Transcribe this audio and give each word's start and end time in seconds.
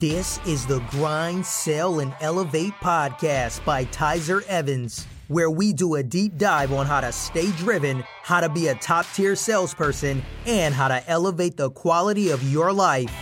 This 0.00 0.40
is 0.46 0.64
the 0.64 0.78
Grind, 0.92 1.44
Sell, 1.44 2.00
and 2.00 2.14
Elevate 2.22 2.72
podcast 2.80 3.62
by 3.66 3.84
Tyzer 3.84 4.42
Evans, 4.46 5.06
where 5.28 5.50
we 5.50 5.74
do 5.74 5.96
a 5.96 6.02
deep 6.02 6.38
dive 6.38 6.72
on 6.72 6.86
how 6.86 7.02
to 7.02 7.12
stay 7.12 7.50
driven, 7.58 8.02
how 8.22 8.40
to 8.40 8.48
be 8.48 8.68
a 8.68 8.74
top 8.76 9.04
tier 9.12 9.36
salesperson, 9.36 10.22
and 10.46 10.74
how 10.74 10.88
to 10.88 11.06
elevate 11.06 11.58
the 11.58 11.70
quality 11.72 12.30
of 12.30 12.42
your 12.50 12.72
life. 12.72 13.12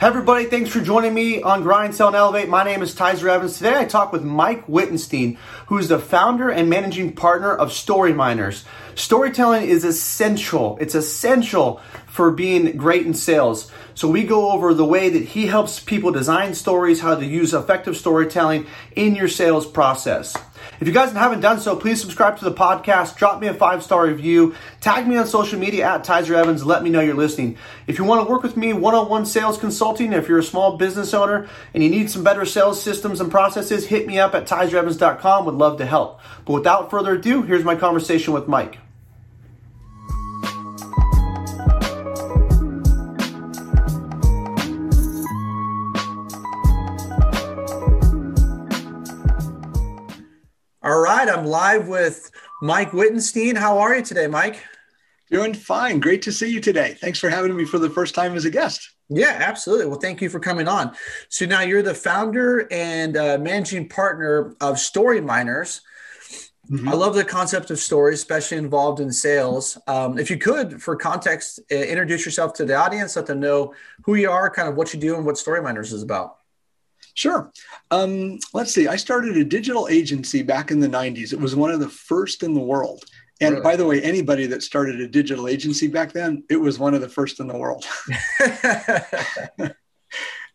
Everybody, 0.00 0.46
thanks 0.46 0.70
for 0.70 0.80
joining 0.80 1.14
me 1.14 1.40
on 1.40 1.62
Grind, 1.62 1.94
Sell, 1.94 2.08
and 2.08 2.16
Elevate. 2.16 2.48
My 2.48 2.64
name 2.64 2.82
is 2.82 2.96
Tyzer 2.96 3.28
Evans. 3.28 3.56
Today 3.56 3.78
I 3.78 3.84
talk 3.84 4.12
with 4.12 4.24
Mike 4.24 4.66
Wittenstein, 4.66 5.38
who 5.68 5.78
is 5.78 5.88
the 5.88 6.00
founder 6.00 6.50
and 6.50 6.68
managing 6.68 7.14
partner 7.14 7.54
of 7.54 7.70
Storyminers. 7.70 8.64
Storytelling 8.96 9.66
is 9.66 9.84
essential. 9.84 10.76
It's 10.80 10.96
essential 10.96 11.80
for 12.08 12.32
being 12.32 12.76
great 12.76 13.06
in 13.06 13.14
sales. 13.14 13.70
So 13.94 14.08
we 14.08 14.24
go 14.24 14.50
over 14.50 14.74
the 14.74 14.84
way 14.84 15.10
that 15.10 15.22
he 15.22 15.46
helps 15.46 15.78
people 15.78 16.10
design 16.10 16.54
stories, 16.54 17.00
how 17.00 17.14
to 17.14 17.24
use 17.24 17.54
effective 17.54 17.96
storytelling 17.96 18.66
in 18.96 19.14
your 19.14 19.28
sales 19.28 19.64
process. 19.64 20.36
If 20.80 20.86
you 20.86 20.92
guys 20.92 21.12
haven't 21.12 21.40
done 21.40 21.60
so, 21.60 21.76
please 21.76 22.00
subscribe 22.00 22.38
to 22.38 22.44
the 22.44 22.52
podcast, 22.52 23.16
drop 23.16 23.40
me 23.40 23.46
a 23.46 23.54
five 23.54 23.82
star 23.82 24.06
review, 24.06 24.54
tag 24.80 25.06
me 25.06 25.16
on 25.16 25.26
social 25.26 25.58
media 25.58 25.86
at 25.86 26.04
Tyzer 26.04 26.34
Evans, 26.34 26.64
let 26.64 26.82
me 26.82 26.90
know 26.90 27.00
you're 27.00 27.14
listening. 27.14 27.56
If 27.86 27.98
you 27.98 28.04
want 28.04 28.26
to 28.26 28.30
work 28.30 28.42
with 28.42 28.56
me 28.56 28.72
one 28.72 28.94
on 28.94 29.08
one 29.08 29.26
sales 29.26 29.58
consulting, 29.58 30.12
if 30.12 30.28
you're 30.28 30.38
a 30.38 30.44
small 30.44 30.76
business 30.76 31.14
owner 31.14 31.48
and 31.72 31.82
you 31.82 31.90
need 31.90 32.10
some 32.10 32.24
better 32.24 32.44
sales 32.44 32.82
systems 32.82 33.20
and 33.20 33.30
processes, 33.30 33.86
hit 33.86 34.06
me 34.06 34.18
up 34.18 34.34
at 34.34 34.46
TyzerEvans.com. 34.46 35.44
Would 35.44 35.54
love 35.54 35.78
to 35.78 35.86
help. 35.86 36.20
But 36.44 36.54
without 36.54 36.90
further 36.90 37.14
ado, 37.14 37.42
here's 37.42 37.64
my 37.64 37.76
conversation 37.76 38.34
with 38.34 38.48
Mike. 38.48 38.78
All 50.84 51.00
right, 51.00 51.26
I'm 51.30 51.46
live 51.46 51.88
with 51.88 52.30
Mike 52.60 52.92
Wittenstein. 52.92 53.56
How 53.56 53.78
are 53.78 53.96
you 53.96 54.02
today, 54.02 54.26
Mike? 54.26 54.62
Doing 55.30 55.54
fine. 55.54 55.98
Great 55.98 56.20
to 56.20 56.30
see 56.30 56.50
you 56.50 56.60
today. 56.60 56.94
Thanks 57.00 57.18
for 57.18 57.30
having 57.30 57.56
me 57.56 57.64
for 57.64 57.78
the 57.78 57.88
first 57.88 58.14
time 58.14 58.36
as 58.36 58.44
a 58.44 58.50
guest. 58.50 58.90
Yeah, 59.08 59.34
absolutely. 59.40 59.86
Well, 59.86 59.98
thank 59.98 60.20
you 60.20 60.28
for 60.28 60.40
coming 60.40 60.68
on. 60.68 60.94
So 61.30 61.46
now 61.46 61.62
you're 61.62 61.80
the 61.80 61.94
founder 61.94 62.70
and 62.70 63.16
uh, 63.16 63.38
managing 63.38 63.88
partner 63.88 64.56
of 64.60 64.76
Storyminers. 64.76 65.80
Mm-hmm. 66.70 66.86
I 66.86 66.92
love 66.92 67.14
the 67.14 67.24
concept 67.24 67.70
of 67.70 67.78
stories, 67.78 68.18
especially 68.18 68.58
involved 68.58 69.00
in 69.00 69.10
sales. 69.10 69.78
Um, 69.86 70.18
if 70.18 70.30
you 70.30 70.36
could, 70.36 70.82
for 70.82 70.96
context, 70.96 71.60
uh, 71.72 71.76
introduce 71.76 72.26
yourself 72.26 72.52
to 72.54 72.66
the 72.66 72.74
audience, 72.74 73.16
let 73.16 73.24
them 73.24 73.40
know 73.40 73.72
who 74.02 74.16
you 74.16 74.30
are, 74.30 74.50
kind 74.50 74.68
of 74.68 74.76
what 74.76 74.92
you 74.92 75.00
do, 75.00 75.16
and 75.16 75.24
what 75.24 75.38
Story 75.38 75.62
Miners 75.62 75.94
is 75.94 76.02
about. 76.02 76.40
Sure. 77.14 77.50
Um, 77.90 78.38
let's 78.52 78.72
see. 78.72 78.88
I 78.88 78.96
started 78.96 79.36
a 79.36 79.44
digital 79.44 79.88
agency 79.88 80.42
back 80.42 80.70
in 80.70 80.80
the 80.80 80.88
90s. 80.88 81.32
It 81.32 81.40
was 81.40 81.56
one 81.56 81.70
of 81.70 81.80
the 81.80 81.88
first 81.88 82.42
in 82.42 82.54
the 82.54 82.60
world. 82.60 83.04
And 83.40 83.52
really? 83.52 83.62
by 83.62 83.76
the 83.76 83.86
way, 83.86 84.02
anybody 84.02 84.46
that 84.46 84.62
started 84.62 85.00
a 85.00 85.08
digital 85.08 85.48
agency 85.48 85.86
back 85.86 86.12
then, 86.12 86.44
it 86.50 86.56
was 86.56 86.78
one 86.78 86.94
of 86.94 87.00
the 87.00 87.08
first 87.08 87.40
in 87.40 87.46
the 87.46 87.56
world. 87.56 87.84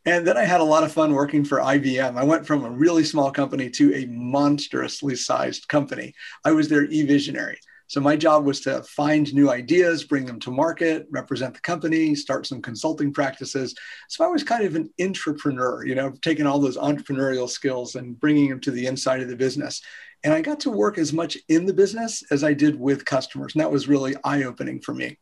and 0.05 0.25
then 0.25 0.37
I 0.37 0.43
had 0.43 0.61
a 0.61 0.65
lot 0.65 0.83
of 0.83 0.91
fun 0.91 1.13
working 1.13 1.43
for 1.43 1.59
IBM. 1.59 2.17
I 2.17 2.23
went 2.23 2.45
from 2.45 2.63
a 2.63 2.69
really 2.69 3.03
small 3.03 3.31
company 3.31 3.69
to 3.71 3.93
a 3.95 4.05
monstrously 4.05 5.15
sized 5.15 5.67
company. 5.67 6.13
I 6.45 6.51
was 6.51 6.69
their 6.69 6.85
e 6.85 7.03
visionary. 7.03 7.59
So 7.89 7.99
my 7.99 8.15
job 8.15 8.45
was 8.45 8.61
to 8.61 8.83
find 8.83 9.33
new 9.33 9.49
ideas, 9.49 10.03
bring 10.03 10.23
them 10.23 10.39
to 10.41 10.51
market, 10.51 11.07
represent 11.09 11.55
the 11.55 11.59
company, 11.61 12.13
start 12.13 12.45
some 12.45 12.61
consulting 12.61 13.11
practices. 13.11 13.73
So 14.09 14.23
I 14.23 14.27
was 14.27 14.43
kind 14.43 14.63
of 14.63 14.75
an 14.75 14.91
entrepreneur, 15.01 15.83
you 15.83 15.95
know, 15.95 16.13
taking 16.21 16.45
all 16.45 16.59
those 16.59 16.77
entrepreneurial 16.77 17.49
skills 17.49 17.95
and 17.95 18.19
bringing 18.19 18.47
them 18.49 18.59
to 18.61 18.71
the 18.71 18.85
inside 18.85 19.21
of 19.21 19.27
the 19.27 19.35
business. 19.35 19.81
And 20.23 20.35
I 20.35 20.41
got 20.41 20.59
to 20.61 20.69
work 20.69 20.99
as 20.99 21.13
much 21.13 21.35
in 21.47 21.65
the 21.65 21.73
business 21.73 22.23
as 22.29 22.43
I 22.43 22.53
did 22.53 22.79
with 22.79 23.05
customers. 23.05 23.55
And 23.55 23.61
that 23.61 23.71
was 23.71 23.87
really 23.87 24.15
eye 24.23 24.43
opening 24.43 24.81
for 24.81 24.93
me. 24.93 25.17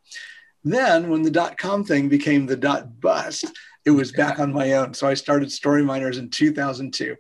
Then, 0.66 1.10
when 1.10 1.22
the 1.22 1.32
dot 1.32 1.58
com 1.58 1.86
thing 1.86 2.10
became 2.10 2.46
the 2.46 2.58
dot 2.58 3.00
bust, 3.00 3.46
it 3.86 3.92
was 3.92 4.12
back 4.12 4.40
on 4.40 4.52
my 4.52 4.74
own. 4.74 4.94
So 4.94 5.08
I 5.08 5.14
started 5.14 5.48
Storyminers 5.48 6.20
in 6.20 6.30
2002. 6.30 7.16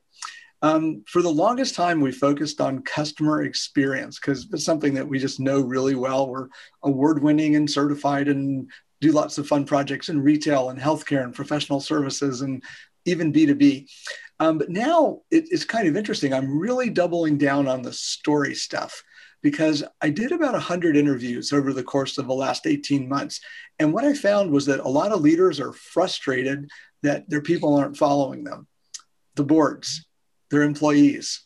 Um, 0.61 1.03
for 1.07 1.21
the 1.21 1.29
longest 1.29 1.75
time, 1.75 2.01
we 2.01 2.11
focused 2.11 2.59
on 2.61 2.81
customer 2.81 3.43
experience 3.43 4.19
because 4.19 4.47
it's 4.51 4.65
something 4.65 4.93
that 4.95 5.07
we 5.07 5.19
just 5.19 5.39
know 5.39 5.61
really 5.61 5.95
well. 5.95 6.27
We're 6.27 6.47
award 6.83 7.21
winning 7.21 7.55
and 7.55 7.69
certified 7.69 8.27
and 8.27 8.69
do 8.99 9.11
lots 9.11 9.37
of 9.37 9.47
fun 9.47 9.65
projects 9.65 10.09
in 10.09 10.21
retail 10.21 10.69
and 10.69 10.79
healthcare 10.79 11.23
and 11.23 11.33
professional 11.33 11.79
services 11.79 12.41
and 12.41 12.63
even 13.05 13.31
B2B. 13.31 13.87
Um, 14.39 14.57
but 14.57 14.69
now 14.69 15.21
it, 15.31 15.45
it's 15.49 15.65
kind 15.65 15.87
of 15.87 15.95
interesting. 15.95 16.33
I'm 16.33 16.59
really 16.59 16.89
doubling 16.89 17.37
down 17.37 17.67
on 17.67 17.81
the 17.81 17.93
story 17.93 18.55
stuff 18.55 19.03
because 19.43 19.83
I 20.01 20.09
did 20.09 20.31
about 20.31 20.53
100 20.53 20.97
interviews 20.97 21.53
over 21.53 21.73
the 21.73 21.83
course 21.83 22.17
of 22.17 22.27
the 22.27 22.33
last 22.33 22.65
18 22.65 23.07
months. 23.07 23.39
And 23.79 23.93
what 23.93 24.05
I 24.05 24.13
found 24.13 24.51
was 24.51 24.65
that 24.65 24.79
a 24.79 24.89
lot 24.89 25.11
of 25.11 25.21
leaders 25.21 25.59
are 25.59 25.73
frustrated 25.73 26.69
that 27.03 27.29
their 27.29 27.41
people 27.41 27.75
aren't 27.75 27.97
following 27.97 28.43
them. 28.43 28.67
The 29.35 29.43
boards, 29.43 30.06
their 30.49 30.63
employees, 30.63 31.41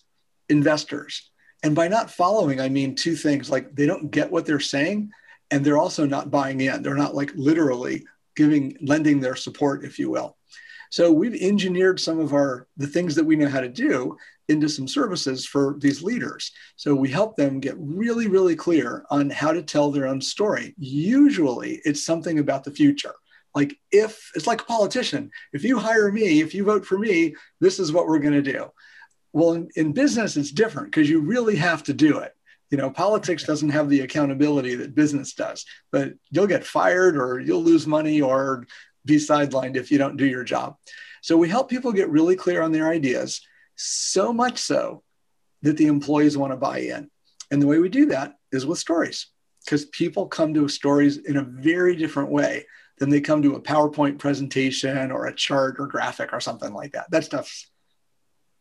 investors. 0.50 1.32
And 1.64 1.76
by 1.76 1.88
not 1.88 2.12
following, 2.12 2.60
I 2.60 2.70
mean 2.70 2.96
two 2.96 3.16
things 3.16 3.50
like 3.50 3.76
they 3.76 3.86
don't 3.86 4.12
get 4.12 4.32
what 4.32 4.46
they're 4.46 4.60
saying, 4.60 5.12
and 5.52 5.64
they're 5.64 5.78
also 5.78 6.06
not 6.06 6.32
buying 6.32 6.62
in. 6.62 6.82
They're 6.82 6.96
not 6.96 7.16
like 7.16 7.32
literally 7.36 8.06
giving, 8.36 8.78
lending 8.82 9.20
their 9.20 9.36
support, 9.36 9.84
if 9.84 10.00
you 10.00 10.10
will. 10.10 10.38
So 10.92 11.12
we've 11.12 11.42
engineered 11.42 12.00
some 12.00 12.20
of 12.20 12.34
our 12.34 12.68
the 12.78 12.88
things 12.88 13.16
that 13.16 13.26
we 13.26 13.36
know 13.36 13.48
how 13.48 13.62
to 13.62 13.70
do 13.70 14.18
into 14.50 14.68
some 14.68 14.88
services 14.88 15.46
for 15.46 15.78
these 15.80 16.04
leaders. 16.04 16.52
So 16.76 16.94
we 16.94 17.10
help 17.10 17.38
them 17.38 17.62
get 17.62 17.76
really, 17.78 18.28
really 18.28 18.56
clear 18.56 19.06
on 19.10 19.30
how 19.30 19.54
to 19.54 19.62
tell 19.62 19.90
their 19.90 20.08
own 20.08 20.20
story. 20.20 20.76
Usually 20.78 21.82
it's 21.86 22.04
something 22.04 22.40
about 22.40 22.66
the 22.66 22.72
future. 22.72 23.14
Like 23.56 23.78
if 23.92 24.32
it's 24.36 24.48
like 24.48 24.62
a 24.62 24.66
politician, 24.66 25.32
if 25.54 25.64
you 25.64 25.78
hire 25.80 26.12
me, 26.12 26.42
if 26.42 26.54
you 26.54 26.66
vote 26.66 26.86
for 26.86 26.98
me, 26.98 27.36
this 27.62 27.80
is 27.80 27.92
what 27.92 28.08
we're 28.08 28.20
going 28.20 28.44
to 28.44 28.52
do. 28.52 28.66
Well, 29.34 29.54
in, 29.54 29.70
in 29.76 29.94
business, 29.94 30.36
it's 30.38 30.52
different 30.52 30.92
because 30.92 31.10
you 31.10 31.22
really 31.22 31.56
have 31.56 31.84
to 31.84 31.94
do 31.94 32.20
it. 32.20 32.34
You 32.70 32.78
know, 32.78 32.90
politics 32.90 33.44
doesn't 33.44 33.70
have 33.70 33.90
the 33.90 34.02
accountability 34.02 34.76
that 34.76 34.96
business 34.96 35.34
does, 35.34 35.66
but 35.92 36.14
you'll 36.30 36.48
get 36.48 36.66
fired 36.66 37.18
or 37.18 37.40
you'll 37.40 37.64
lose 37.64 37.86
money 37.86 38.22
or 38.22 38.66
be 39.06 39.18
sidelined 39.18 39.76
if 39.76 39.92
you 39.92 39.98
don't 39.98 40.18
do 40.18 40.26
your 40.26 40.44
job. 40.44 40.78
So 41.22 41.38
we 41.38 41.50
help 41.50 41.70
people 41.70 41.92
get 41.92 42.10
really 42.10 42.36
clear 42.36 42.62
on 42.62 42.72
their 42.72 42.88
ideas, 42.88 43.42
so 43.76 44.32
much 44.34 44.58
so 44.60 45.04
that 45.62 45.78
the 45.78 45.88
employees 45.88 46.38
want 46.38 46.54
to 46.54 46.58
buy 46.58 46.80
in. 46.80 47.10
And 47.52 47.62
the 47.62 47.68
way 47.68 47.80
we 47.80 47.90
do 47.90 48.08
that 48.08 48.36
is 48.52 48.66
with 48.66 48.80
stories, 48.80 49.28
because 49.66 49.86
people 49.86 50.28
come 50.28 50.54
to 50.54 50.68
stories 50.68 51.18
in 51.18 51.38
a 51.38 51.44
very 51.44 51.96
different 51.96 52.32
way 52.32 52.66
than 52.98 53.10
they 53.10 53.22
come 53.22 53.42
to 53.42 53.56
a 53.56 53.62
PowerPoint 53.62 54.20
presentation 54.20 55.12
or 55.12 55.26
a 55.26 55.36
chart 55.36 55.78
or 55.80 55.88
graphic 55.88 56.34
or 56.34 56.40
something 56.40 56.74
like 56.74 56.92
that. 56.94 57.10
That 57.10 57.24
stuff's 57.24 57.71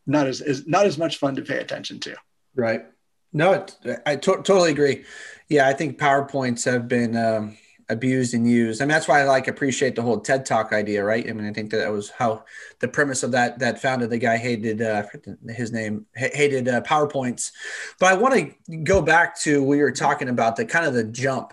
not 0.06 0.27
as, 0.27 0.41
as 0.41 0.66
not 0.66 0.87
as 0.87 0.99
much 0.99 1.19
fun 1.19 1.37
to 1.37 1.43
pay 1.43 1.59
attention 1.59 2.00
to. 2.00 2.16
Right. 2.55 2.87
No, 3.33 3.53
it, 3.53 3.77
I 4.06 4.16
to- 4.16 4.43
totally 4.43 4.71
agree. 4.72 5.05
Yeah, 5.49 5.69
I 5.69 5.72
think 5.72 5.99
PowerPoints 5.99 6.65
have 6.65 6.88
been 6.88 7.16
um, 7.16 7.56
abused 7.88 8.34
and 8.34 8.49
used. 8.49 8.81
I 8.81 8.84
mean, 8.84 8.91
that's 8.91 9.09
why 9.09 9.21
I 9.21 9.25
like 9.25 9.49
appreciate 9.49 9.97
the 9.97 10.03
whole 10.03 10.21
TED 10.21 10.47
Talk 10.47 10.72
idea, 10.72 11.05
right? 11.05 11.28
I 11.28 11.33
mean, 11.33 11.47
I 11.47 11.53
think 11.53 11.71
that, 11.71 11.91
was 11.91 12.11
how 12.11 12.44
the 12.78 12.88
premise 12.88 13.22
of 13.22 13.33
that 13.33 13.59
that 13.59 13.81
founded 13.81 14.11
the 14.11 14.19
guy 14.19 14.37
hated 14.37 14.81
uh, 14.81 15.05
his 15.49 15.72
name 15.72 16.06
hated 16.15 16.69
uh, 16.69 16.81
PowerPoints. 16.82 17.50
But 17.99 18.12
I 18.12 18.17
want 18.17 18.34
to 18.34 18.76
go 18.79 19.02
back 19.02 19.38
to 19.43 19.62
we 19.62 19.79
were 19.79 19.93
talking 19.93 20.29
about 20.29 20.56
the 20.56 20.64
kind 20.64 20.87
of 20.87 20.94
the 20.94 21.05
jump. 21.05 21.52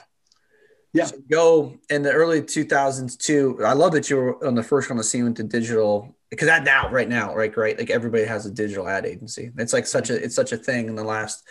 Yeah. 0.94 1.06
So 1.06 1.18
go 1.30 1.78
in 1.90 2.02
the 2.02 2.12
early 2.12 2.42
2000s 2.42 3.18
too. 3.18 3.60
I 3.64 3.74
love 3.74 3.92
that 3.92 4.10
you 4.10 4.16
were 4.16 4.46
on 4.48 4.56
the 4.56 4.64
first 4.64 4.90
on 4.90 4.98
the 4.98 5.04
scene 5.04 5.26
with 5.26 5.36
the 5.36 5.44
digital 5.44 6.17
because 6.30 6.48
that 6.48 6.64
now 6.64 6.90
right 6.90 7.10
now 7.10 7.34
right 7.34 7.56
right 7.56 7.78
like 7.78 7.90
everybody 7.90 8.26
has 8.26 8.46
a 8.46 8.52
digital 8.52 8.88
ad 8.88 9.06
agency. 9.06 9.52
It's 9.58 9.74
like 9.74 9.88
such 9.88 10.10
a 10.10 10.16
it's 10.16 10.36
such 10.36 10.52
a 10.52 10.58
thing 10.58 10.88
in 10.88 10.96
the 10.96 11.04
last 11.04 11.44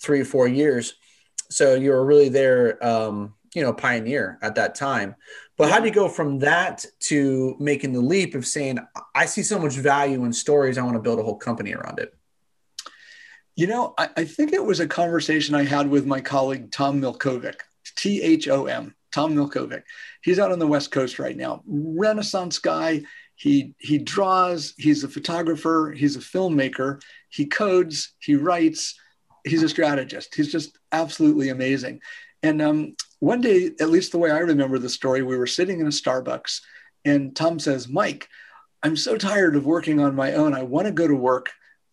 three 0.00 0.20
or 0.20 0.24
four 0.24 0.48
years. 0.48 0.94
So 1.50 1.74
you 1.74 1.90
were 1.90 2.04
really 2.04 2.28
there 2.28 2.84
um 2.84 3.34
you 3.54 3.62
know 3.62 3.72
pioneer 3.72 4.38
at 4.42 4.54
that 4.54 4.74
time. 4.74 5.16
But 5.58 5.70
how 5.70 5.78
do 5.78 5.86
you 5.86 5.92
go 5.92 6.08
from 6.08 6.40
that 6.40 6.84
to 7.00 7.54
making 7.60 7.92
the 7.92 8.00
leap 8.00 8.34
of 8.34 8.46
saying 8.46 8.78
i 9.14 9.26
see 9.26 9.42
so 9.42 9.58
much 9.58 9.74
value 9.74 10.24
in 10.24 10.32
stories 10.32 10.76
i 10.76 10.82
want 10.82 10.94
to 10.94 11.02
build 11.02 11.20
a 11.20 11.22
whole 11.22 11.36
company 11.36 11.72
around 11.72 12.00
it 12.00 12.12
you 13.54 13.68
know 13.68 13.94
i, 13.96 14.08
I 14.16 14.24
think 14.24 14.52
it 14.52 14.64
was 14.64 14.80
a 14.80 14.88
conversation 14.88 15.54
i 15.54 15.62
had 15.62 15.88
with 15.88 16.04
my 16.04 16.20
colleague 16.20 16.72
tom 16.72 17.00
milkovic 17.00 17.60
t-h-o-m 17.96 18.94
tom 19.12 19.34
milkovic. 19.34 19.82
He's 20.22 20.38
out 20.38 20.50
on 20.50 20.58
the 20.58 20.66
west 20.66 20.90
coast 20.90 21.18
right 21.18 21.36
now. 21.36 21.62
Renaissance 21.66 22.58
guy 22.58 23.02
he 23.42 23.74
he 23.78 23.98
draws 23.98 24.74
he's 24.78 25.04
a 25.04 25.08
photographer 25.08 25.94
he's 25.96 26.16
a 26.16 26.20
filmmaker 26.20 27.00
he 27.28 27.44
codes 27.46 28.14
he 28.20 28.34
writes 28.34 28.98
he's 29.44 29.62
a 29.62 29.68
strategist 29.68 30.34
he's 30.34 30.52
just 30.52 30.78
absolutely 30.92 31.48
amazing 31.48 32.00
and 32.42 32.60
um, 32.60 32.96
one 33.22 33.40
day, 33.40 33.70
at 33.80 33.90
least 33.90 34.10
the 34.10 34.18
way 34.18 34.32
I 34.32 34.38
remember 34.38 34.78
the 34.78 34.88
story, 34.88 35.22
we 35.22 35.36
were 35.36 35.46
sitting 35.46 35.80
in 35.80 35.86
a 35.86 35.90
Starbucks 35.90 36.60
and 37.04 37.34
Tom 37.36 37.60
says, 37.60 37.88
Mike, 37.88 38.28
I'm 38.82 38.96
so 38.96 39.16
tired 39.16 39.54
of 39.54 39.64
working 39.64 40.00
on 40.00 40.16
my 40.16 40.34
own. 40.34 40.54
I 40.54 40.64
want 40.64 40.88
to 40.88 40.92
go 40.92 41.06
to 41.06 41.14
work 41.14 41.50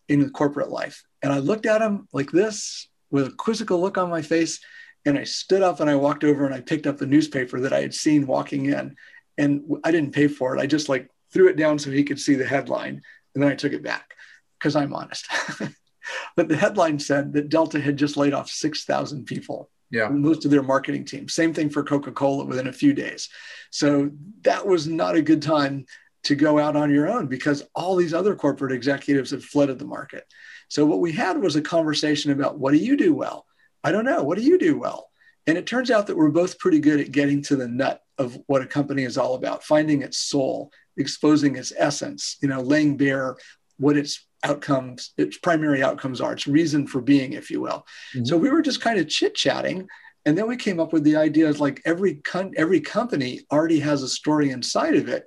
in 0.08 0.28
corporate 0.30 0.70
life. 0.70 1.04
And 1.22 1.32
I 1.32 1.38
looked 1.38 1.66
at 1.66 1.82
him 1.82 2.08
like 2.12 2.32
this 2.32 2.88
with 3.12 3.28
a 3.28 3.32
quizzical 3.32 3.80
look 3.80 3.96
on 3.96 4.10
my 4.10 4.22
face. 4.22 4.58
And 5.04 5.16
I 5.16 5.22
stood 5.22 5.62
up 5.62 5.78
and 5.78 5.88
I 5.88 5.94
walked 5.94 6.24
over 6.24 6.44
and 6.44 6.54
I 6.54 6.60
picked 6.60 6.88
up 6.88 6.98
the 6.98 7.06
newspaper 7.06 7.60
that 7.60 7.72
I 7.72 7.80
had 7.80 7.94
seen 7.94 8.26
walking 8.26 8.66
in. 8.66 8.96
And 9.38 9.62
I 9.84 9.92
didn't 9.92 10.14
pay 10.14 10.26
for 10.26 10.56
it. 10.56 10.60
I 10.60 10.66
just 10.66 10.88
like 10.88 11.08
threw 11.32 11.48
it 11.48 11.56
down 11.56 11.78
so 11.78 11.90
he 11.90 12.04
could 12.04 12.20
see 12.20 12.34
the 12.34 12.46
headline. 12.46 13.00
And 13.34 13.42
then 13.42 13.50
I 13.50 13.54
took 13.54 13.72
it 13.72 13.82
back 13.82 14.14
because 14.58 14.76
I'm 14.76 14.94
honest. 14.94 15.26
but 16.36 16.48
the 16.48 16.56
headline 16.56 16.98
said 16.98 17.32
that 17.34 17.48
Delta 17.48 17.80
had 17.80 17.96
just 17.96 18.16
laid 18.16 18.34
off 18.34 18.48
6,000 18.50 19.24
people. 19.24 19.70
Yeah. 19.90 20.08
Most 20.08 20.44
of 20.44 20.50
their 20.50 20.62
marketing 20.62 21.04
team. 21.04 21.28
Same 21.28 21.52
thing 21.52 21.68
for 21.68 21.82
Coca 21.82 22.12
Cola 22.12 22.44
within 22.44 22.68
a 22.68 22.72
few 22.72 22.92
days. 22.92 23.28
So 23.70 24.10
that 24.42 24.66
was 24.66 24.86
not 24.86 25.16
a 25.16 25.22
good 25.22 25.42
time 25.42 25.86
to 26.24 26.34
go 26.34 26.58
out 26.58 26.76
on 26.76 26.92
your 26.92 27.08
own 27.08 27.26
because 27.26 27.62
all 27.74 27.96
these 27.96 28.14
other 28.14 28.36
corporate 28.36 28.72
executives 28.72 29.30
had 29.30 29.42
flooded 29.42 29.78
the 29.78 29.86
market. 29.86 30.24
So 30.68 30.86
what 30.86 31.00
we 31.00 31.12
had 31.12 31.40
was 31.40 31.56
a 31.56 31.62
conversation 31.62 32.30
about 32.30 32.58
what 32.58 32.72
do 32.72 32.78
you 32.78 32.96
do 32.96 33.14
well? 33.14 33.46
I 33.82 33.90
don't 33.90 34.04
know. 34.04 34.22
What 34.22 34.38
do 34.38 34.44
you 34.44 34.58
do 34.58 34.78
well? 34.78 35.10
And 35.46 35.56
it 35.56 35.66
turns 35.66 35.90
out 35.90 36.06
that 36.06 36.16
we're 36.16 36.28
both 36.28 36.58
pretty 36.58 36.78
good 36.78 37.00
at 37.00 37.10
getting 37.10 37.42
to 37.44 37.56
the 37.56 37.66
nut 37.66 38.02
of 38.18 38.38
what 38.46 38.62
a 38.62 38.66
company 38.66 39.04
is 39.04 39.16
all 39.16 39.34
about, 39.34 39.64
finding 39.64 40.02
its 40.02 40.18
soul, 40.18 40.70
exposing 41.00 41.56
its 41.56 41.72
essence, 41.76 42.36
you 42.42 42.48
know, 42.48 42.60
laying 42.60 42.96
bare 42.96 43.36
what 43.78 43.96
its 43.96 44.26
outcomes, 44.44 45.12
its 45.16 45.38
primary 45.38 45.82
outcomes 45.82 46.20
are, 46.20 46.32
its 46.32 46.46
reason 46.46 46.86
for 46.86 47.00
being, 47.00 47.32
if 47.32 47.50
you 47.50 47.60
will. 47.60 47.86
Mm-hmm. 48.14 48.26
So 48.26 48.36
we 48.36 48.50
were 48.50 48.62
just 48.62 48.80
kind 48.80 48.98
of 48.98 49.08
chit 49.08 49.34
chatting. 49.34 49.88
And 50.26 50.36
then 50.36 50.46
we 50.46 50.56
came 50.56 50.80
up 50.80 50.92
with 50.92 51.02
the 51.02 51.16
idea 51.16 51.48
of 51.48 51.60
like 51.60 51.80
every 51.84 52.16
con- 52.16 52.52
every 52.56 52.80
company 52.80 53.40
already 53.50 53.80
has 53.80 54.02
a 54.02 54.08
story 54.08 54.50
inside 54.50 54.94
of 54.94 55.08
it. 55.08 55.24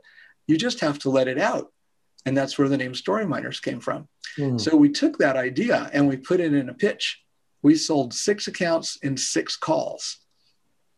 You 0.48 0.58
just 0.58 0.80
have 0.82 1.00
to 1.00 1.10
let 1.10 1.28
it 1.28 1.40
out. 1.40 1.72
And 2.26 2.38
that's 2.38 2.58
where 2.58 2.70
the 2.70 2.78
name 2.78 2.94
Storyminers 2.94 3.62
came 3.62 3.80
from. 3.80 4.08
Mm. 4.38 4.62
So 4.62 4.76
we 4.76 4.90
took 4.90 5.18
that 5.18 5.36
idea 5.36 5.90
and 5.94 6.08
we 6.08 6.18
put 6.18 6.40
it 6.40 6.54
in 6.54 6.70
a 6.70 6.74
pitch. 6.74 7.22
We 7.62 7.76
sold 7.76 8.14
six 8.14 8.48
accounts 8.48 8.98
in 9.02 9.18
six 9.18 9.58
calls. 9.58 10.18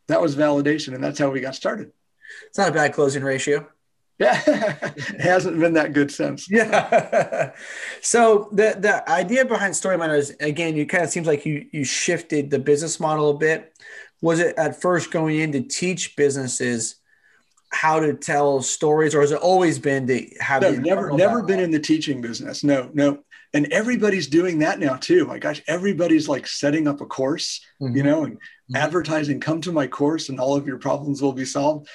That 0.08 0.20
was 0.20 0.36
validation, 0.36 0.94
and 0.94 1.02
that's 1.02 1.18
how 1.18 1.30
we 1.30 1.40
got 1.40 1.54
started. 1.54 1.90
It's 2.48 2.58
not 2.58 2.68
a 2.68 2.72
bad 2.72 2.92
closing 2.92 3.22
ratio. 3.22 3.68
Yeah, 4.18 4.42
it 4.46 5.20
hasn't 5.20 5.60
been 5.60 5.74
that 5.74 5.92
good 5.92 6.10
since. 6.10 6.50
Yeah. 6.50 7.52
so 8.00 8.48
the 8.52 8.76
the 8.78 9.08
idea 9.10 9.44
behind 9.44 9.74
Storyminers, 9.74 10.40
again, 10.40 10.74
you 10.76 10.86
kind 10.86 11.04
of 11.04 11.10
seems 11.10 11.26
like 11.26 11.44
you 11.44 11.66
you 11.72 11.84
shifted 11.84 12.50
the 12.50 12.58
business 12.58 12.98
model 12.98 13.30
a 13.30 13.38
bit. 13.38 13.76
Was 14.22 14.40
it 14.40 14.56
at 14.56 14.80
first 14.80 15.10
going 15.10 15.38
in 15.38 15.52
to 15.52 15.60
teach 15.60 16.16
businesses 16.16 16.96
how 17.70 18.00
to 18.00 18.14
tell 18.14 18.62
stories, 18.62 19.14
or 19.14 19.20
has 19.20 19.32
it 19.32 19.40
always 19.40 19.78
been 19.78 20.06
to 20.06 20.26
have? 20.40 20.62
No, 20.62 20.72
never 20.72 21.12
never 21.12 21.42
been 21.42 21.60
in 21.60 21.70
the 21.70 21.80
teaching 21.80 22.22
business. 22.22 22.64
No, 22.64 22.90
no. 22.94 23.22
And 23.52 23.72
everybody's 23.72 24.26
doing 24.26 24.58
that 24.60 24.78
now 24.78 24.96
too. 24.96 25.26
My 25.26 25.38
gosh, 25.38 25.62
everybody's 25.68 26.28
like 26.28 26.46
setting 26.46 26.88
up 26.88 27.00
a 27.00 27.06
course, 27.06 27.64
mm-hmm. 27.80 27.96
you 27.96 28.02
know, 28.02 28.24
and 28.24 28.36
mm-hmm. 28.36 28.76
advertising, 28.76 29.40
come 29.40 29.60
to 29.62 29.72
my 29.72 29.86
course 29.86 30.28
and 30.30 30.40
all 30.40 30.56
of 30.56 30.66
your 30.66 30.78
problems 30.78 31.22
will 31.22 31.32
be 31.32 31.44
solved. 31.44 31.88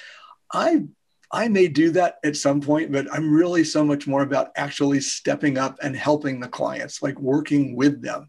I 0.52 0.84
I 1.32 1.48
may 1.48 1.68
do 1.68 1.90
that 1.92 2.18
at 2.24 2.36
some 2.36 2.60
point, 2.60 2.92
but 2.92 3.06
I'm 3.12 3.32
really 3.32 3.64
so 3.64 3.82
much 3.84 4.06
more 4.06 4.22
about 4.22 4.52
actually 4.56 5.00
stepping 5.00 5.56
up 5.56 5.78
and 5.82 5.96
helping 5.96 6.40
the 6.40 6.48
clients, 6.48 7.02
like 7.02 7.18
working 7.18 7.74
with 7.74 8.02
them. 8.02 8.28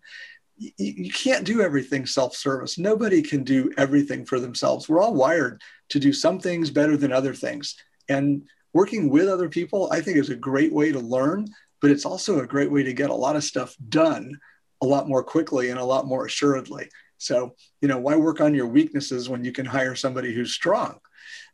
You, 0.57 0.71
you 0.77 1.11
can't 1.11 1.43
do 1.43 1.61
everything 1.61 2.05
self 2.05 2.35
service. 2.35 2.77
Nobody 2.77 3.21
can 3.21 3.43
do 3.43 3.71
everything 3.77 4.25
for 4.25 4.39
themselves. 4.39 4.87
We're 4.87 5.01
all 5.01 5.13
wired 5.13 5.61
to 5.89 5.99
do 5.99 6.13
some 6.13 6.39
things 6.39 6.71
better 6.71 6.95
than 6.95 7.11
other 7.11 7.33
things. 7.33 7.75
And 8.07 8.43
working 8.73 9.09
with 9.09 9.27
other 9.27 9.49
people, 9.49 9.89
I 9.91 9.99
think, 9.99 10.17
is 10.17 10.29
a 10.29 10.35
great 10.35 10.71
way 10.71 10.93
to 10.93 10.99
learn, 10.99 11.47
but 11.81 11.91
it's 11.91 12.05
also 12.05 12.39
a 12.39 12.47
great 12.47 12.71
way 12.71 12.83
to 12.83 12.93
get 12.93 13.09
a 13.09 13.15
lot 13.15 13.35
of 13.35 13.43
stuff 13.43 13.75
done 13.89 14.39
a 14.81 14.85
lot 14.85 15.07
more 15.07 15.23
quickly 15.23 15.69
and 15.69 15.79
a 15.79 15.85
lot 15.85 16.05
more 16.05 16.25
assuredly. 16.25 16.89
So, 17.17 17.55
you 17.81 17.87
know, 17.87 17.97
why 17.97 18.15
work 18.15 18.41
on 18.41 18.53
your 18.53 18.67
weaknesses 18.67 19.29
when 19.29 19.45
you 19.45 19.51
can 19.53 19.65
hire 19.65 19.95
somebody 19.95 20.33
who's 20.33 20.53
strong? 20.53 20.99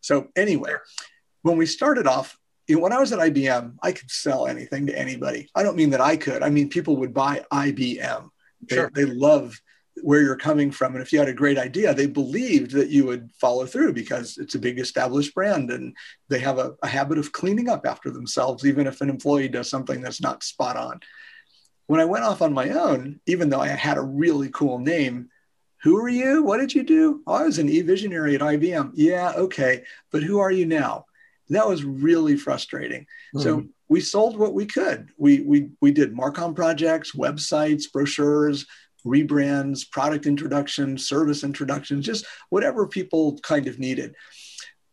So, 0.01 0.29
anyway, 0.35 0.73
when 1.41 1.57
we 1.57 1.65
started 1.65 2.07
off, 2.07 2.38
you 2.68 2.75
know, 2.75 2.81
when 2.81 2.94
I 2.94 3.00
was 3.00 3.12
at 3.12 3.19
IBM, 3.19 3.77
I 3.81 3.91
could 3.91 4.12
sell 4.12 4.47
anything 4.47 4.86
to 4.88 4.97
anybody. 4.97 5.50
I 5.56 5.63
don't 5.63 5.75
mean 5.75 5.89
that 5.91 6.01
I 6.01 6.18
could. 6.18 6.44
I 6.44 6.50
mean, 6.50 6.69
people 6.69 6.97
would 6.97 7.13
buy 7.13 7.44
IBM. 7.51 8.30
They, 8.69 8.75
sure. 8.75 8.91
they 8.94 9.06
love 9.06 9.59
where 10.03 10.21
you're 10.21 10.36
coming 10.36 10.71
from. 10.71 10.94
And 10.94 11.01
if 11.01 11.12
you 11.12 11.19
had 11.19 11.27
a 11.27 11.33
great 11.33 11.57
idea, 11.57 11.94
they 11.94 12.06
believed 12.06 12.71
that 12.71 12.89
you 12.89 13.06
would 13.06 13.30
follow 13.39 13.65
through 13.65 13.94
because 13.94 14.38
it's 14.38 14.56
a 14.56 14.59
big 14.59 14.80
established 14.80 15.33
brand 15.33 15.71
and 15.71 15.95
they 16.30 16.39
have 16.39 16.57
a, 16.57 16.75
a 16.83 16.88
habit 16.88 17.18
of 17.18 17.31
cleaning 17.31 17.69
up 17.69 17.85
after 17.85 18.09
themselves, 18.09 18.65
even 18.65 18.88
if 18.88 19.01
an 19.01 19.09
employee 19.09 19.47
does 19.47 19.69
something 19.69 20.01
that's 20.01 20.21
not 20.21 20.44
spot 20.44 20.77
on. 20.77 21.00
When 21.88 22.00
I 22.00 22.06
went 22.06 22.24
off 22.24 22.42
on 22.42 22.53
my 22.53 22.69
own, 22.69 23.19
even 23.25 23.50
though 23.50 23.62
I 23.62 23.68
had 23.69 23.97
a 23.97 24.01
really 24.01 24.50
cool 24.50 24.80
name, 24.80 25.30
who 25.81 25.97
are 25.97 26.09
you? 26.09 26.44
What 26.44 26.57
did 26.57 26.75
you 26.75 26.83
do? 26.83 27.24
Oh, 27.25 27.33
I 27.33 27.44
was 27.44 27.57
an 27.57 27.69
eVisionary 27.69 28.35
at 28.35 28.42
IBM. 28.42 28.92
Yeah, 28.95 29.31
okay. 29.35 29.83
But 30.12 30.24
who 30.24 30.39
are 30.39 30.51
you 30.51 30.65
now? 30.65 31.06
That 31.49 31.67
was 31.67 31.83
really 31.83 32.37
frustrating. 32.37 33.01
Mm-hmm. 33.35 33.41
So 33.41 33.65
we 33.87 34.01
sold 34.01 34.37
what 34.37 34.53
we 34.53 34.65
could. 34.65 35.09
We 35.17 35.41
we 35.41 35.69
we 35.81 35.91
did 35.91 36.15
Marcom 36.15 36.55
projects, 36.55 37.13
websites, 37.15 37.91
brochures, 37.91 38.65
rebrands, 39.05 39.89
product 39.89 40.25
introductions, 40.25 41.07
service 41.07 41.43
introductions, 41.43 42.05
just 42.05 42.25
whatever 42.49 42.87
people 42.87 43.39
kind 43.39 43.67
of 43.67 43.79
needed. 43.79 44.15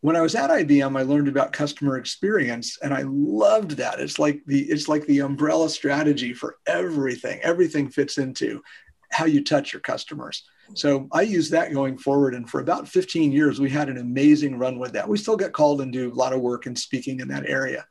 When 0.01 0.17
I 0.17 0.21
was 0.21 0.35
at 0.35 0.51
IBM, 0.51 0.97
I 0.97 1.03
learned 1.03 1.29
about 1.29 1.53
customer 1.53 1.97
experience 1.97 2.79
and 2.83 2.95
I 2.95 3.03
loved 3.07 3.73
that. 3.73 3.99
It's 3.99 4.19
like 4.19 4.43
the 4.47 4.63
it's 4.63 4.89
like 4.89 5.05
the 5.07 5.21
umbrella 5.21 5.69
strategy 5.69 6.33
for 6.33 6.57
everything. 6.67 7.41
Everything 7.43 7.91
fits 7.91 8.19
into 8.19 8.63
how 9.11 9.25
you 9.25 9.43
touch 9.43 9.73
your 9.73 9.81
customers. 9.81 10.45
So 10.75 11.09
I 11.13 11.23
use 11.23 11.51
that 11.51 11.73
going 11.73 11.99
forward. 11.99 12.35
And 12.35 12.49
for 12.49 12.61
about 12.61 12.89
15 12.89 13.33
years, 13.33 13.61
we 13.61 13.71
had 13.71 13.89
an 13.89 13.99
amazing 13.99 14.59
run 14.59 14.79
with 14.79 14.93
that. 14.93 15.09
We 15.09 15.19
still 15.19 15.37
get 15.37 15.53
called 15.53 15.81
and 15.81 15.93
do 15.93 16.13
a 16.13 16.15
lot 16.15 16.33
of 16.33 16.41
work 16.41 16.67
and 16.67 16.79
speaking 16.79 17.21
in 17.21 17.29
that 17.29 17.49
area. 17.49 17.87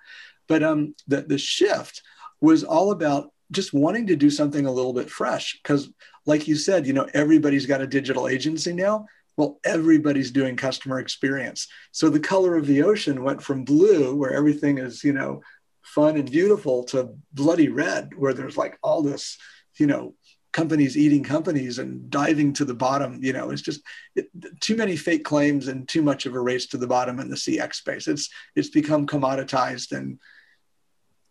But 0.48 0.64
um, 0.64 0.96
the, 1.08 1.22
the 1.22 1.38
shift 1.38 2.02
was 2.42 2.64
all 2.64 2.92
about 2.92 3.32
just 3.52 3.74
wanting 3.74 4.08
to 4.08 4.16
do 4.16 4.30
something 4.30 4.66
a 4.66 4.72
little 4.72 4.94
bit 4.94 5.10
fresh. 5.10 5.60
Because, 5.62 5.90
like 6.26 6.48
you 6.48 6.56
said, 6.56 6.86
you 6.88 6.94
know, 6.94 7.08
everybody's 7.14 7.66
got 7.66 7.82
a 7.82 7.88
digital 7.88 8.28
agency 8.28 8.74
now. 8.74 9.06
Well, 9.38 9.60
everybody's 9.64 10.32
doing 10.32 10.56
customer 10.56 11.00
experience. 11.00 11.68
So 11.92 12.10
the 12.10 12.20
color 12.20 12.56
of 12.56 12.68
the 12.68 12.84
ocean 12.84 13.24
went 13.24 13.42
from 13.42 13.66
blue, 13.66 14.16
where 14.16 14.34
everything 14.34 14.78
is, 14.78 15.04
you 15.04 15.14
know, 15.14 15.42
fun 15.82 16.18
and 16.18 16.30
beautiful, 16.30 16.84
to 16.86 17.16
bloody 17.34 17.68
red, 17.68 18.12
where 18.16 18.34
there's 18.34 18.58
like 18.58 18.78
all 18.82 19.02
this, 19.02 19.38
you 19.78 19.88
know, 19.88 20.16
companies 20.56 20.98
eating 20.98 21.22
companies 21.22 21.80
and 21.80 22.10
diving 22.10 22.54
to 22.54 22.64
the 22.64 22.74
bottom. 22.74 23.20
You 23.22 23.34
know, 23.34 23.52
it's 23.52 23.62
just 23.62 23.82
it, 24.16 24.30
too 24.62 24.78
many 24.78 24.96
fake 24.96 25.26
claims 25.26 25.68
and 25.68 25.86
too 25.86 26.02
much 26.02 26.26
of 26.26 26.34
a 26.34 26.40
race 26.40 26.66
to 26.68 26.78
the 26.78 26.88
bottom 26.88 27.20
in 27.20 27.30
the 27.30 27.36
CX 27.36 27.76
space. 27.76 28.08
It's 28.08 28.30
it's 28.56 28.70
become 28.70 29.06
commoditized 29.06 29.92
and 29.92 30.18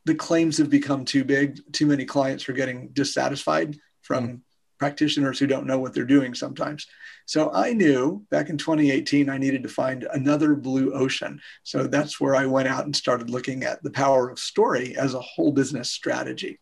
the 0.04 0.14
claims 0.14 0.58
have 0.58 0.68
become 0.68 1.06
too 1.06 1.24
big. 1.24 1.58
Too 1.72 1.86
many 1.86 2.04
clients 2.04 2.46
are 2.50 2.52
getting 2.52 2.88
dissatisfied 2.88 3.78
from 4.02 4.28
mm 4.28 4.40
practitioners 4.76 5.38
who 5.38 5.46
don't 5.46 5.68
know 5.68 5.78
what 5.78 5.94
they're 5.94 6.04
doing 6.04 6.34
sometimes. 6.34 6.86
So 7.26 7.50
I 7.54 7.72
knew 7.72 8.26
back 8.30 8.50
in 8.50 8.58
2018 8.58 9.30
I 9.30 9.38
needed 9.38 9.62
to 9.62 9.68
find 9.68 10.02
another 10.12 10.54
blue 10.54 10.92
ocean. 10.92 11.40
So 11.62 11.86
that's 11.86 12.20
where 12.20 12.34
I 12.34 12.44
went 12.44 12.68
out 12.68 12.84
and 12.84 12.94
started 12.94 13.30
looking 13.30 13.62
at 13.62 13.82
the 13.82 13.92
power 13.92 14.28
of 14.28 14.38
story 14.38 14.96
as 14.96 15.14
a 15.14 15.20
whole 15.20 15.52
business 15.52 15.90
strategy. 15.90 16.58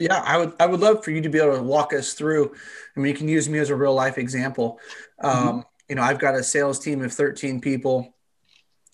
Yeah, 0.00 0.22
I 0.24 0.38
would 0.38 0.54
I 0.58 0.66
would 0.66 0.80
love 0.80 1.04
for 1.04 1.10
you 1.10 1.20
to 1.20 1.28
be 1.28 1.38
able 1.38 1.56
to 1.56 1.62
walk 1.62 1.92
us 1.92 2.14
through. 2.14 2.54
I 2.96 3.00
mean, 3.00 3.12
you 3.12 3.18
can 3.18 3.28
use 3.28 3.50
me 3.50 3.58
as 3.58 3.68
a 3.68 3.76
real 3.76 3.94
life 3.94 4.16
example. 4.16 4.80
Um, 5.20 5.36
mm-hmm. 5.36 5.60
You 5.90 5.96
know, 5.96 6.02
I've 6.02 6.18
got 6.18 6.34
a 6.34 6.42
sales 6.42 6.78
team 6.78 7.02
of 7.02 7.12
13 7.12 7.60
people, 7.60 8.14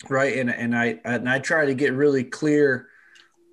right? 0.09 0.37
And 0.37 0.49
and 0.49 0.77
I 0.77 0.99
and 1.05 1.29
I 1.29 1.39
try 1.39 1.65
to 1.65 1.73
get 1.73 1.93
really 1.93 2.25
clear 2.25 2.89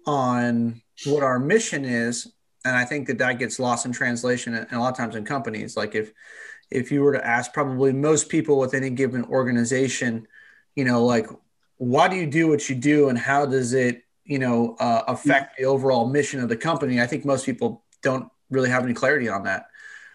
on 0.05 0.83
what 1.07 1.23
our 1.23 1.39
mission 1.39 1.85
is, 1.85 2.33
and 2.65 2.77
I 2.77 2.85
think 2.85 3.07
that 3.07 3.19
that 3.19 3.39
gets 3.39 3.61
lost 3.61 3.87
in 3.87 3.93
translation 3.93 4.55
and 4.55 4.73
a 4.73 4.81
lot 4.81 4.91
of 4.91 4.97
times 4.97 5.15
in 5.15 5.25
companies. 5.25 5.77
Like 5.77 5.95
if 5.95 6.13
if 6.73 6.91
you 6.91 7.03
were 7.03 7.13
to 7.13 7.25
ask 7.25 7.53
probably 7.53 7.93
most 7.93 8.29
people 8.29 8.59
with 8.59 8.75
any 8.75 8.91
given 8.91 9.25
organization, 9.27 10.27
you 10.75 10.85
know, 10.85 11.05
like 11.05 11.29
why 11.77 12.09
do 12.09 12.17
you 12.17 12.27
do 12.27 12.49
what 12.49 12.69
you 12.69 12.75
do 12.75 13.11
and 13.11 13.19
how 13.19 13.47
does 13.47 13.75
it 13.75 14.04
you 14.25 14.39
know 14.39 14.77
uh, 14.81 15.03
affect 15.09 15.59
the 15.59 15.65
overall 15.65 16.07
mission 16.09 16.41
of 16.41 16.49
the 16.49 16.57
company. 16.57 17.01
I 17.01 17.07
think 17.07 17.25
most 17.25 17.47
people 17.47 17.85
don't 18.03 18.31
really 18.51 18.71
have 18.71 18.85
any 18.85 18.95
clarity 18.95 19.29
on 19.29 19.45
that. 19.45 19.67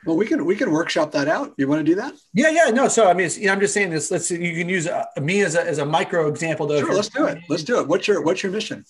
Well 0.05 0.15
we 0.15 0.25
can 0.25 0.45
we 0.45 0.55
can 0.55 0.71
workshop 0.71 1.11
that 1.11 1.27
out. 1.27 1.53
You 1.57 1.67
want 1.67 1.79
to 1.79 1.83
do 1.83 1.95
that? 1.95 2.13
Yeah 2.33 2.49
yeah 2.49 2.69
no 2.71 2.87
so 2.87 3.09
i 3.09 3.13
mean 3.13 3.29
you 3.35 3.47
know, 3.47 3.53
i'm 3.53 3.59
just 3.59 3.73
saying 3.73 3.89
this 3.89 4.09
let's 4.11 4.31
you 4.31 4.55
can 4.55 4.69
use 4.69 4.87
uh, 4.87 5.05
me 5.21 5.41
as 5.41 5.55
a, 5.55 5.67
as 5.67 5.77
a 5.77 5.85
micro 5.85 6.27
example 6.27 6.67
though 6.67 6.79
sure, 6.79 6.93
let's 6.93 7.09
do 7.09 7.25
it. 7.25 7.39
Let's 7.49 7.63
do 7.63 7.79
it. 7.79 7.87
What's 7.87 8.07
your 8.07 8.21
what's 8.21 8.41
your 8.41 8.51
mission? 8.51 8.85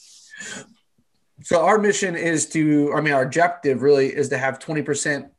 So 1.41 1.65
our 1.65 1.79
mission 1.79 2.15
is 2.15 2.47
to 2.49 2.93
i 2.95 3.01
mean 3.01 3.13
our 3.13 3.23
objective 3.23 3.81
really 3.81 4.07
is 4.07 4.29
to 4.29 4.37
have 4.37 4.59
20% 4.59 5.29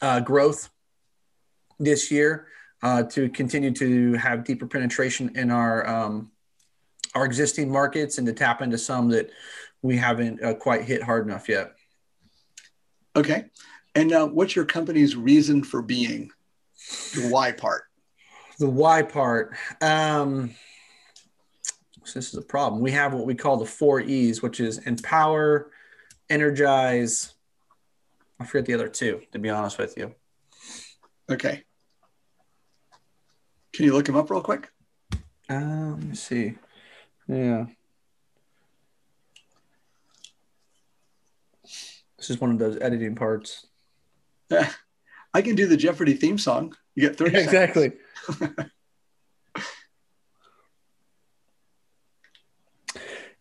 uh, 0.00 0.20
growth 0.20 0.70
this 1.78 2.10
year 2.10 2.46
uh, 2.82 3.02
to 3.02 3.28
continue 3.28 3.72
to 3.72 4.14
have 4.14 4.44
deeper 4.44 4.66
penetration 4.66 5.32
in 5.34 5.50
our 5.50 5.86
um, 5.86 6.30
our 7.14 7.24
existing 7.24 7.70
markets 7.70 8.18
and 8.18 8.26
to 8.26 8.32
tap 8.32 8.62
into 8.62 8.78
some 8.78 9.08
that 9.10 9.30
we 9.82 9.96
haven't 9.96 10.42
uh, 10.42 10.54
quite 10.54 10.82
hit 10.82 11.02
hard 11.02 11.26
enough 11.26 11.48
yet. 11.48 11.74
Okay. 13.16 13.44
And 13.94 14.12
uh, 14.12 14.26
what's 14.26 14.56
your 14.56 14.64
company's 14.64 15.16
reason 15.16 15.62
for 15.62 15.82
being? 15.82 16.30
The 17.14 17.28
why 17.28 17.52
part. 17.52 17.84
The 18.58 18.68
why 18.68 19.02
part. 19.02 19.56
Um, 19.80 20.54
so 22.04 22.18
this 22.18 22.28
is 22.28 22.34
a 22.34 22.42
problem. 22.42 22.82
We 22.82 22.90
have 22.92 23.14
what 23.14 23.26
we 23.26 23.34
call 23.34 23.56
the 23.56 23.66
four 23.66 24.00
E's, 24.00 24.42
which 24.42 24.60
is 24.60 24.78
empower, 24.78 25.70
energize. 26.28 27.34
I 28.40 28.44
forget 28.44 28.66
the 28.66 28.74
other 28.74 28.88
two, 28.88 29.22
to 29.32 29.38
be 29.38 29.48
honest 29.48 29.78
with 29.78 29.96
you. 29.96 30.14
Okay. 31.30 31.62
Can 33.72 33.84
you 33.84 33.92
look 33.92 34.06
them 34.06 34.16
up 34.16 34.30
real 34.30 34.42
quick? 34.42 34.70
Um, 35.48 35.98
let 35.98 36.08
me 36.08 36.14
see. 36.14 36.54
Yeah. 37.28 37.66
This 42.18 42.30
is 42.30 42.40
one 42.40 42.50
of 42.50 42.58
those 42.58 42.78
editing 42.80 43.14
parts. 43.14 43.66
I 45.34 45.42
can 45.42 45.56
do 45.56 45.66
the 45.66 45.76
Jeopardy 45.76 46.14
theme 46.14 46.38
song. 46.38 46.74
You 46.94 47.08
get 47.08 47.18
30 47.18 47.36
Exactly. 47.36 47.92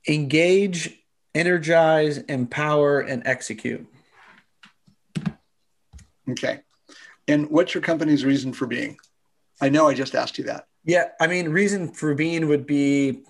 Engage, 0.07 0.99
energize, 1.33 2.17
empower, 2.17 2.99
and 2.99 3.25
execute. 3.25 3.87
Okay. 6.29 6.59
And 7.27 7.49
what's 7.49 7.73
your 7.73 7.81
company's 7.81 8.25
reason 8.25 8.51
for 8.51 8.67
being? 8.67 8.97
I 9.61 9.69
know 9.69 9.87
I 9.87 9.93
just 9.93 10.13
asked 10.15 10.37
you 10.37 10.43
that. 10.45 10.67
Yeah, 10.83 11.09
I 11.21 11.27
mean, 11.27 11.49
reason 11.49 11.93
for 11.93 12.13
being 12.13 12.49
would 12.49 12.67
be 12.67 13.21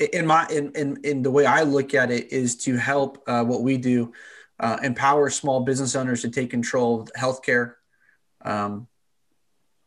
in 0.00 0.26
my 0.26 0.46
in 0.48 0.72
in, 0.72 0.98
in 1.04 1.22
the 1.22 1.30
way 1.30 1.46
I 1.46 1.62
look 1.62 1.94
at 1.94 2.10
it 2.10 2.32
is 2.32 2.56
to 2.64 2.76
help 2.76 3.22
uh, 3.26 3.44
what 3.44 3.62
we 3.62 3.76
do 3.76 4.12
uh, 4.58 4.78
empower 4.82 5.30
small 5.30 5.60
business 5.60 5.94
owners 5.94 6.22
to 6.22 6.30
take 6.30 6.50
control 6.50 7.02
of 7.02 7.12
healthcare, 7.12 7.74
um, 8.42 8.88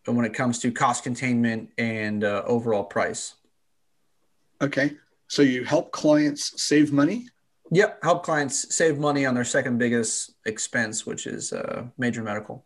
and 0.08 0.16
when 0.16 0.26
it 0.26 0.34
comes 0.34 0.60
to 0.60 0.72
cost 0.72 1.04
containment 1.04 1.70
and 1.78 2.24
uh, 2.24 2.44
overall 2.46 2.84
price. 2.84 3.36
Okay, 4.62 4.94
so 5.28 5.42
you 5.42 5.64
help 5.64 5.92
clients 5.92 6.62
save 6.62 6.92
money. 6.92 7.28
Yep, 7.72 8.04
help 8.04 8.24
clients 8.24 8.76
save 8.76 9.00
money 9.00 9.26
on 9.26 9.34
their 9.34 9.44
second 9.44 9.80
biggest 9.80 10.36
expense, 10.46 11.06
which 11.06 11.26
is 11.26 11.52
uh, 11.54 11.88
major 11.98 12.22
medical. 12.22 12.66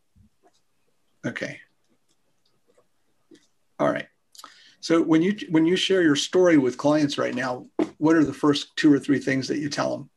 Okay. 1.25 1.61
All 3.79 3.91
right. 3.91 4.07
So 4.87 5.01
when 5.01 5.21
you 5.21 5.35
when 5.49 5.65
you 5.65 5.75
share 5.75 6.01
your 6.01 6.15
story 6.15 6.57
with 6.57 6.77
clients 6.77 7.17
right 7.17 7.35
now, 7.35 7.65
what 7.97 8.15
are 8.15 8.23
the 8.23 8.31
first 8.31 8.73
two 8.77 8.89
or 8.93 8.97
three 8.97 9.19
things 9.19 9.49
that 9.49 9.57
you 9.57 9.67
tell 9.67 9.91
them, 9.91 10.09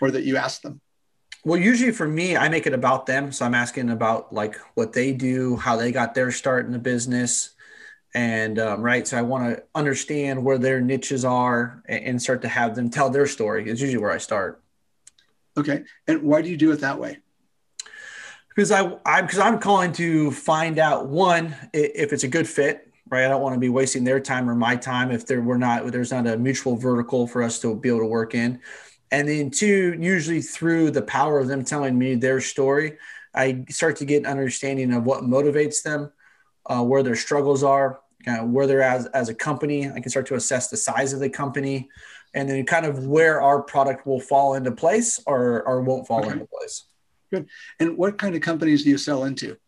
or 0.00 0.10
that 0.10 0.24
you 0.24 0.36
ask 0.36 0.62
them? 0.62 0.80
Well, 1.44 1.60
usually 1.60 1.92
for 1.92 2.08
me, 2.08 2.36
I 2.36 2.48
make 2.48 2.66
it 2.66 2.72
about 2.74 3.06
them. 3.06 3.30
So 3.30 3.44
I'm 3.44 3.54
asking 3.54 3.90
about 3.90 4.32
like 4.32 4.56
what 4.74 4.92
they 4.92 5.12
do, 5.12 5.54
how 5.54 5.76
they 5.76 5.92
got 5.92 6.12
their 6.12 6.32
start 6.32 6.66
in 6.66 6.72
the 6.72 6.80
business, 6.80 7.50
and 8.16 8.58
um, 8.58 8.82
right. 8.82 9.06
So 9.06 9.16
I 9.16 9.22
want 9.22 9.54
to 9.54 9.62
understand 9.76 10.44
where 10.44 10.58
their 10.58 10.80
niches 10.80 11.24
are 11.24 11.84
and, 11.88 12.20
start 12.20 12.42
to 12.42 12.48
have 12.48 12.74
them 12.74 12.90
tell 12.90 13.10
their 13.10 13.28
story. 13.28 13.70
Is 13.70 13.80
usually 13.80 14.02
where 14.02 14.10
I 14.10 14.18
start. 14.18 14.60
Okay, 15.56 15.84
and 16.08 16.24
why 16.24 16.42
do 16.42 16.50
you 16.50 16.56
do 16.56 16.72
it 16.72 16.80
that 16.80 16.98
way? 16.98 17.18
Because 18.48 18.72
I, 18.72 18.98
I'm 19.06 19.26
because 19.26 19.38
I'm 19.38 19.60
calling 19.60 19.92
to 19.92 20.32
find 20.32 20.80
out 20.80 21.06
one 21.06 21.54
if 21.72 22.12
it's 22.12 22.24
a 22.24 22.28
good 22.28 22.48
fit, 22.48 22.91
right? 23.12 23.26
I 23.26 23.28
don't 23.28 23.42
want 23.42 23.52
to 23.52 23.60
be 23.60 23.68
wasting 23.68 24.04
their 24.04 24.18
time 24.18 24.48
or 24.48 24.54
my 24.54 24.74
time 24.74 25.10
if 25.10 25.26
there 25.26 25.42
we're 25.42 25.58
not 25.58 25.86
there's 25.92 26.10
not 26.10 26.26
a 26.26 26.38
mutual 26.38 26.76
vertical 26.76 27.26
for 27.26 27.42
us 27.42 27.60
to 27.60 27.76
be 27.76 27.90
able 27.90 28.00
to 28.00 28.06
work 28.06 28.34
in. 28.34 28.58
And 29.10 29.28
then 29.28 29.50
two, 29.50 29.94
usually 30.00 30.40
through 30.40 30.92
the 30.92 31.02
power 31.02 31.38
of 31.38 31.46
them 31.46 31.62
telling 31.62 31.98
me 31.98 32.14
their 32.14 32.40
story, 32.40 32.96
I 33.34 33.66
start 33.68 33.96
to 33.96 34.06
get 34.06 34.22
an 34.22 34.26
understanding 34.26 34.94
of 34.94 35.04
what 35.04 35.24
motivates 35.24 35.82
them, 35.82 36.10
uh, 36.64 36.82
where 36.82 37.02
their 37.02 37.14
struggles 37.14 37.62
are, 37.62 38.00
kind 38.24 38.40
of 38.40 38.48
where 38.48 38.66
they're 38.66 38.82
as 38.82 39.04
as 39.08 39.28
a 39.28 39.34
company. 39.34 39.90
I 39.90 40.00
can 40.00 40.08
start 40.08 40.26
to 40.28 40.34
assess 40.34 40.68
the 40.68 40.78
size 40.78 41.12
of 41.12 41.20
the 41.20 41.28
company, 41.28 41.90
and 42.32 42.48
then 42.48 42.64
kind 42.64 42.86
of 42.86 43.06
where 43.06 43.42
our 43.42 43.60
product 43.60 44.06
will 44.06 44.20
fall 44.20 44.54
into 44.54 44.72
place 44.72 45.20
or 45.26 45.62
or 45.64 45.82
won't 45.82 46.06
fall 46.06 46.20
okay. 46.20 46.32
into 46.32 46.46
place. 46.46 46.84
Good. 47.30 47.46
And 47.78 47.98
what 47.98 48.16
kind 48.16 48.34
of 48.34 48.40
companies 48.40 48.84
do 48.84 48.88
you 48.88 48.96
sell 48.98 49.24
into? 49.24 49.58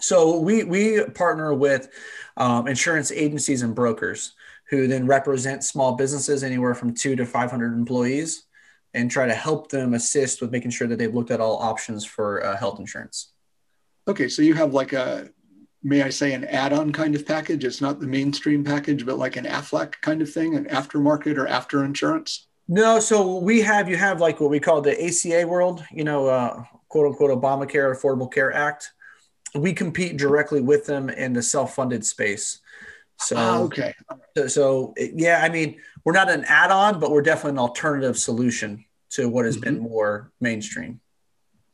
So 0.00 0.38
we 0.38 0.64
we 0.64 1.04
partner 1.14 1.54
with 1.54 1.88
um, 2.36 2.66
insurance 2.66 3.12
agencies 3.12 3.62
and 3.62 3.74
brokers 3.74 4.34
who 4.70 4.86
then 4.86 5.06
represent 5.06 5.64
small 5.64 5.96
businesses 5.96 6.42
anywhere 6.42 6.74
from 6.74 6.94
two 6.94 7.14
to 7.16 7.26
500 7.26 7.74
employees 7.74 8.44
and 8.94 9.10
try 9.10 9.26
to 9.26 9.34
help 9.34 9.70
them 9.70 9.94
assist 9.94 10.40
with 10.40 10.50
making 10.50 10.70
sure 10.70 10.86
that 10.86 10.98
they've 10.98 11.14
looked 11.14 11.30
at 11.30 11.40
all 11.40 11.58
options 11.58 12.04
for 12.04 12.44
uh, 12.44 12.56
health 12.56 12.78
insurance. 12.78 13.32
Okay, 14.08 14.28
so 14.28 14.42
you 14.42 14.54
have 14.54 14.74
like 14.74 14.92
a, 14.92 15.28
may 15.82 16.02
I 16.02 16.10
say, 16.10 16.32
an 16.32 16.44
add-on 16.44 16.92
kind 16.92 17.14
of 17.14 17.26
package. 17.26 17.64
It's 17.64 17.80
not 17.80 18.00
the 18.00 18.06
mainstream 18.06 18.64
package, 18.64 19.06
but 19.06 19.18
like 19.18 19.36
an 19.36 19.44
Aflac 19.44 20.00
kind 20.00 20.22
of 20.22 20.30
thing, 20.30 20.56
an 20.56 20.64
aftermarket 20.66 21.36
or 21.36 21.46
after 21.46 21.84
insurance. 21.84 22.48
No, 22.68 23.00
so 23.00 23.38
we 23.38 23.60
have 23.60 23.88
you 23.88 23.96
have 23.96 24.20
like 24.20 24.40
what 24.40 24.50
we 24.50 24.60
call 24.60 24.80
the 24.80 24.92
ACA 25.04 25.46
world, 25.46 25.84
you 25.90 26.04
know, 26.04 26.26
uh, 26.26 26.64
quote 26.88 27.06
unquote 27.06 27.30
Obamacare 27.30 27.94
Affordable 27.94 28.32
Care 28.32 28.52
Act. 28.52 28.92
We 29.54 29.72
compete 29.72 30.16
directly 30.16 30.60
with 30.60 30.86
them 30.86 31.10
in 31.10 31.32
the 31.32 31.42
self-funded 31.42 32.04
space. 32.04 32.60
So 33.18 33.36
ah, 33.36 33.58
okay. 33.60 33.94
So, 34.36 34.46
so, 34.48 34.94
yeah, 34.96 35.40
I 35.42 35.48
mean, 35.48 35.80
we're 36.04 36.12
not 36.12 36.30
an 36.30 36.44
add-on, 36.46 36.98
but 36.98 37.10
we're 37.10 37.22
definitely 37.22 37.52
an 37.52 37.58
alternative 37.58 38.18
solution 38.18 38.84
to 39.10 39.28
what 39.28 39.44
has 39.44 39.56
mm-hmm. 39.56 39.74
been 39.74 39.78
more 39.80 40.32
mainstream. 40.40 41.00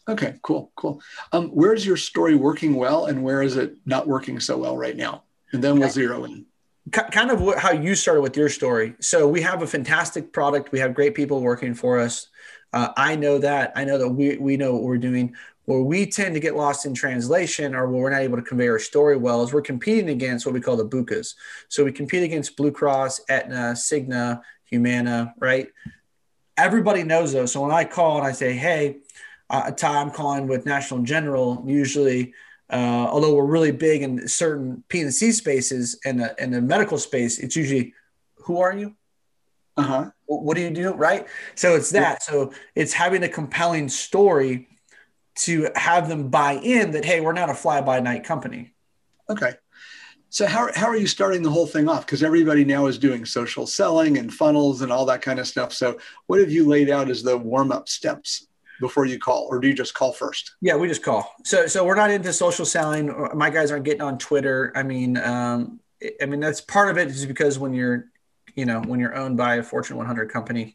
Okay, 0.08 0.35
cool, 0.42 0.73
cool. 0.75 1.00
Um, 1.32 1.49
where 1.50 1.75
is 1.75 1.87
your 1.87 1.97
story 1.97 2.35
working 2.35 2.75
well, 2.75 3.06
and 3.06 3.23
where 3.23 3.42
is 3.42 3.56
it 3.56 3.76
not 3.85 4.08
working 4.08 4.40
so 4.40 4.56
well 4.56 4.76
right 4.76 4.97
now? 4.97 5.25
And 5.52 5.62
then 5.62 5.78
we'll 5.78 5.90
zero 5.90 6.25
in. 6.25 6.47
Kind 6.90 7.30
of 7.30 7.58
how 7.58 7.73
you 7.73 7.94
started 7.94 8.23
with 8.23 8.35
your 8.35 8.49
story. 8.49 8.94
So 9.00 9.28
we 9.28 9.42
have 9.42 9.61
a 9.62 9.66
fantastic 9.66 10.32
product. 10.32 10.73
We 10.73 10.78
have 10.78 10.94
great 10.94 11.14
people 11.14 11.42
working 11.42 11.75
for 11.75 11.99
us. 11.99 12.28
Uh, 12.73 12.88
I 12.97 13.16
know 13.16 13.38
that. 13.38 13.73
I 13.76 13.85
know 13.85 13.99
that 13.99 14.08
we, 14.08 14.38
we 14.38 14.56
know 14.56 14.73
what 14.73 14.82
we're 14.82 14.97
doing. 14.97 15.35
Where 15.68 15.82
we 15.82 16.06
tend 16.06 16.32
to 16.32 16.40
get 16.40 16.56
lost 16.56 16.87
in 16.87 16.94
translation 16.94 17.75
or 17.75 17.90
where 17.90 18.00
we're 18.00 18.10
not 18.10 18.22
able 18.22 18.38
to 18.38 18.42
convey 18.42 18.68
our 18.68 18.78
story 18.78 19.18
well 19.18 19.42
is 19.42 19.52
we're 19.52 19.60
competing 19.60 20.08
against 20.08 20.46
what 20.46 20.54
we 20.54 20.62
call 20.62 20.78
the 20.78 20.88
BUCAs. 20.88 21.34
So 21.68 21.84
we 21.84 21.92
compete 21.92 22.22
against 22.22 22.56
Blue 22.56 22.72
Cross, 22.72 23.20
Aetna, 23.28 23.75
Cigna, 23.75 24.40
Humana, 24.64 25.34
right? 25.38 25.68
Everybody 26.56 27.02
knows 27.02 27.34
those. 27.34 27.52
So 27.52 27.60
when 27.60 27.70
I 27.70 27.84
call 27.84 28.16
and 28.16 28.26
I 28.26 28.32
say, 28.32 28.54
hey, 28.54 29.00
uh, 29.50 29.70
Ty, 29.72 30.00
I'm 30.00 30.10
calling 30.10 30.46
with 30.46 30.64
National 30.64 31.00
General, 31.02 31.62
usually, 31.66 32.32
uh, 32.70 33.06
although 33.10 33.34
we're 33.34 33.44
really 33.44 33.70
big 33.70 34.00
in 34.00 34.26
certain 34.26 34.82
P&C 34.88 35.32
spaces 35.32 36.00
and 36.02 36.20
the, 36.20 36.34
in 36.42 36.50
the 36.50 36.62
medical 36.62 36.96
space, 36.96 37.38
it's 37.38 37.56
usually, 37.56 37.92
who 38.37 38.58
are 38.58 38.75
you? 38.75 38.94
Uh-huh. 39.76 40.12
What 40.25 40.56
do 40.56 40.62
you 40.62 40.70
do? 40.70 40.94
Right. 40.94 41.26
So 41.56 41.76
it's 41.76 41.90
that. 41.90 42.22
So 42.22 42.54
it's 42.75 42.94
having 42.94 43.22
a 43.22 43.28
compelling 43.28 43.90
story 43.90 44.68
to 45.38 45.68
have 45.75 46.09
them 46.09 46.28
buy 46.28 46.54
in 46.54 46.90
that, 46.92 47.04
hey, 47.04 47.21
we're 47.21 47.33
not 47.33 47.50
a 47.50 47.54
fly 47.54 47.80
by 47.80 48.00
night 48.00 48.25
company. 48.25 48.75
Okay. 49.30 49.54
So 50.30 50.47
how, 50.47 50.68
how 50.75 50.87
are 50.87 50.97
you 50.97 51.07
starting 51.07 51.42
the 51.42 51.50
whole 51.50 51.66
thing 51.66 51.88
off? 51.88 52.04
Because 52.04 52.23
everybody 52.23 52.64
now 52.64 52.87
is 52.87 52.99
doing 52.99 53.25
social 53.25 53.66
selling 53.66 54.18
and 54.18 54.33
funnels 54.33 54.83
and 54.83 54.92
all 54.92 55.07
that 55.07 55.23
kind 55.23 55.38
of 55.38 55.47
stuff. 55.47 55.73
So 55.73 55.99
what 56.26 56.40
have 56.40 56.50
you 56.50 56.66
laid 56.66 56.90
out 56.90 57.09
as 57.09 57.23
the 57.23 57.37
warm 57.37 57.73
up 57.73 57.88
steps 57.88 58.47
before 58.80 59.07
you 59.07 59.18
call, 59.18 59.49
or 59.50 59.59
do 59.59 59.68
you 59.68 59.75
just 59.75 59.95
call 59.95 60.12
first? 60.12 60.54
Yeah, 60.61 60.76
we 60.76 60.87
just 60.87 61.02
call. 61.02 61.35
So 61.45 61.66
so 61.66 61.85
we're 61.85 61.97
not 61.97 62.11
into 62.11 62.33
social 62.33 62.64
selling. 62.64 63.12
My 63.35 63.50
guys 63.50 63.73
aren't 63.73 63.85
getting 63.85 64.02
on 64.02 64.18
Twitter. 64.18 64.73
I 64.76 64.85
mean, 64.85 65.16
um, 65.16 65.80
I 66.23 66.26
mean 66.26 66.38
that's 66.38 66.61
part 66.61 66.88
of 66.88 66.97
it 66.97 67.09
is 67.09 67.26
because 67.26 67.59
when 67.59 67.73
you're 67.73 68.07
you 68.54 68.66
know, 68.66 68.80
when 68.80 68.99
you're 68.99 69.14
owned 69.14 69.37
by 69.37 69.57
a 69.57 69.62
Fortune 69.62 69.97
100 69.97 70.30
company, 70.33 70.75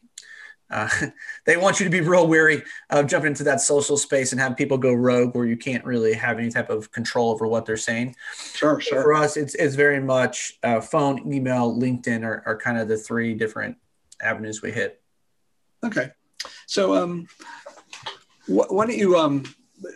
uh, 0.70 0.88
they 1.46 1.56
want 1.56 1.80
you 1.80 1.84
to 1.84 1.90
be 1.90 2.00
real 2.00 2.26
weary 2.26 2.62
of 2.90 3.06
jumping 3.06 3.30
into 3.30 3.44
that 3.44 3.60
social 3.60 3.96
space 3.96 4.32
and 4.32 4.40
have 4.40 4.56
people 4.56 4.78
go 4.78 4.92
rogue 4.92 5.34
where 5.34 5.46
you 5.46 5.56
can't 5.56 5.84
really 5.84 6.14
have 6.14 6.38
any 6.38 6.50
type 6.50 6.70
of 6.70 6.90
control 6.92 7.30
over 7.30 7.46
what 7.46 7.66
they're 7.66 7.76
saying. 7.76 8.14
Sure, 8.34 8.80
sure. 8.80 9.02
For 9.02 9.14
us, 9.14 9.36
it's, 9.36 9.54
it's 9.54 9.74
very 9.74 10.00
much 10.00 10.58
uh, 10.62 10.80
phone, 10.80 11.32
email, 11.32 11.76
LinkedIn 11.76 12.24
are, 12.24 12.42
are 12.46 12.56
kind 12.56 12.78
of 12.78 12.88
the 12.88 12.96
three 12.96 13.34
different 13.34 13.76
avenues 14.20 14.62
we 14.62 14.72
hit. 14.72 15.00
Okay. 15.84 16.10
So, 16.66 16.94
um, 16.94 17.26
wh- 18.46 18.70
why 18.70 18.86
don't 18.86 18.96
you, 18.96 19.18
um, 19.18 19.44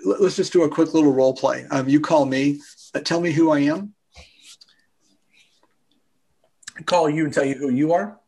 let's 0.04 0.36
just 0.36 0.52
do 0.52 0.64
a 0.64 0.68
quick 0.68 0.94
little 0.94 1.12
role 1.12 1.34
play. 1.34 1.66
Um, 1.70 1.88
you 1.88 2.00
call 2.00 2.26
me, 2.26 2.60
uh, 2.94 3.00
tell 3.00 3.20
me 3.20 3.32
who 3.32 3.50
I 3.50 3.60
am 3.60 3.94
call 6.84 7.08
you 7.08 7.24
and 7.24 7.32
tell 7.32 7.44
you 7.44 7.54
who 7.54 7.70
you 7.70 7.92
are? 7.92 8.18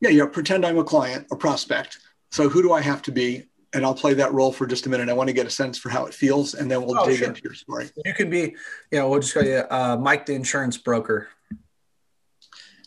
Yeah, 0.00 0.10
yeah. 0.10 0.26
Pretend 0.26 0.64
I'm 0.64 0.78
a 0.78 0.84
client, 0.84 1.26
a 1.30 1.36
prospect. 1.36 1.98
So 2.30 2.48
who 2.48 2.62
do 2.62 2.72
I 2.72 2.80
have 2.80 3.02
to 3.02 3.12
be 3.12 3.48
and 3.74 3.84
I'll 3.84 3.94
play 3.94 4.14
that 4.14 4.32
role 4.32 4.52
for 4.52 4.66
just 4.66 4.86
a 4.86 4.88
minute. 4.88 5.08
I 5.08 5.12
want 5.12 5.28
to 5.28 5.34
get 5.34 5.46
a 5.46 5.50
sense 5.50 5.78
for 5.78 5.90
how 5.90 6.06
it 6.06 6.14
feels, 6.14 6.54
and 6.54 6.70
then 6.70 6.82
we'll 6.82 6.98
oh, 6.98 7.06
dig 7.06 7.18
sure. 7.18 7.28
into 7.28 7.42
your 7.42 7.54
story. 7.54 7.90
You 8.04 8.14
can 8.14 8.30
be, 8.30 8.56
you 8.90 8.98
know, 8.98 9.08
we'll 9.08 9.20
just 9.20 9.34
call 9.34 9.44
you 9.44 9.62
uh, 9.70 9.96
Mike, 10.00 10.26
the 10.26 10.34
insurance 10.34 10.76
broker. 10.76 11.28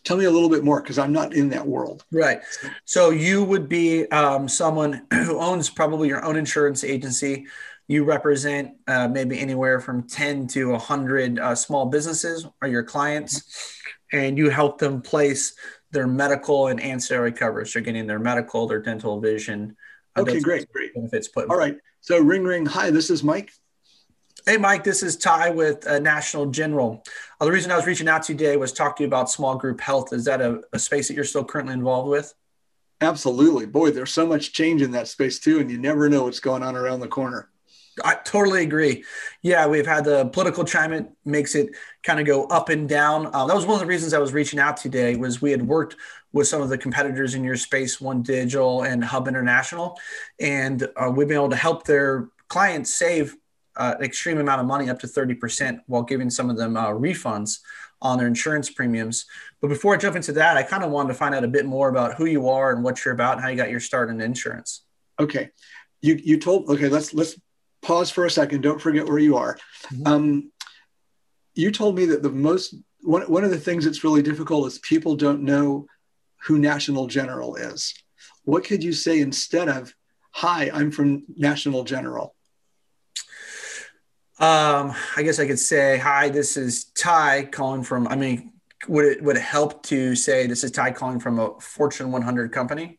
Tell 0.04 0.18
me 0.18 0.26
a 0.26 0.32
little 0.32 0.50
bit 0.50 0.64
more 0.64 0.82
because 0.82 0.98
I'm 0.98 1.14
not 1.14 1.34
in 1.34 1.50
that 1.50 1.68
world. 1.68 2.04
Right. 2.12 2.42
So 2.86 3.12
you 3.12 3.44
would 3.44 3.70
be 3.70 4.10
um, 4.10 4.48
someone 4.48 5.06
who 5.14 5.40
owns 5.40 5.70
probably 5.70 6.08
your 6.08 6.26
own 6.26 6.36
insurance 6.36 6.84
agency. 6.84 7.46
You 7.88 8.04
represent 8.04 8.72
uh, 8.88 9.08
maybe 9.08 9.40
anywhere 9.40 9.80
from 9.80 10.08
10 10.08 10.48
to 10.48 10.72
100 10.72 11.40
uh, 11.40 11.54
small 11.54 11.86
businesses 11.86 12.48
are 12.62 12.68
your 12.68 12.84
clients, 12.84 13.78
and 14.12 14.38
you 14.38 14.50
help 14.50 14.80
them 14.80 15.02
place 15.02 15.54
their 15.92 16.08
medical 16.08 16.68
and 16.68 16.82
ancillary 16.82 17.32
coverage. 17.32 17.74
They're 17.74 17.82
getting 17.82 18.08
their 18.08 18.20
medical, 18.20 18.68
their 18.68 18.82
dental, 18.82 19.20
vision. 19.20 19.76
Okay, 20.18 20.40
great, 20.40 20.72
great. 20.72 20.94
Benefits 20.94 21.28
put. 21.28 21.50
All 21.50 21.58
right. 21.58 21.78
So 22.02 22.20
ring, 22.20 22.44
ring. 22.44 22.66
Hi, 22.66 22.90
this 22.90 23.10
is 23.10 23.24
Mike. 23.24 23.52
Hey, 24.46 24.58
Mike, 24.58 24.84
this 24.84 25.04
is 25.04 25.18
Ty 25.18 25.52
with 25.52 25.86
uh, 25.86 26.00
National 26.00 26.48
General. 26.48 27.04
Uh, 27.40 27.46
the 27.46 27.52
reason 27.52 27.72
I 27.72 27.76
was 27.76 27.86
reaching 27.86 28.08
out 28.08 28.24
to 28.24 28.34
you 28.34 28.40
today 28.40 28.58
was 28.58 28.74
talk 28.74 28.96
to 28.98 29.04
you 29.04 29.08
about 29.08 29.30
small 29.30 29.56
group 29.56 29.80
health. 29.80 30.14
Is 30.14 30.26
that 30.26 30.42
a, 30.42 30.62
a, 30.74 30.80
space 30.80 31.08
that 31.08 31.14
you're 31.14 31.24
still 31.24 31.44
currently 31.44 31.74
involved 31.74 32.10
with? 32.10 32.34
Absolutely. 33.02 33.68
Boy, 33.68 33.92
there's 33.92 34.12
so 34.12 34.26
much 34.26 34.52
change 34.52 34.82
in 34.82 34.92
that 34.92 35.08
space 35.08 35.40
too, 35.40 35.60
and 35.60 35.70
you 35.70 35.78
never 35.78 36.10
know 36.10 36.24
what's 36.24 36.40
going 36.40 36.64
on 36.64 36.76
around 36.76 37.02
the 37.02 37.08
corner. 37.08 37.50
I 38.04 38.16
totally 38.16 38.64
agree. 38.64 39.04
Yeah, 39.44 39.68
we've 39.68 39.86
had 39.86 40.06
the 40.06 40.26
political 40.26 40.66
climate 40.66 41.08
makes 41.24 41.54
it 41.54 41.76
kind 42.04 42.20
of 42.20 42.26
go 42.26 42.46
up 42.46 42.70
and 42.70 42.90
down. 42.90 43.28
Uh, 43.34 43.46
that 43.46 43.56
was 43.56 43.66
one 43.66 43.76
of 43.76 43.80
the 43.80 43.86
reasons 43.86 44.14
I 44.14 44.20
was 44.20 44.34
reaching 44.34 44.60
out 44.60 44.78
today 44.78 45.16
was 45.16 45.42
we 45.42 45.52
had 45.52 45.66
worked 45.66 45.96
with 46.34 46.48
some 46.48 46.62
of 46.62 46.70
the 46.70 46.78
competitors 46.78 47.36
in 47.36 47.44
your 47.44 47.56
space, 47.56 47.98
OneDigital 47.98 48.88
and 48.88 49.04
Hub 49.04 49.28
International, 49.28 50.00
and 50.40 50.88
uh, 50.96 51.12
we've 51.14 51.28
been 51.28 51.38
able 51.38 51.50
to 51.50 51.56
help 51.56 51.86
their 51.86 52.30
clients 52.48 52.94
save 52.94 53.36
uh, 53.76 53.96
an 53.98 54.04
extreme 54.04 54.38
amount 54.38 54.62
of 54.62 54.68
money, 54.68 54.90
up 54.90 55.00
to 55.00 55.08
30%, 55.08 55.80
while 55.88 56.04
giving 56.04 56.30
some 56.30 56.50
of 56.50 56.58
them 56.58 56.76
uh, 56.76 56.88
refunds 56.88 57.60
on 58.02 58.18
their 58.18 58.28
insurance 58.28 58.70
premiums. 58.70 59.26
But 59.62 59.68
before 59.68 59.94
I 59.94 59.98
jump 59.98 60.16
into 60.16 60.34
that, 60.34 60.58
I 60.58 60.64
kind 60.64 60.84
of 60.84 60.92
wanted 60.92 61.10
to 61.10 61.14
find 61.14 61.36
out 61.36 61.44
a 61.44 61.48
bit 61.48 61.66
more 61.66 61.90
about 61.90 62.16
who 62.16 62.26
you 62.26 62.50
are 62.50 62.74
and 62.74 62.84
what 62.84 63.06
you're 63.06 63.14
about 63.14 63.34
and 63.34 63.42
how 63.42 63.50
you 63.50 63.56
got 63.56 63.70
your 63.70 63.80
start 63.80 64.10
in 64.10 64.20
insurance. 64.22 64.84
Okay. 65.20 65.52
You, 66.02 66.20
you 66.22 66.40
told, 66.40 66.70
okay, 66.70 66.90
let's, 66.90 67.14
let's 67.14 67.40
pause 67.82 68.10
for 68.10 68.26
a 68.26 68.32
second. 68.32 68.62
Don't 68.62 68.82
forget 68.82 69.06
where 69.06 69.20
you 69.20 69.38
are. 69.38 69.58
Mm-hmm. 69.94 70.08
Um, 70.08 70.52
you 71.54 71.72
told 71.72 71.96
me 71.96 72.06
that 72.06 72.24
the 72.24 72.30
most, 72.30 72.76
one, 73.02 73.24
one 73.24 73.44
of 73.44 73.52
the 73.52 73.60
things 73.60 73.86
that's 73.86 74.04
really 74.04 74.22
difficult 74.22 74.68
is 74.68 74.80
people 74.80 75.16
don't 75.16 75.44
know 75.44 75.88
who 76.44 76.58
National 76.58 77.08
General 77.08 77.56
is. 77.56 77.94
What 78.44 78.64
could 78.64 78.84
you 78.84 78.94
say 78.94 79.20
instead 79.20 79.70
of, 79.70 79.94
hi, 80.32 80.72
I'm 80.74 80.92
from 80.92 81.24
National 81.36 81.84
General? 81.84 82.36
Um, 84.40 84.96
I 85.16 85.22
guess 85.24 85.40
I 85.40 85.46
could 85.46 85.60
say, 85.60 86.00
hi, 86.00 86.30
this 86.30 86.58
is 86.58 86.86
Ty 86.86 87.46
calling 87.52 87.84
from, 87.84 88.08
I 88.08 88.16
mean, 88.16 88.54
would 88.88 89.06
it, 89.06 89.24
would 89.24 89.38
it 89.38 89.44
help 89.44 89.84
to 89.84 90.16
say 90.16 90.48
this 90.48 90.64
is 90.64 90.72
Ty 90.72 90.92
calling 90.92 91.20
from 91.20 91.38
a 91.38 91.60
Fortune 91.60 92.12
100 92.12 92.52
company? 92.52 92.98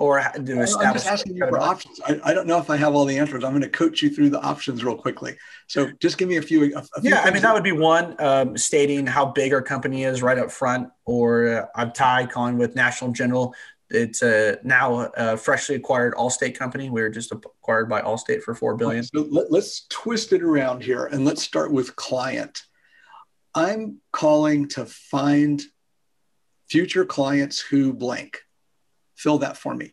Or 0.00 0.24
do 0.42 0.62
establish? 0.62 0.86
I'm 0.86 0.94
just 0.94 1.06
asking 1.06 1.36
you 1.36 1.46
for 1.46 1.60
options. 1.60 2.00
I, 2.06 2.18
I, 2.24 2.32
don't 2.32 2.46
know 2.46 2.56
if 2.56 2.70
I 2.70 2.76
have 2.78 2.94
all 2.94 3.04
the 3.04 3.18
answers. 3.18 3.44
I'm 3.44 3.50
going 3.50 3.60
to 3.60 3.68
coach 3.68 4.00
you 4.00 4.08
through 4.08 4.30
the 4.30 4.40
options 4.40 4.82
real 4.82 4.96
quickly. 4.96 5.36
So 5.66 5.90
just 6.00 6.16
give 6.16 6.26
me 6.26 6.38
a 6.38 6.42
few. 6.42 6.74
A, 6.74 6.78
a 6.78 7.00
few 7.02 7.10
yeah, 7.10 7.20
I 7.20 7.30
mean 7.30 7.42
that 7.42 7.52
would 7.52 7.62
be 7.62 7.72
one 7.72 8.16
um, 8.18 8.56
stating 8.56 9.06
how 9.06 9.26
big 9.26 9.52
our 9.52 9.60
company 9.60 10.04
is 10.04 10.22
right 10.22 10.38
up 10.38 10.50
front. 10.50 10.88
Or 11.04 11.48
uh, 11.48 11.66
I'm 11.76 11.92
Ty 11.92 12.26
calling 12.26 12.56
with 12.56 12.74
National 12.74 13.12
General 13.12 13.54
it's 13.90 14.22
a 14.22 14.58
now 14.62 15.10
a 15.16 15.36
freshly 15.36 15.74
acquired 15.74 16.14
Allstate 16.14 16.56
company. 16.56 16.90
We 16.90 17.02
were 17.02 17.10
just 17.10 17.32
acquired 17.32 17.88
by 17.88 18.00
Allstate 18.00 18.42
for 18.42 18.54
four 18.54 18.76
billion. 18.76 19.02
So 19.02 19.26
let, 19.30 19.50
let's 19.50 19.86
twist 19.88 20.32
it 20.32 20.42
around 20.42 20.82
here 20.82 21.06
and 21.06 21.24
let's 21.24 21.42
start 21.42 21.72
with 21.72 21.96
client. 21.96 22.62
I'm 23.54 24.00
calling 24.12 24.68
to 24.68 24.86
find 24.86 25.60
future 26.68 27.04
clients 27.04 27.60
who 27.60 27.92
blank. 27.92 28.38
Fill 29.20 29.36
that 29.38 29.58
for 29.58 29.74
me. 29.74 29.92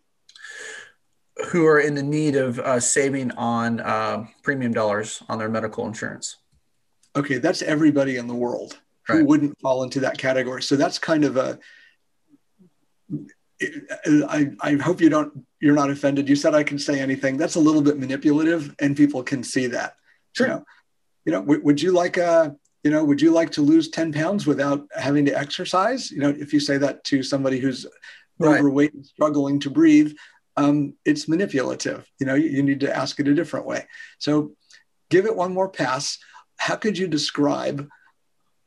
Who 1.49 1.65
are 1.65 1.81
in 1.81 1.95
the 1.95 2.03
need 2.03 2.37
of 2.37 2.59
uh, 2.59 2.79
saving 2.79 3.31
on 3.31 3.81
uh, 3.81 4.25
premium 4.41 4.71
dollars 4.71 5.21
on 5.27 5.37
their 5.37 5.49
medical 5.49 5.85
insurance. 5.85 6.37
Okay, 7.13 7.37
that's 7.37 7.61
everybody 7.61 8.15
in 8.15 8.27
the 8.27 8.33
world 8.33 8.79
who 9.05 9.17
right. 9.17 9.25
wouldn't 9.25 9.59
fall 9.59 9.83
into 9.83 9.99
that 9.99 10.17
category. 10.17 10.63
So 10.63 10.77
that's 10.77 10.97
kind 10.97 11.25
of 11.25 11.35
a 11.35 11.59
I, 13.61 14.51
I 14.61 14.73
hope 14.75 15.01
you 15.01 15.09
don't 15.09 15.45
you're 15.59 15.75
not 15.75 15.89
offended. 15.89 16.29
You 16.29 16.37
said 16.37 16.55
I 16.55 16.63
can 16.63 16.79
say 16.79 17.01
anything. 17.01 17.35
That's 17.35 17.55
a 17.55 17.59
little 17.59 17.81
bit 17.81 17.99
manipulative, 17.99 18.73
and 18.79 18.95
people 18.95 19.23
can 19.23 19.43
see 19.43 19.67
that. 19.67 19.95
Sure. 20.33 20.47
You 20.47 20.53
know, 20.53 20.65
you 21.25 21.31
know 21.33 21.41
w- 21.41 21.61
would 21.63 21.81
you 21.81 21.91
like 21.91 22.15
a 22.15 22.55
you 22.83 22.91
know 22.91 23.03
would 23.03 23.21
you 23.21 23.31
like 23.31 23.51
to 23.51 23.61
lose 23.61 23.89
10 23.89 24.13
pounds 24.13 24.47
without 24.47 24.87
having 24.95 25.25
to 25.25 25.37
exercise? 25.37 26.11
You 26.11 26.19
know, 26.19 26.29
if 26.29 26.53
you 26.53 26.61
say 26.61 26.77
that 26.77 27.03
to 27.05 27.23
somebody 27.23 27.59
who's 27.59 27.85
right. 28.39 28.59
overweight 28.59 28.93
and 28.93 29.05
struggling 29.05 29.59
to 29.61 29.69
breathe, 29.69 30.13
um, 30.55 30.93
it's 31.05 31.27
manipulative. 31.27 32.05
You 32.19 32.25
know, 32.25 32.35
you, 32.35 32.49
you 32.49 32.63
need 32.63 32.79
to 32.81 32.95
ask 32.95 33.19
it 33.19 33.27
a 33.27 33.33
different 33.33 33.65
way. 33.65 33.85
So, 34.19 34.53
give 35.09 35.25
it 35.25 35.35
one 35.35 35.53
more 35.53 35.69
pass. 35.69 36.17
How 36.57 36.75
could 36.75 36.97
you 36.97 37.07
describe 37.07 37.87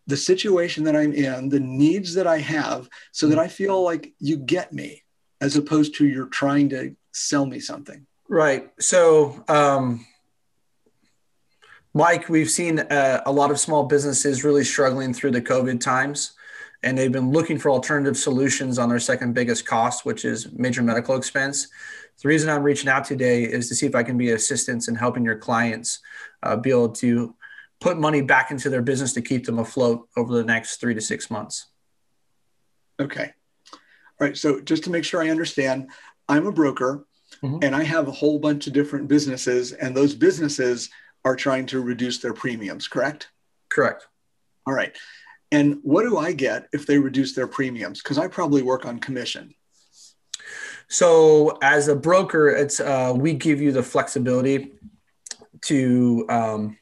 the 0.07 0.17
situation 0.17 0.85
that 0.85 0.97
I'm 0.97 1.13
in, 1.13 1.49
the 1.49 1.61
needs 1.61 2.15
that 2.15 2.27
I 2.27 2.39
have, 2.39 2.89
so 3.13 3.29
that 3.29 3.39
I 3.39 3.49
feel 3.49 3.83
like 3.83 4.13
you 4.19 4.37
get 4.37 4.73
me, 4.73 5.03
as 5.41 5.57
opposed 5.57 5.95
to 5.97 6.07
you're 6.07 6.27
trying 6.27 6.69
to 6.71 6.97
sell 7.13 7.47
me 7.47 7.61
something. 7.61 8.07
Right. 8.29 8.71
So, 8.79 9.45
um, 9.49 10.07
Mike, 11.93 12.29
we've 12.29 12.51
seen 12.51 12.79
uh, 12.79 13.23
a 13.27 13.33
lot 13.33 13.51
of 13.51 13.59
small 13.59 13.85
businesses 13.85 14.45
really 14.45 14.65
struggling 14.65 15.13
through 15.13 15.33
the 15.33 15.43
COVID 15.43 15.81
times, 15.81 16.33
and 16.83 16.97
they've 16.97 17.13
been 17.13 17.31
looking 17.31 17.59
for 17.59 17.71
alternative 17.71 18.17
solutions 18.17 18.79
on 18.79 18.89
their 18.89 18.99
second 18.99 19.35
biggest 19.35 19.67
cost, 19.67 20.05
which 20.05 20.25
is 20.25 20.53
major 20.53 20.83
medical 20.83 21.17
expense. 21.17 21.69
The 22.23 22.29
reason 22.29 22.51
I'm 22.51 22.63
reaching 22.63 22.89
out 22.89 23.05
today 23.05 23.45
is 23.45 23.69
to 23.69 23.75
see 23.75 23.87
if 23.87 23.95
I 23.95 24.03
can 24.03 24.19
be 24.19 24.31
assistance 24.31 24.89
in 24.89 24.95
helping 24.95 25.25
your 25.25 25.37
clients 25.37 26.01
uh, 26.43 26.57
be 26.57 26.71
able 26.71 26.91
to 26.91 27.35
put 27.81 27.99
money 27.99 28.21
back 28.21 28.51
into 28.51 28.69
their 28.69 28.83
business 28.83 29.15
to 29.15 29.23
keep 29.23 29.47
them 29.47 29.59
afloat 29.59 30.07
over 30.17 30.35
the 30.35 30.45
next 30.45 30.77
three 30.77 30.95
to 30.95 31.01
six 31.01 31.31
months. 31.31 31.69
Okay. 32.99 33.33
All 33.73 34.27
right. 34.27 34.37
So 34.37 34.61
just 34.61 34.85
to 34.85 34.91
make 34.91 35.05
sure 35.05 35.23
I 35.23 35.31
understand, 35.31 35.91
I'm 36.29 36.47
a 36.47 36.53
broker 36.53 37.07
mm-hmm. 37.43 37.59
and 37.63 37.75
I 37.75 37.83
have 37.85 38.07
a 38.07 38.13
whole 38.13 38.39
bunch 38.39 38.67
of 38.67 38.75
different 38.75 39.09
businesses, 39.09 39.73
and 39.73 39.97
those 39.97 40.15
businesses 40.15 40.91
are 41.25 41.37
trying 41.37 41.67
to 41.67 41.81
reduce 41.81 42.19
their 42.19 42.35
premiums, 42.35 42.89
correct? 42.89 43.29
Correct. 43.71 44.07
All 44.67 44.75
right. 44.75 44.95
And 45.53 45.81
what 45.83 46.03
do 46.03 46.19
I 46.19 46.33
get 46.33 46.69
if 46.73 46.87
they 46.87 46.99
reduce 46.99 47.35
their 47.35 47.49
premiums? 47.49 48.03
Because 48.03 48.19
I 48.19 48.29
probably 48.29 48.63
work 48.63 48.87
on 48.87 48.99
commission. 48.99 49.55
So 50.89 51.59
as 51.63 51.89
a 51.89 51.97
broker, 51.97 52.49
it's 52.49 52.81
uh, 52.81 53.13
we 53.17 53.33
give 53.33 53.61
you 53.61 53.73
the 53.73 53.83
flexibility 53.83 54.73
to 55.63 56.27
um, 56.29 56.77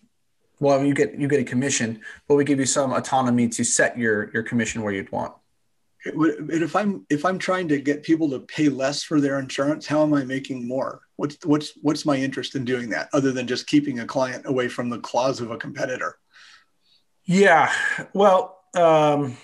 well 0.61 0.85
you 0.85 0.95
get 0.95 1.19
you 1.19 1.29
get 1.29 1.41
a 1.41 1.45
commission 1.45 2.01
but 2.27 2.35
we 2.35 2.45
give 2.45 2.59
you 2.59 2.67
some 2.67 2.93
autonomy 2.93 3.49
to 3.49 3.65
set 3.65 3.99
your 3.99 4.31
your 4.33 4.43
commission 4.43 4.83
where 4.83 4.93
you'd 4.93 5.11
want 5.13 5.35
and 6.05 6.51
if 6.51 6.75
i'm 6.77 7.05
if 7.11 7.25
i'm 7.25 7.39
trying 7.39 7.69
to 7.69 7.81
get 7.81 8.03
people 8.03 8.31
to 8.31 8.41
pay 8.41 8.69
less 8.69 9.03
for 9.03 9.21
their 9.21 9.39
insurance 9.39 9.87
how 9.87 10.03
am 10.03 10.15
i 10.15 10.25
making 10.25 10.67
more 10.67 11.01
what's 11.17 11.37
what's 11.45 11.73
what's 11.83 12.07
my 12.07 12.17
interest 12.17 12.55
in 12.55 12.65
doing 12.65 12.89
that 12.89 13.09
other 13.13 13.33
than 13.33 13.47
just 13.47 13.67
keeping 13.67 14.01
a 14.01 14.07
client 14.07 14.47
away 14.47 14.69
from 14.69 14.89
the 14.89 14.99
claws 14.99 15.41
of 15.41 15.51
a 15.51 15.57
competitor 15.57 16.17
yeah 17.25 17.73
well 18.15 18.58
um 18.75 19.37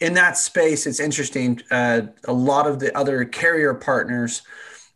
in 0.00 0.14
that 0.14 0.36
space 0.36 0.86
it's 0.86 1.00
interesting 1.00 1.60
uh, 1.70 2.02
a 2.24 2.32
lot 2.32 2.66
of 2.66 2.78
the 2.78 2.96
other 2.96 3.24
carrier 3.24 3.74
partners 3.74 4.42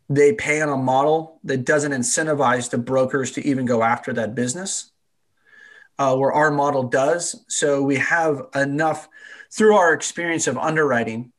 they 0.09 0.33
pay 0.33 0.59
on 0.59 0.69
a 0.69 0.77
model 0.77 1.39
that 1.43 1.65
doesn't 1.65 1.91
incentivize 1.91 2.69
the 2.69 2.79
brokers 2.79 3.31
to 3.33 3.47
even 3.47 3.65
go 3.65 3.83
after 3.83 4.11
that 4.13 4.33
business, 4.33 4.91
uh, 5.99 6.15
where 6.15 6.33
our 6.33 6.49
model 6.49 6.83
does. 6.83 7.45
So 7.47 7.83
we 7.83 7.97
have 7.97 8.41
enough 8.55 9.07
through 9.51 9.75
our 9.75 9.93
experience 9.93 10.47
of 10.47 10.57
underwriting 10.57 11.31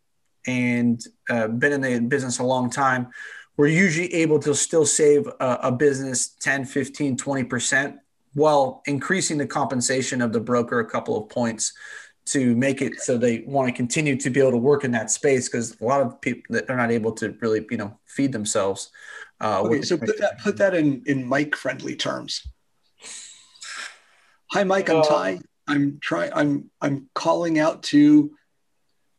and 0.46 1.02
uh, 1.28 1.48
been 1.48 1.72
in 1.72 1.80
the 1.80 2.00
business 2.00 2.38
a 2.38 2.44
long 2.44 2.70
time. 2.70 3.08
We're 3.56 3.66
usually 3.66 4.14
able 4.14 4.38
to 4.40 4.54
still 4.54 4.86
save 4.86 5.26
a, 5.26 5.58
a 5.64 5.72
business 5.72 6.28
10, 6.28 6.64
15, 6.64 7.16
20% 7.16 7.98
while 8.34 8.82
increasing 8.86 9.38
the 9.38 9.46
compensation 9.46 10.22
of 10.22 10.32
the 10.32 10.40
broker 10.40 10.80
a 10.80 10.88
couple 10.88 11.16
of 11.16 11.28
points 11.28 11.72
to 12.26 12.54
make 12.54 12.80
it 12.80 13.00
so 13.00 13.18
they 13.18 13.40
want 13.40 13.68
to 13.68 13.74
continue 13.74 14.16
to 14.16 14.30
be 14.30 14.38
able 14.38 14.52
to 14.52 14.56
work 14.56 14.84
in 14.84 14.92
that 14.92 15.10
space 15.10 15.48
because 15.48 15.80
a 15.80 15.84
lot 15.84 16.00
of 16.00 16.20
people 16.20 16.42
that 16.50 16.66
they're 16.66 16.76
not 16.76 16.90
able 16.90 17.12
to 17.12 17.36
really 17.40 17.66
you 17.70 17.76
know 17.76 17.98
feed 18.06 18.32
themselves. 18.32 18.90
Uh, 19.40 19.62
okay, 19.62 19.82
so 19.82 19.96
put 19.96 20.18
that 20.18 20.38
put 20.40 20.56
that 20.58 20.74
in 20.74 21.02
in 21.06 21.26
Mike 21.26 21.56
friendly 21.56 21.96
terms. 21.96 22.46
Hi, 24.52 24.64
Mike. 24.64 24.90
I'm 24.90 24.98
uh, 24.98 25.02
Ty. 25.02 25.40
I'm 25.66 25.98
trying. 26.00 26.32
I'm 26.34 26.70
I'm 26.80 27.08
calling 27.14 27.58
out 27.58 27.82
to 27.84 28.32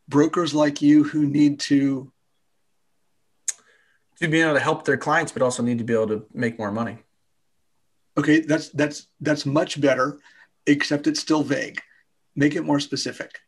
brokers 0.07 0.53
like 0.53 0.81
you 0.81 1.03
who 1.03 1.25
need 1.25 1.59
to 1.61 2.11
to 4.21 4.27
be 4.27 4.41
able 4.41 4.53
to 4.53 4.59
help 4.59 4.85
their 4.85 4.97
clients, 4.97 5.31
but 5.31 5.41
also 5.41 5.63
need 5.63 5.79
to 5.79 5.83
be 5.83 5.93
able 5.93 6.07
to 6.07 6.25
make 6.33 6.59
more 6.59 6.71
money. 6.71 6.99
Okay, 8.17 8.41
that's 8.41 8.69
that's 8.69 9.07
that's 9.21 9.45
much 9.45 9.79
better, 9.79 10.19
except 10.67 11.07
it's 11.07 11.19
still 11.19 11.43
vague. 11.43 11.81
Make 12.35 12.55
it 12.55 12.63
more 12.63 12.79
specific. 12.79 13.39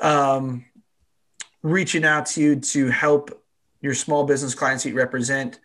Um, 0.00 0.66
reaching 1.62 2.04
out 2.04 2.26
to 2.26 2.40
you 2.40 2.56
to 2.56 2.88
help 2.88 3.42
your 3.80 3.94
small 3.94 4.24
business 4.24 4.54
clients 4.54 4.84
you 4.84 4.94
represent 4.94 5.60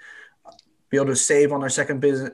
be 0.90 0.98
able 0.98 1.08
to 1.08 1.16
save 1.16 1.52
on 1.52 1.62
their 1.62 1.70
second 1.70 2.00
business, 2.00 2.32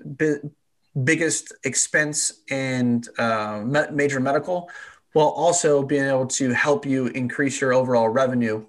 biggest 1.04 1.54
expense 1.64 2.42
and 2.50 3.08
uh, 3.20 3.62
major 3.92 4.20
medical, 4.20 4.70
while 5.14 5.28
also 5.28 5.84
being 5.84 6.06
able 6.06 6.28
to 6.28 6.52
help 6.52 6.86
you 6.86 7.08
increase 7.08 7.60
your 7.60 7.74
overall 7.74 8.10
revenue 8.10 8.66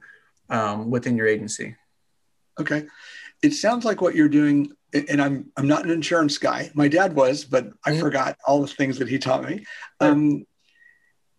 um, 0.50 0.90
within 0.90 1.16
your 1.16 1.26
agency. 1.26 1.76
Okay, 2.58 2.86
it 3.42 3.52
sounds 3.52 3.84
like 3.84 4.00
what 4.00 4.14
you're 4.14 4.28
doing, 4.28 4.72
and 4.92 5.20
I'm 5.20 5.50
I'm 5.56 5.66
not 5.66 5.84
an 5.84 5.90
insurance 5.90 6.38
guy. 6.38 6.70
My 6.74 6.88
dad 6.88 7.14
was, 7.14 7.44
but 7.44 7.68
I 7.84 7.90
mm-hmm. 7.90 8.00
forgot 8.00 8.38
all 8.46 8.60
the 8.60 8.68
things 8.68 8.98
that 8.98 9.08
he 9.08 9.18
taught 9.18 9.48
me. 9.48 9.64
Um, 10.00 10.44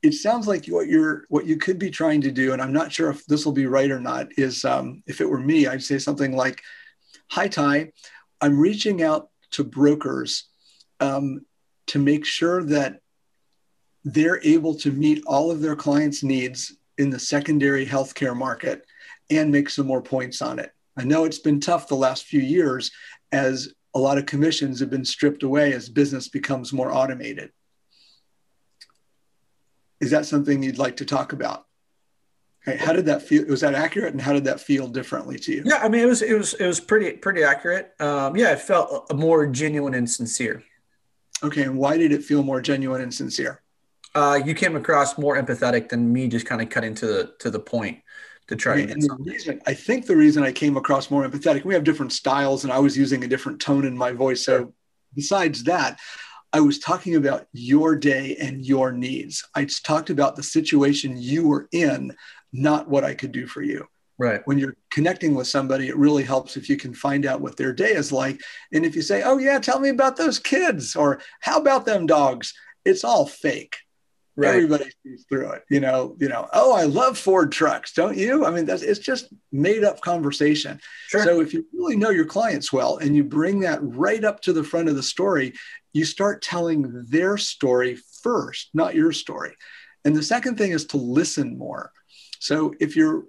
it 0.03 0.13
sounds 0.13 0.47
like 0.47 0.65
what 0.67 0.87
you're 0.87 1.25
what 1.29 1.45
you 1.45 1.57
could 1.57 1.79
be 1.79 1.89
trying 1.89 2.21
to 2.21 2.31
do, 2.31 2.53
and 2.53 2.61
I'm 2.61 2.73
not 2.73 2.91
sure 2.91 3.09
if 3.09 3.25
this 3.25 3.45
will 3.45 3.53
be 3.53 3.65
right 3.65 3.89
or 3.89 3.99
not. 3.99 4.27
Is 4.37 4.63
um, 4.65 5.03
if 5.07 5.21
it 5.21 5.29
were 5.29 5.39
me, 5.39 5.67
I'd 5.67 5.83
say 5.83 5.97
something 5.97 6.35
like, 6.35 6.61
"Hi 7.31 7.47
Ty, 7.47 7.91
I'm 8.41 8.59
reaching 8.59 9.01
out 9.01 9.29
to 9.51 9.63
brokers 9.63 10.45
um, 10.99 11.45
to 11.87 11.99
make 11.99 12.25
sure 12.25 12.63
that 12.63 12.99
they're 14.03 14.41
able 14.43 14.75
to 14.75 14.91
meet 14.91 15.23
all 15.25 15.51
of 15.51 15.61
their 15.61 15.75
clients' 15.75 16.23
needs 16.23 16.73
in 16.97 17.09
the 17.09 17.19
secondary 17.19 17.85
healthcare 17.85 18.35
market 18.35 18.85
and 19.29 19.51
make 19.51 19.69
some 19.69 19.85
more 19.85 20.01
points 20.01 20.41
on 20.41 20.59
it. 20.59 20.71
I 20.97 21.03
know 21.03 21.25
it's 21.25 21.39
been 21.39 21.59
tough 21.59 21.87
the 21.87 21.95
last 21.95 22.25
few 22.25 22.39
years 22.39 22.91
as 23.31 23.73
a 23.93 23.99
lot 23.99 24.17
of 24.17 24.25
commissions 24.25 24.79
have 24.79 24.89
been 24.89 25.05
stripped 25.05 25.43
away 25.43 25.73
as 25.73 25.89
business 25.89 26.27
becomes 26.27 26.73
more 26.73 26.91
automated. 26.91 27.51
Is 29.99 30.11
that 30.11 30.25
something 30.25 30.61
you'd 30.61 30.77
like 30.77 30.97
to 30.97 31.05
talk 31.05 31.33
about? 31.33 31.65
Okay, 32.67 32.77
how 32.77 32.93
did 32.93 33.05
that 33.05 33.21
feel? 33.21 33.45
Was 33.45 33.61
that 33.61 33.73
accurate, 33.73 34.11
and 34.13 34.21
how 34.21 34.33
did 34.33 34.43
that 34.43 34.59
feel 34.59 34.87
differently 34.87 35.39
to 35.39 35.51
you? 35.51 35.63
Yeah, 35.65 35.77
I 35.77 35.89
mean, 35.89 36.01
it 36.01 36.05
was 36.05 36.21
it 36.21 36.37
was 36.37 36.53
it 36.55 36.67
was 36.67 36.79
pretty 36.79 37.13
pretty 37.13 37.43
accurate. 37.43 37.93
Um, 37.99 38.35
yeah, 38.35 38.51
it 38.51 38.59
felt 38.59 39.11
more 39.15 39.47
genuine 39.47 39.93
and 39.93 40.09
sincere. 40.09 40.63
Okay, 41.41 41.63
and 41.63 41.77
why 41.77 41.97
did 41.97 42.11
it 42.11 42.23
feel 42.23 42.43
more 42.43 42.61
genuine 42.61 43.01
and 43.01 43.13
sincere? 43.13 43.61
Uh, 44.13 44.39
you 44.43 44.53
came 44.53 44.75
across 44.75 45.17
more 45.17 45.41
empathetic 45.41 45.89
than 45.89 46.11
me, 46.11 46.27
just 46.27 46.45
kind 46.45 46.61
of 46.61 46.69
cutting 46.69 46.93
to 46.95 47.07
the 47.07 47.33
to 47.39 47.49
the 47.49 47.59
point 47.59 47.99
to 48.47 48.55
try 48.55 48.81
okay, 48.81 48.91
and 48.91 49.01
the 49.01 49.15
reason, 49.19 49.61
I 49.67 49.73
think 49.73 50.05
the 50.05 50.15
reason 50.15 50.43
I 50.43 50.51
came 50.51 50.77
across 50.77 51.11
more 51.11 51.27
empathetic, 51.27 51.65
we 51.65 51.73
have 51.73 51.83
different 51.83 52.13
styles, 52.13 52.63
and 52.63 52.71
I 52.71 52.79
was 52.79 52.97
using 52.97 53.23
a 53.23 53.27
different 53.27 53.59
tone 53.59 53.85
in 53.85 53.97
my 53.97 54.11
voice. 54.11 54.45
So, 54.45 54.73
besides 55.13 55.63
that, 55.65 55.99
I 56.53 56.61
was 56.61 56.79
talking 56.79 57.15
about 57.15 57.47
your 57.51 57.95
day 57.95 58.37
and 58.39 58.65
your 58.65 58.91
needs. 58.91 59.43
I 59.53 59.67
talked 59.83 60.09
about 60.09 60.35
the 60.35 60.43
situation 60.43 61.17
you 61.17 61.47
were 61.47 61.67
in, 61.71 62.15
not 62.53 62.89
what 62.89 63.03
I 63.03 63.13
could 63.15 63.33
do 63.33 63.47
for 63.47 63.61
you. 63.61 63.85
Right. 64.17 64.41
When 64.45 64.57
you're 64.57 64.75
connecting 64.89 65.35
with 65.35 65.47
somebody, 65.47 65.89
it 65.89 65.97
really 65.97 66.23
helps 66.23 66.57
if 66.57 66.69
you 66.69 66.77
can 66.77 66.93
find 66.93 67.25
out 67.25 67.41
what 67.41 67.57
their 67.57 67.73
day 67.73 67.91
is 67.91 68.11
like. 68.11 68.41
And 68.73 68.85
if 68.85 68.95
you 68.95 69.01
say, 69.01 69.21
oh, 69.23 69.37
yeah, 69.37 69.59
tell 69.59 69.79
me 69.79 69.89
about 69.89 70.17
those 70.17 70.39
kids, 70.39 70.95
or 70.95 71.19
how 71.41 71.59
about 71.59 71.85
them 71.85 72.07
dogs? 72.07 72.53
It's 72.83 73.03
all 73.03 73.27
fake. 73.27 73.77
Right. 74.39 74.49
Everybody 74.49 74.85
sees 75.03 75.25
through 75.27 75.49
it. 75.53 75.63
You 75.67 75.79
know, 75.79 76.15
you 76.19 76.29
know, 76.29 76.47
oh, 76.53 76.71
I 76.71 76.83
love 76.83 77.17
Ford 77.17 77.51
trucks, 77.51 77.93
don't 77.93 78.15
you? 78.15 78.45
I 78.45 78.51
mean, 78.51 78.65
that's 78.65 78.83
it's 78.83 78.99
just 78.99 79.33
made 79.51 79.83
up 79.83 79.99
conversation. 80.01 80.79
Sure. 81.07 81.23
So 81.23 81.41
if 81.41 81.55
you 81.55 81.65
really 81.73 81.95
know 81.95 82.11
your 82.11 82.25
clients 82.25 82.71
well 82.71 82.97
and 82.97 83.15
you 83.15 83.23
bring 83.23 83.61
that 83.61 83.79
right 83.81 84.23
up 84.23 84.41
to 84.41 84.53
the 84.53 84.63
front 84.63 84.89
of 84.89 84.95
the 84.95 85.01
story, 85.01 85.53
you 85.91 86.05
start 86.05 86.43
telling 86.43 87.05
their 87.09 87.37
story 87.37 87.97
first, 88.21 88.69
not 88.75 88.93
your 88.93 89.11
story. 89.11 89.55
And 90.05 90.15
the 90.15 90.21
second 90.21 90.57
thing 90.57 90.71
is 90.71 90.85
to 90.87 90.97
listen 90.97 91.57
more. 91.57 91.91
So 92.39 92.75
if 92.79 92.95
you're 92.95 93.23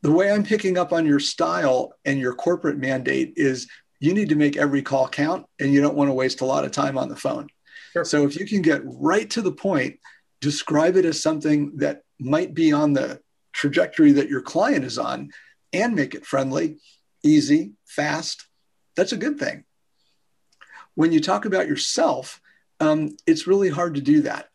the 0.00 0.12
way 0.12 0.32
I'm 0.32 0.44
picking 0.44 0.78
up 0.78 0.94
on 0.94 1.04
your 1.04 1.20
style 1.20 1.92
and 2.06 2.18
your 2.18 2.34
corporate 2.34 2.78
mandate 2.78 3.34
is 3.36 3.68
you 4.00 4.14
need 4.14 4.30
to 4.30 4.34
make 4.34 4.56
every 4.56 4.82
call 4.82 5.08
count 5.08 5.46
and 5.58 5.72
you 5.72 5.80
don't 5.80 5.94
want 5.94 6.08
to 6.08 6.14
waste 6.14 6.40
a 6.40 6.46
lot 6.46 6.64
of 6.64 6.72
time 6.72 6.96
on 6.96 7.08
the 7.08 7.16
phone. 7.16 7.48
Sure. 7.94 8.04
So 8.04 8.24
if 8.24 8.38
you 8.38 8.44
can 8.46 8.60
get 8.60 8.82
right 8.84 9.30
to 9.30 9.40
the 9.40 9.52
point, 9.52 10.00
describe 10.40 10.96
it 10.96 11.04
as 11.04 11.22
something 11.22 11.76
that 11.76 12.02
might 12.18 12.52
be 12.52 12.72
on 12.72 12.92
the 12.92 13.20
trajectory 13.52 14.12
that 14.12 14.28
your 14.28 14.42
client 14.42 14.84
is 14.84 14.98
on 14.98 15.30
and 15.72 15.94
make 15.94 16.14
it 16.14 16.26
friendly, 16.26 16.78
easy, 17.22 17.72
fast, 17.86 18.46
that's 18.96 19.12
a 19.12 19.16
good 19.16 19.38
thing. 19.38 19.64
When 20.96 21.12
you 21.12 21.20
talk 21.20 21.44
about 21.44 21.68
yourself, 21.68 22.40
um, 22.80 23.16
it's 23.26 23.46
really 23.46 23.70
hard 23.70 23.94
to 23.94 24.00
do 24.00 24.22
that. 24.22 24.48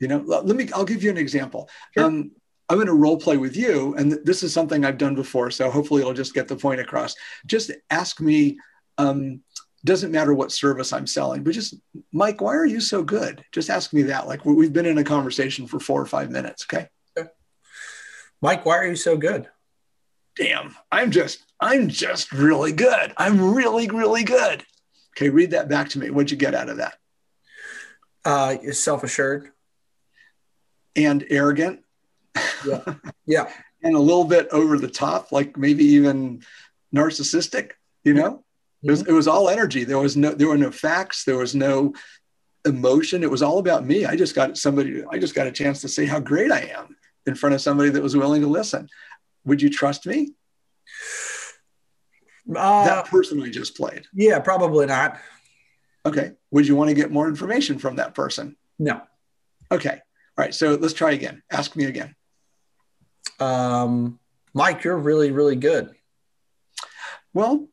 You 0.00 0.08
know, 0.08 0.18
let 0.18 0.56
me, 0.56 0.68
I'll 0.74 0.84
give 0.84 1.04
you 1.04 1.10
an 1.10 1.16
example. 1.16 1.70
Sure. 1.94 2.04
Um, 2.04 2.32
I'm 2.68 2.76
going 2.76 2.88
to 2.88 2.94
role 2.94 3.16
play 3.16 3.36
with 3.36 3.56
you. 3.56 3.94
And 3.96 4.12
this 4.24 4.42
is 4.42 4.52
something 4.52 4.84
I've 4.84 4.98
done 4.98 5.14
before. 5.14 5.52
So 5.52 5.70
hopefully 5.70 6.00
it'll 6.00 6.14
just 6.14 6.34
get 6.34 6.48
the 6.48 6.56
point 6.56 6.80
across. 6.80 7.14
Just 7.46 7.70
ask 7.90 8.20
me, 8.20 8.58
um, 8.98 9.42
doesn't 9.84 10.12
matter 10.12 10.32
what 10.32 10.52
service 10.52 10.92
I'm 10.92 11.06
selling, 11.06 11.42
but 11.42 11.54
just, 11.54 11.74
Mike, 12.12 12.40
why 12.40 12.54
are 12.54 12.66
you 12.66 12.80
so 12.80 13.02
good? 13.02 13.44
Just 13.52 13.70
ask 13.70 13.92
me 13.92 14.02
that. 14.02 14.28
Like 14.28 14.44
we've 14.44 14.72
been 14.72 14.86
in 14.86 14.98
a 14.98 15.04
conversation 15.04 15.66
for 15.66 15.80
four 15.80 16.00
or 16.00 16.06
five 16.06 16.30
minutes. 16.30 16.66
Okay. 16.72 16.88
Mike, 18.40 18.64
why 18.66 18.76
are 18.78 18.86
you 18.86 18.96
so 18.96 19.16
good? 19.16 19.48
Damn, 20.36 20.74
I'm 20.90 21.10
just, 21.10 21.44
I'm 21.60 21.88
just 21.88 22.32
really 22.32 22.72
good. 22.72 23.12
I'm 23.16 23.54
really, 23.54 23.88
really 23.88 24.24
good. 24.24 24.64
Okay. 25.16 25.28
Read 25.28 25.50
that 25.50 25.68
back 25.68 25.90
to 25.90 25.98
me. 25.98 26.10
What'd 26.10 26.30
you 26.30 26.36
get 26.36 26.54
out 26.54 26.68
of 26.68 26.78
that? 26.78 26.94
Uh, 28.24 28.56
self 28.72 29.04
assured 29.04 29.50
and 30.96 31.24
arrogant 31.28 31.80
yeah. 32.66 32.94
Yeah. 33.26 33.50
and 33.82 33.94
a 33.94 34.00
little 34.00 34.24
bit 34.24 34.48
over 34.52 34.78
the 34.78 34.88
top, 34.88 35.32
like 35.32 35.56
maybe 35.56 35.84
even 35.84 36.42
narcissistic, 36.94 37.72
you 38.04 38.14
know? 38.14 38.44
It, 38.82 38.90
was, 38.90 39.02
it 39.02 39.12
was 39.12 39.28
all 39.28 39.48
energy. 39.48 39.84
There 39.84 39.98
was 39.98 40.16
no 40.16 40.32
there 40.32 40.48
were 40.48 40.58
no 40.58 40.70
facts, 40.70 41.24
there 41.24 41.38
was 41.38 41.54
no 41.54 41.94
emotion. 42.64 43.22
It 43.22 43.30
was 43.30 43.42
all 43.42 43.58
about 43.58 43.86
me. 43.86 44.04
I 44.04 44.16
just 44.16 44.34
got 44.34 44.56
somebody, 44.56 45.04
I 45.10 45.18
just 45.18 45.34
got 45.34 45.46
a 45.46 45.52
chance 45.52 45.80
to 45.82 45.88
say 45.88 46.06
how 46.06 46.20
great 46.20 46.52
I 46.52 46.72
am 46.76 46.96
in 47.26 47.34
front 47.34 47.54
of 47.54 47.60
somebody 47.60 47.90
that 47.90 48.02
was 48.02 48.16
willing 48.16 48.42
to 48.42 48.48
listen. 48.48 48.88
Would 49.44 49.62
you 49.62 49.70
trust 49.70 50.06
me? 50.06 50.32
Uh, 52.48 52.84
that 52.84 53.06
person 53.06 53.40
I 53.42 53.50
just 53.50 53.76
played. 53.76 54.04
Yeah, 54.12 54.38
probably 54.40 54.86
not. 54.86 55.18
Okay. 56.04 56.32
Would 56.50 56.66
you 56.66 56.74
want 56.74 56.88
to 56.88 56.94
get 56.94 57.12
more 57.12 57.28
information 57.28 57.78
from 57.78 57.96
that 57.96 58.14
person? 58.14 58.56
No. 58.78 59.00
Okay. 59.70 60.00
All 60.36 60.44
right. 60.44 60.54
So 60.54 60.74
let's 60.74 60.94
try 60.94 61.12
again. 61.12 61.42
Ask 61.50 61.76
me 61.76 61.84
again 61.84 62.16
um, 63.42 64.18
Mike, 64.54 64.84
you're 64.84 64.96
really, 64.98 65.30
really 65.30 65.56
good. 65.56 65.90
Well, 67.34 67.68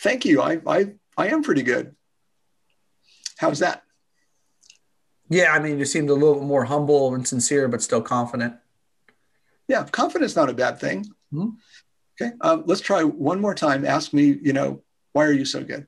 thank 0.00 0.24
you. 0.24 0.40
I, 0.40 0.60
I, 0.66 0.92
I 1.16 1.28
am 1.28 1.42
pretty 1.42 1.62
good. 1.62 1.94
How's 3.38 3.60
that? 3.60 3.82
Yeah, 5.30 5.52
I 5.52 5.58
mean, 5.58 5.78
you 5.78 5.84
seemed 5.84 6.10
a 6.10 6.14
little 6.14 6.34
bit 6.34 6.44
more 6.44 6.64
humble 6.64 7.14
and 7.14 7.26
sincere, 7.26 7.68
but 7.68 7.82
still 7.82 8.00
confident. 8.00 8.54
Yeah, 9.68 9.84
confidence 9.84 10.34
not 10.34 10.48
a 10.48 10.54
bad 10.54 10.80
thing. 10.80 11.04
Mm-hmm. 11.32 11.50
Okay, 12.20 12.32
um, 12.40 12.64
let's 12.66 12.80
try 12.80 13.04
one 13.04 13.40
more 13.40 13.54
time. 13.54 13.84
Ask 13.84 14.12
me, 14.12 14.38
you 14.42 14.52
know, 14.52 14.82
why 15.12 15.24
are 15.24 15.32
you 15.32 15.44
so 15.44 15.62
good? 15.62 15.86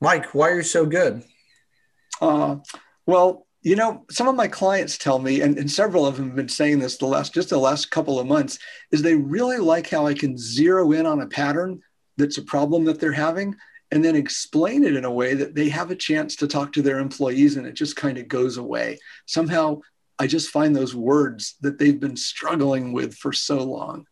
Mike, 0.00 0.34
why 0.34 0.50
are 0.50 0.56
you 0.56 0.62
so 0.62 0.86
good? 0.86 1.24
Uh, 2.20 2.56
well, 3.06 3.46
you 3.62 3.74
know, 3.74 4.04
some 4.10 4.28
of 4.28 4.36
my 4.36 4.46
clients 4.46 4.96
tell 4.96 5.18
me, 5.18 5.40
and, 5.40 5.58
and, 5.58 5.70
several 5.70 6.06
of 6.06 6.16
them 6.16 6.26
have 6.26 6.36
been 6.36 6.48
saying 6.48 6.78
this 6.78 6.96
the 6.98 7.06
last 7.06 7.34
just 7.34 7.50
the 7.50 7.58
last 7.58 7.90
couple 7.90 8.20
of 8.20 8.26
months, 8.26 8.58
is 8.92 9.02
they 9.02 9.14
really 9.14 9.58
like 9.58 9.88
how 9.90 10.06
I 10.06 10.14
can 10.14 10.38
zero 10.38 10.92
in 10.92 11.06
on 11.06 11.20
a 11.20 11.26
pattern 11.26 11.80
that's 12.18 12.38
a 12.38 12.42
problem 12.42 12.84
that 12.84 13.00
they're 13.00 13.12
having 13.12 13.56
and 13.90 14.04
then 14.04 14.16
explain 14.16 14.84
it 14.84 14.94
in 14.94 15.04
a 15.04 15.10
way 15.10 15.34
that 15.34 15.54
they 15.54 15.68
have 15.70 15.90
a 15.90 15.96
chance 15.96 16.36
to 16.36 16.46
talk 16.46 16.72
to 16.72 16.82
their 16.82 16.98
employees 16.98 17.56
and 17.56 17.66
it 17.66 17.72
just 17.72 17.96
kind 17.96 18.18
of 18.18 18.28
goes 18.28 18.58
away. 18.58 18.98
Somehow 19.26 19.80
I 20.18 20.26
just 20.26 20.50
find 20.50 20.76
those 20.76 20.94
words 20.94 21.54
that 21.62 21.78
they've 21.78 21.98
been 21.98 22.16
struggling 22.16 22.92
with 22.92 23.14
for 23.14 23.32
so 23.32 23.62
long. 23.62 24.04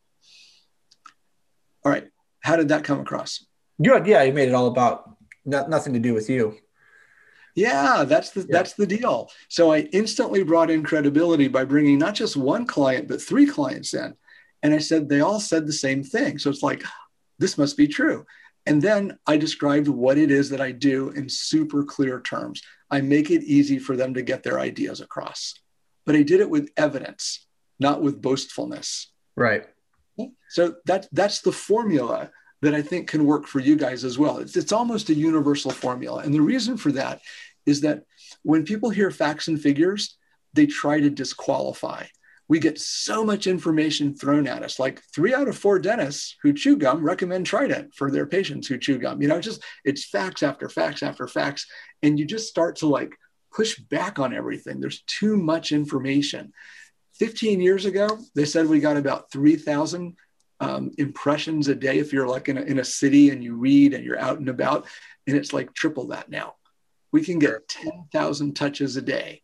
All 1.85 1.93
right. 1.93 2.09
How 2.41 2.57
did 2.57 2.69
that 2.69 2.85
come 2.85 3.01
across? 3.01 3.45
Good. 3.83 4.07
Yeah. 4.07 4.23
You 4.23 4.33
made 4.33 4.49
it 4.49 4.55
all 4.55 4.69
about 4.69 5.11
not, 5.45 5.69
nothing 5.69 5.93
to 5.93 5.99
do 5.99 6.15
with 6.15 6.31
you. 6.31 6.57
Yeah, 7.55 8.05
that's 8.05 8.31
the 8.31 8.41
yeah. 8.41 8.47
that's 8.51 8.75
the 8.75 8.87
deal. 8.87 9.31
So 9.49 9.73
I 9.73 9.89
instantly 9.93 10.43
brought 10.43 10.71
in 10.71 10.83
credibility 10.83 11.49
by 11.49 11.65
bringing 11.65 11.99
not 11.99 12.15
just 12.15 12.37
one 12.37 12.67
client 12.67 13.09
but 13.09 13.23
three 13.23 13.47
clients 13.47 13.95
in. 13.95 14.15
And 14.63 14.75
I 14.75 14.79
said 14.79 15.09
they 15.09 15.23
all 15.23 15.41
said 15.41 15.67
the 15.67 15.73
same 15.73 16.05
thing. 16.05 16.39
So 16.39 16.51
it's 16.51 16.63
like 16.63 16.85
this 17.39 17.59
must 17.59 17.77
be 17.77 17.89
true. 17.89 18.27
And 18.67 18.83
then 18.83 19.19
I 19.27 19.37
described 19.37 19.89
what 19.89 20.19
it 20.19 20.31
is 20.31 20.51
that 20.51 20.61
I 20.61 20.73
do 20.73 21.11
in 21.11 21.29
super 21.29 21.85
clear 21.85 22.21
terms. 22.21 22.63
I 22.91 23.01
make 23.01 23.31
it 23.31 23.45
easy 23.45 23.79
for 23.79 23.97
them 23.97 24.15
to 24.15 24.23
get 24.23 24.43
their 24.43 24.59
ideas 24.59 25.01
across. 25.01 25.55
But 26.05 26.17
I 26.17 26.23
did 26.23 26.41
it 26.41 26.51
with 26.51 26.71
evidence, 26.77 27.47
not 27.79 28.03
with 28.03 28.21
boastfulness. 28.21 29.13
Right. 29.37 29.65
So 30.49 30.77
that 30.87 31.09
that's 31.13 31.43
the 31.43 31.53
formula 31.53 32.31
that 32.63 32.75
I 32.75 32.83
think 32.83 33.09
can 33.09 33.27
work 33.27 33.47
for 33.47 33.61
you 33.61 33.77
guys 33.77 34.03
as 34.05 34.19
well. 34.19 34.39
It's, 34.39 34.57
it's 34.57 34.73
almost 34.73 35.11
a 35.11 35.15
universal 35.15 35.71
formula. 35.71 36.23
And 36.23 36.33
the 36.33 36.41
reason 36.41 36.77
for 36.77 36.91
that 36.93 37.21
is 37.67 37.83
that 37.83 38.05
when 38.43 38.65
people 38.65 38.91
hear 38.91 39.11
facts 39.11 39.49
and 39.49 39.61
figures, 39.61 40.17
they 40.55 40.67
try 40.67 41.01
to 41.01 41.11
disqualify. 41.11 42.07
We 42.49 42.61
get 42.61 42.79
so 42.79 43.25
much 43.25 43.47
information 43.47 44.15
thrown 44.15 44.47
at 44.47 44.63
us. 44.63 44.79
Like 44.79 45.03
three 45.15 45.35
out 45.35 45.49
of 45.49 45.59
four 45.59 45.79
dentists 45.79 46.37
who 46.43 46.53
chew 46.53 46.77
gum 46.77 47.05
recommend 47.05 47.47
Trident 47.47 47.95
for 47.95 48.11
their 48.11 48.27
patients 48.27 48.69
who 48.69 48.79
chew 48.79 48.99
gum. 48.99 49.21
You 49.21 49.29
know, 49.29 49.41
just 49.41 49.63
it's 49.85 50.05
facts 50.05 50.43
after 50.43 50.69
facts 50.69 51.03
after 51.03 51.27
facts. 51.27 51.67
And 52.03 52.19
you 52.19 52.25
just 52.25 52.49
start 52.49 52.77
to 52.77 52.87
like 52.87 53.13
push 53.53 53.79
back 53.79 54.19
on 54.19 54.35
everything. 54.35 54.81
There's 54.81 55.03
too 55.03 55.37
much 55.37 55.73
information. 55.73 56.53
15 57.15 57.61
years 57.61 57.87
ago, 57.87 58.19
they 58.35 58.45
said 58.45 58.67
we 58.67 58.79
got 58.79 58.97
about 58.97 59.33
3,000 59.33 60.17
um, 60.61 60.91
impressions 60.99 61.69
a 61.69 61.75
day 61.75 61.99
if 61.99 62.13
you're 62.13 62.29
like 62.29 62.49
in 62.49 62.59
a, 62.59 62.63
in 62.63 62.79
a 62.79 62.85
city 62.85 63.31
and 63.31 63.43
you 63.43 63.57
read 63.57 63.95
and 63.95 64.05
you're 64.05 64.19
out 64.19 64.39
and 64.39 64.49
about. 64.49 64.87
And 65.27 65.37
it's 65.37 65.53
like 65.53 65.75
triple 65.75 66.09
that 66.09 66.31
now. 66.31 66.55
We 67.13 67.25
can 67.25 67.39
get 67.39 67.69
10,000 67.69 68.55
touches 68.55 68.97
a 68.97 69.03
day 69.03 69.43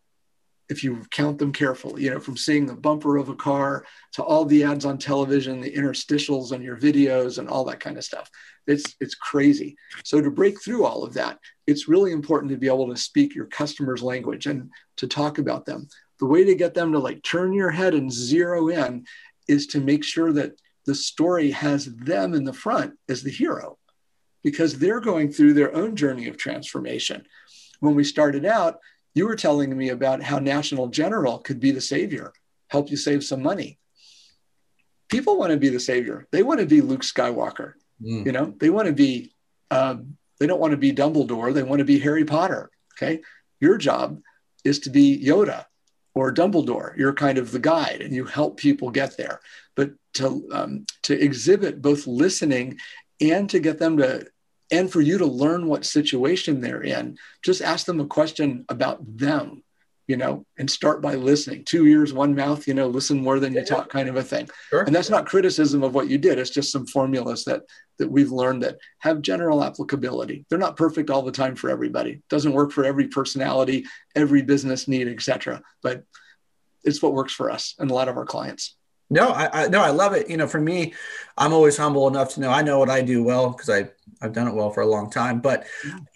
if 0.72 0.82
you 0.82 1.02
count 1.10 1.38
them 1.38 1.52
carefully, 1.52 2.02
you 2.02 2.10
know, 2.10 2.18
from 2.18 2.36
seeing 2.36 2.64
the 2.64 2.74
bumper 2.74 3.18
of 3.18 3.28
a 3.28 3.36
car 3.36 3.84
to 4.14 4.22
all 4.22 4.46
the 4.46 4.64
ads 4.64 4.86
on 4.86 4.96
television, 4.96 5.60
the 5.60 5.70
interstitials 5.70 6.50
on 6.50 6.62
your 6.62 6.78
videos 6.78 7.38
and 7.38 7.48
all 7.48 7.64
that 7.66 7.78
kind 7.78 7.98
of 7.98 8.04
stuff. 8.04 8.28
It's 8.66 8.96
it's 8.98 9.14
crazy. 9.14 9.76
So 10.02 10.20
to 10.20 10.30
break 10.30 10.62
through 10.62 10.86
all 10.86 11.04
of 11.04 11.14
that, 11.14 11.38
it's 11.66 11.88
really 11.88 12.12
important 12.12 12.50
to 12.52 12.58
be 12.58 12.68
able 12.68 12.88
to 12.88 12.96
speak 12.96 13.34
your 13.34 13.46
customer's 13.46 14.02
language 14.02 14.46
and 14.46 14.70
to 14.96 15.06
talk 15.06 15.38
about 15.38 15.66
them. 15.66 15.88
The 16.18 16.26
way 16.26 16.42
to 16.44 16.54
get 16.54 16.72
them 16.72 16.92
to 16.92 16.98
like 16.98 17.22
turn 17.22 17.52
your 17.52 17.70
head 17.70 17.94
and 17.94 18.10
zero 18.10 18.68
in 18.68 19.04
is 19.48 19.66
to 19.68 19.80
make 19.80 20.04
sure 20.04 20.32
that 20.32 20.52
the 20.86 20.94
story 20.94 21.50
has 21.50 21.84
them 21.96 22.32
in 22.34 22.44
the 22.44 22.52
front 22.52 22.94
as 23.08 23.22
the 23.22 23.30
hero 23.30 23.78
because 24.42 24.78
they're 24.78 25.00
going 25.00 25.30
through 25.30 25.52
their 25.52 25.74
own 25.74 25.94
journey 25.96 26.28
of 26.28 26.36
transformation. 26.36 27.24
When 27.80 27.94
we 27.94 28.04
started 28.04 28.46
out, 28.46 28.78
you 29.14 29.26
were 29.26 29.36
telling 29.36 29.76
me 29.76 29.90
about 29.90 30.22
how 30.22 30.38
National 30.38 30.88
General 30.88 31.38
could 31.38 31.60
be 31.60 31.70
the 31.70 31.80
savior, 31.80 32.32
help 32.68 32.90
you 32.90 32.96
save 32.96 33.24
some 33.24 33.42
money. 33.42 33.78
People 35.08 35.36
want 35.36 35.52
to 35.52 35.58
be 35.58 35.68
the 35.68 35.80
savior. 35.80 36.26
They 36.32 36.42
want 36.42 36.60
to 36.60 36.66
be 36.66 36.80
Luke 36.80 37.02
Skywalker. 37.02 37.74
Mm. 38.02 38.24
You 38.26 38.32
know, 38.32 38.54
they 38.58 38.70
want 38.70 38.86
to 38.86 38.94
be. 38.94 39.34
Um, 39.70 40.16
they 40.40 40.46
don't 40.46 40.60
want 40.60 40.72
to 40.72 40.76
be 40.76 40.92
Dumbledore. 40.92 41.54
They 41.54 41.62
want 41.62 41.78
to 41.78 41.84
be 41.84 41.98
Harry 42.00 42.24
Potter. 42.24 42.70
Okay, 42.94 43.20
your 43.60 43.76
job 43.76 44.20
is 44.64 44.80
to 44.80 44.90
be 44.90 45.22
Yoda 45.22 45.66
or 46.14 46.32
Dumbledore. 46.32 46.96
You're 46.96 47.14
kind 47.14 47.38
of 47.38 47.52
the 47.52 47.58
guide, 47.58 48.00
and 48.00 48.14
you 48.14 48.24
help 48.24 48.56
people 48.56 48.90
get 48.90 49.16
there. 49.16 49.40
But 49.76 49.92
to 50.14 50.48
um, 50.52 50.86
to 51.02 51.18
exhibit 51.18 51.82
both 51.82 52.06
listening 52.06 52.78
and 53.20 53.48
to 53.50 53.60
get 53.60 53.78
them 53.78 53.98
to 53.98 54.26
and 54.72 54.90
for 54.90 55.00
you 55.00 55.18
to 55.18 55.26
learn 55.26 55.66
what 55.66 55.84
situation 55.84 56.60
they're 56.60 56.82
in 56.82 57.16
just 57.44 57.62
ask 57.62 57.86
them 57.86 58.00
a 58.00 58.06
question 58.06 58.64
about 58.68 58.98
them 59.16 59.62
you 60.08 60.16
know 60.16 60.44
and 60.58 60.70
start 60.70 61.00
by 61.00 61.14
listening. 61.14 61.64
Two 61.64 61.86
ears 61.86 62.12
one 62.12 62.34
mouth 62.34 62.66
you 62.66 62.74
know 62.74 62.88
listen 62.88 63.22
more 63.22 63.38
than 63.38 63.54
you 63.54 63.64
talk 63.64 63.88
kind 63.88 64.08
of 64.08 64.16
a 64.16 64.22
thing. 64.22 64.48
Sure. 64.70 64.82
and 64.82 64.94
that's 64.94 65.10
not 65.10 65.26
criticism 65.26 65.82
of 65.82 65.94
what 65.94 66.08
you 66.08 66.18
did. 66.18 66.38
It's 66.38 66.50
just 66.50 66.72
some 66.72 66.86
formulas 66.86 67.44
that 67.44 67.62
that 67.98 68.10
we've 68.10 68.32
learned 68.32 68.62
that 68.62 68.78
have 68.98 69.22
general 69.22 69.62
applicability. 69.62 70.44
They're 70.48 70.58
not 70.58 70.76
perfect 70.76 71.08
all 71.08 71.22
the 71.22 71.32
time 71.32 71.54
for 71.54 71.70
everybody. 71.70 72.20
Doesn't 72.28 72.52
work 72.52 72.72
for 72.72 72.84
every 72.84 73.08
personality 73.08 73.86
every 74.14 74.42
business 74.42 74.88
need 74.88 75.08
etc 75.08 75.62
but 75.82 76.04
it's 76.84 77.00
what 77.02 77.14
works 77.14 77.32
for 77.32 77.50
us 77.50 77.74
and 77.78 77.90
a 77.90 77.94
lot 77.94 78.08
of 78.08 78.16
our 78.16 78.26
clients. 78.26 78.76
No, 79.08 79.28
I, 79.28 79.64
I 79.64 79.68
no, 79.68 79.82
I 79.82 79.90
love 79.90 80.14
it. 80.14 80.30
You 80.30 80.38
know, 80.38 80.46
for 80.46 80.60
me, 80.60 80.94
I'm 81.36 81.52
always 81.52 81.76
humble 81.76 82.08
enough 82.08 82.32
to 82.34 82.40
know 82.40 82.50
I 82.50 82.62
know 82.62 82.78
what 82.78 82.88
I 82.88 83.02
do 83.02 83.22
well 83.22 83.50
because 83.50 83.68
I 83.68 83.90
I've 84.22 84.32
done 84.32 84.48
it 84.48 84.54
well 84.54 84.70
for 84.70 84.80
a 84.80 84.86
long 84.86 85.10
time. 85.10 85.40
But 85.40 85.66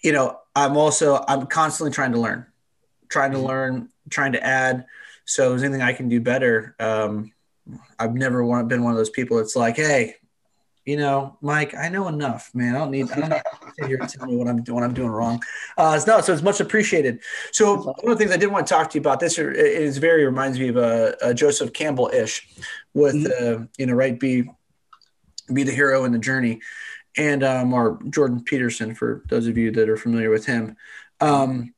you 0.03 0.11
know, 0.11 0.39
I'm 0.55 0.77
also 0.77 1.23
I'm 1.27 1.47
constantly 1.47 1.91
trying 1.91 2.13
to 2.13 2.19
learn, 2.19 2.45
trying 3.09 3.31
to 3.31 3.37
mm-hmm. 3.37 3.47
learn, 3.47 3.89
trying 4.09 4.31
to 4.33 4.43
add. 4.43 4.85
So, 5.25 5.43
if 5.43 5.49
there's 5.49 5.63
anything 5.63 5.81
I 5.81 5.93
can 5.93 6.07
do 6.07 6.21
better, 6.21 6.75
um, 6.79 7.33
I've 7.99 8.13
never 8.13 8.41
been 8.63 8.83
one 8.83 8.93
of 8.93 8.97
those 8.97 9.09
people 9.09 9.37
that's 9.37 9.55
like, 9.55 9.75
hey, 9.75 10.15
you 10.87 10.95
know, 10.95 11.37
Mike, 11.41 11.75
I 11.75 11.89
know 11.89 12.07
enough, 12.07 12.49
man. 12.55 12.73
I 12.73 12.79
don't 12.79 12.91
need, 12.91 13.11
I 13.11 13.19
don't 13.19 13.29
need 13.29 13.41
to 13.77 13.87
here 13.87 13.97
tell 13.97 14.25
me 14.25 14.37
what 14.37 14.47
I'm 14.47 14.63
doing, 14.63 14.85
I'm 14.85 14.93
doing 14.93 15.09
wrong. 15.09 15.43
Uh, 15.77 15.99
no, 16.07 16.21
so 16.21 16.31
it's 16.31 16.41
much 16.41 16.61
appreciated. 16.61 17.19
So 17.51 17.75
one 17.75 18.13
of 18.13 18.17
the 18.17 18.23
things 18.23 18.31
I 18.31 18.37
did 18.37 18.47
want 18.47 18.65
to 18.67 18.73
talk 18.73 18.89
to 18.91 18.95
you 18.95 19.01
about 19.01 19.19
this 19.19 19.37
is 19.37 19.97
very 19.97 20.23
reminds 20.23 20.57
me 20.57 20.69
of 20.69 20.77
a, 20.77 21.17
a 21.21 21.33
Joseph 21.33 21.73
Campbell 21.73 22.09
ish, 22.13 22.47
with 22.93 23.15
mm-hmm. 23.15 23.63
uh, 23.63 23.65
you 23.77 23.85
know, 23.85 23.95
right, 23.95 24.17
be 24.17 24.49
be 25.53 25.63
the 25.63 25.73
hero 25.73 26.05
in 26.05 26.13
the 26.13 26.19
journey, 26.19 26.61
and 27.17 27.43
um, 27.43 27.73
or 27.73 27.99
Jordan 28.09 28.43
Peterson 28.43 28.93
for 28.95 29.23
those 29.29 29.47
of 29.47 29.57
you 29.57 29.71
that 29.71 29.89
are 29.89 29.97
familiar 29.97 30.29
with 30.29 30.45
him. 30.45 30.75
Um, 31.19 31.73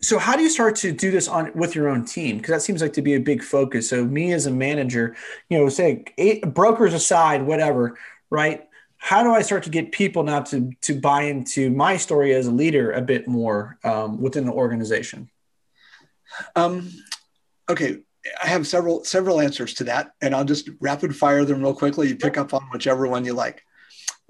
so 0.00 0.18
how 0.18 0.36
do 0.36 0.42
you 0.42 0.50
start 0.50 0.74
to 0.76 0.90
do 0.92 1.12
this 1.12 1.28
on 1.28 1.52
with 1.54 1.76
your 1.76 1.88
own 1.88 2.04
team? 2.04 2.38
Because 2.38 2.50
that 2.50 2.62
seems 2.62 2.82
like 2.82 2.94
to 2.94 3.02
be 3.02 3.14
a 3.14 3.20
big 3.20 3.42
focus. 3.42 3.88
So 3.88 4.04
me 4.04 4.32
as 4.32 4.46
a 4.46 4.50
manager 4.50 5.14
you 5.48 5.58
know 5.58 5.68
say 5.68 6.04
eight, 6.18 6.42
brokers 6.54 6.94
aside 6.94 7.42
whatever 7.42 7.96
right? 8.32 8.66
How 8.96 9.22
do 9.22 9.32
i 9.32 9.42
start 9.42 9.64
to 9.64 9.70
get 9.70 9.92
people 9.92 10.22
now 10.22 10.40
to 10.40 10.70
to 10.82 10.98
buy 10.98 11.24
into 11.24 11.70
my 11.70 11.96
story 11.96 12.34
as 12.34 12.46
a 12.46 12.50
leader 12.50 12.92
a 12.92 13.02
bit 13.02 13.28
more 13.28 13.78
um, 13.84 14.20
within 14.20 14.46
the 14.46 14.52
organization? 14.52 15.30
Um, 16.56 16.90
okay. 17.68 17.98
I 18.42 18.46
have 18.46 18.66
several 18.66 19.04
several 19.04 19.40
answers 19.40 19.74
to 19.74 19.84
that 19.84 20.12
and 20.20 20.34
i'll 20.34 20.44
just 20.44 20.70
rapid 20.80 21.14
fire 21.14 21.44
them 21.44 21.60
real 21.60 21.74
quickly. 21.74 22.08
You 22.08 22.16
pick 22.16 22.38
up 22.38 22.54
on 22.54 22.62
whichever 22.72 23.06
one 23.06 23.24
you 23.24 23.34
like 23.34 23.64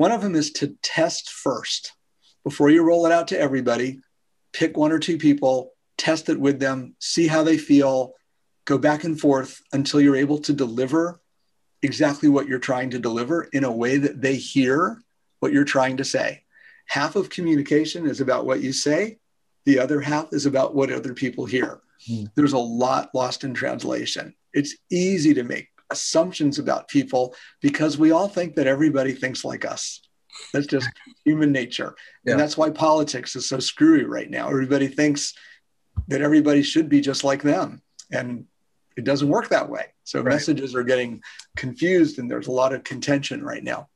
one 0.02 0.10
of 0.10 0.20
them 0.20 0.34
is 0.34 0.50
to 0.50 0.74
test 0.82 1.30
first 1.30 1.92
before 2.42 2.68
you 2.68 2.82
roll 2.82 3.06
it 3.06 3.12
out 3.12 3.28
to 3.28 3.38
everybody 3.38 4.00
pick 4.52 4.76
one 4.76 4.90
or 4.90 4.98
two 4.98 5.16
people, 5.16 5.74
test 5.96 6.28
it 6.28 6.40
with 6.40 6.58
them, 6.58 6.96
see 6.98 7.28
how 7.28 7.44
they 7.44 7.56
feel, 7.56 8.12
go 8.64 8.76
back 8.76 9.04
and 9.04 9.20
forth 9.20 9.62
until 9.72 10.00
you're 10.00 10.16
able 10.16 10.38
to 10.38 10.52
deliver 10.52 11.20
exactly 11.82 12.28
what 12.28 12.48
you're 12.48 12.58
trying 12.58 12.90
to 12.90 12.98
deliver 12.98 13.44
in 13.52 13.62
a 13.62 13.70
way 13.70 13.96
that 13.96 14.20
they 14.20 14.34
hear 14.34 15.00
what 15.38 15.52
you're 15.52 15.64
trying 15.76 15.96
to 15.96 16.04
say. 16.04 16.42
Half 16.88 17.14
of 17.14 17.30
communication 17.30 18.04
is 18.04 18.20
about 18.20 18.44
what 18.44 18.60
you 18.60 18.72
say, 18.72 19.20
the 19.66 19.78
other 19.78 20.00
half 20.00 20.32
is 20.32 20.46
about 20.46 20.74
what 20.74 20.92
other 20.92 21.14
people 21.14 21.46
hear. 21.46 21.80
Mm. 22.10 22.28
There's 22.34 22.54
a 22.54 22.58
lot 22.58 23.14
lost 23.14 23.44
in 23.44 23.54
translation. 23.54 24.34
It's 24.52 24.74
easy 24.90 25.32
to 25.34 25.44
make 25.44 25.68
assumptions 25.92 26.58
about 26.58 26.88
people 26.88 27.34
because 27.60 27.98
we 27.98 28.10
all 28.10 28.28
think 28.28 28.56
that 28.56 28.66
everybody 28.66 29.12
thinks 29.12 29.44
like 29.44 29.64
us. 29.64 30.00
That's 30.52 30.66
just 30.66 30.88
human 31.24 31.52
nature. 31.52 31.94
Yeah. 32.24 32.32
And 32.32 32.40
that's 32.40 32.56
why 32.56 32.70
politics 32.70 33.36
is 33.36 33.48
so 33.48 33.60
screwy 33.60 34.04
right 34.04 34.28
now. 34.28 34.48
Everybody 34.48 34.88
thinks 34.88 35.34
that 36.08 36.22
everybody 36.22 36.62
should 36.62 36.88
be 36.88 37.00
just 37.00 37.22
like 37.22 37.42
them. 37.42 37.82
And 38.10 38.46
it 38.96 39.04
doesn't 39.04 39.28
work 39.28 39.48
that 39.48 39.68
way. 39.68 39.86
So 40.04 40.20
right. 40.20 40.32
messages 40.32 40.74
are 40.74 40.82
getting 40.82 41.22
confused 41.56 42.18
and 42.18 42.30
there's 42.30 42.48
a 42.48 42.52
lot 42.52 42.72
of 42.72 42.84
contention 42.84 43.44
right 43.44 43.62
now. 43.62 43.88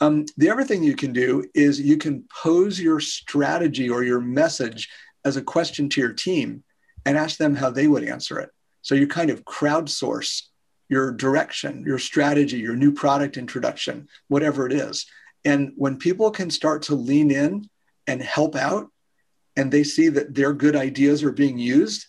Um, 0.00 0.26
the 0.36 0.50
other 0.50 0.64
thing 0.64 0.82
you 0.82 0.96
can 0.96 1.12
do 1.12 1.44
is 1.54 1.80
you 1.80 1.96
can 1.96 2.24
pose 2.42 2.80
your 2.80 2.98
strategy 2.98 3.88
or 3.88 4.02
your 4.02 4.20
message 4.20 4.88
as 5.24 5.36
a 5.36 5.42
question 5.42 5.88
to 5.90 6.00
your 6.00 6.12
team 6.12 6.64
and 7.06 7.16
ask 7.16 7.36
them 7.36 7.54
how 7.54 7.70
they 7.70 7.86
would 7.86 8.04
answer 8.04 8.40
it. 8.40 8.50
So 8.82 8.96
you 8.96 9.06
kind 9.06 9.30
of 9.30 9.44
crowdsource 9.44 10.42
your 10.92 11.10
direction, 11.10 11.82
your 11.86 11.98
strategy, 11.98 12.58
your 12.58 12.76
new 12.76 12.92
product 12.92 13.38
introduction, 13.38 14.06
whatever 14.28 14.66
it 14.66 14.74
is. 14.74 15.06
And 15.42 15.72
when 15.74 15.96
people 15.96 16.30
can 16.30 16.50
start 16.50 16.82
to 16.82 16.94
lean 16.94 17.30
in 17.30 17.70
and 18.06 18.20
help 18.20 18.54
out, 18.54 18.90
and 19.56 19.72
they 19.72 19.84
see 19.84 20.10
that 20.10 20.34
their 20.34 20.52
good 20.52 20.76
ideas 20.76 21.22
are 21.22 21.32
being 21.32 21.56
used, 21.56 22.04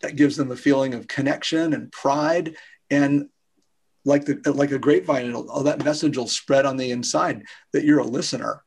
that 0.00 0.16
gives 0.16 0.36
them 0.36 0.50
a 0.50 0.56
feeling 0.56 0.94
of 0.94 1.06
connection 1.06 1.74
and 1.74 1.92
pride. 1.92 2.56
And 2.90 3.28
like 4.04 4.24
the 4.24 4.52
like 4.52 4.72
a 4.72 4.80
grapevine, 4.80 5.32
all 5.32 5.62
that 5.62 5.84
message 5.84 6.16
will 6.16 6.26
spread 6.26 6.66
on 6.66 6.76
the 6.76 6.90
inside 6.90 7.44
that 7.72 7.84
you're 7.84 8.00
a 8.00 8.04
listener. 8.18 8.64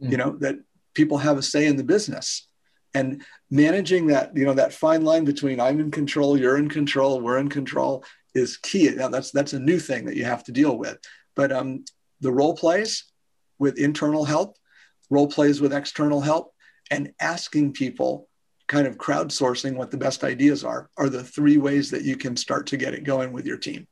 Mm-hmm. 0.00 0.12
You 0.12 0.16
know 0.16 0.30
that 0.40 0.56
people 0.94 1.18
have 1.18 1.36
a 1.36 1.42
say 1.42 1.66
in 1.66 1.76
the 1.76 1.84
business, 1.84 2.48
and 2.94 3.22
managing 3.50 4.06
that 4.06 4.34
you 4.34 4.46
know 4.46 4.54
that 4.54 4.72
fine 4.72 5.04
line 5.04 5.26
between 5.26 5.60
I'm 5.60 5.78
in 5.78 5.90
control, 5.90 6.38
you're 6.38 6.56
in 6.56 6.70
control, 6.70 7.20
we're 7.20 7.38
in 7.38 7.50
control 7.50 8.02
is 8.34 8.56
key. 8.56 8.90
Now 8.90 9.08
that's 9.08 9.30
that's 9.30 9.52
a 9.52 9.60
new 9.60 9.78
thing 9.78 10.04
that 10.06 10.16
you 10.16 10.24
have 10.24 10.44
to 10.44 10.52
deal 10.52 10.76
with. 10.76 10.98
But 11.34 11.52
um, 11.52 11.84
the 12.20 12.32
role 12.32 12.54
plays 12.54 13.04
with 13.58 13.78
internal 13.78 14.24
help, 14.24 14.56
role 15.10 15.28
plays 15.28 15.60
with 15.60 15.72
external 15.72 16.20
help, 16.20 16.52
and 16.90 17.12
asking 17.20 17.72
people 17.72 18.28
kind 18.66 18.86
of 18.86 18.96
crowdsourcing 18.96 19.74
what 19.74 19.90
the 19.90 19.96
best 19.96 20.22
ideas 20.22 20.64
are 20.64 20.88
are 20.96 21.08
the 21.08 21.24
three 21.24 21.56
ways 21.56 21.90
that 21.90 22.02
you 22.02 22.16
can 22.16 22.36
start 22.36 22.68
to 22.68 22.76
get 22.76 22.94
it 22.94 23.04
going 23.04 23.32
with 23.32 23.44
your 23.44 23.56
team. 23.56 23.86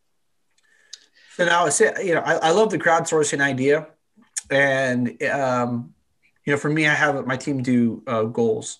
So 1.37 1.44
now, 1.44 1.68
you 2.01 2.14
know, 2.14 2.20
I, 2.20 2.35
I 2.35 2.51
love 2.51 2.70
the 2.70 2.79
crowdsourcing 2.79 3.40
idea, 3.40 3.88
and 4.51 5.22
um, 5.24 5.94
you 6.44 6.53
know, 6.53 6.59
for 6.59 6.70
me, 6.70 6.87
I 6.87 6.94
have 6.94 7.27
my 7.27 7.37
team 7.37 7.62
do 7.62 8.03
uh, 8.07 8.22
goals. 8.22 8.79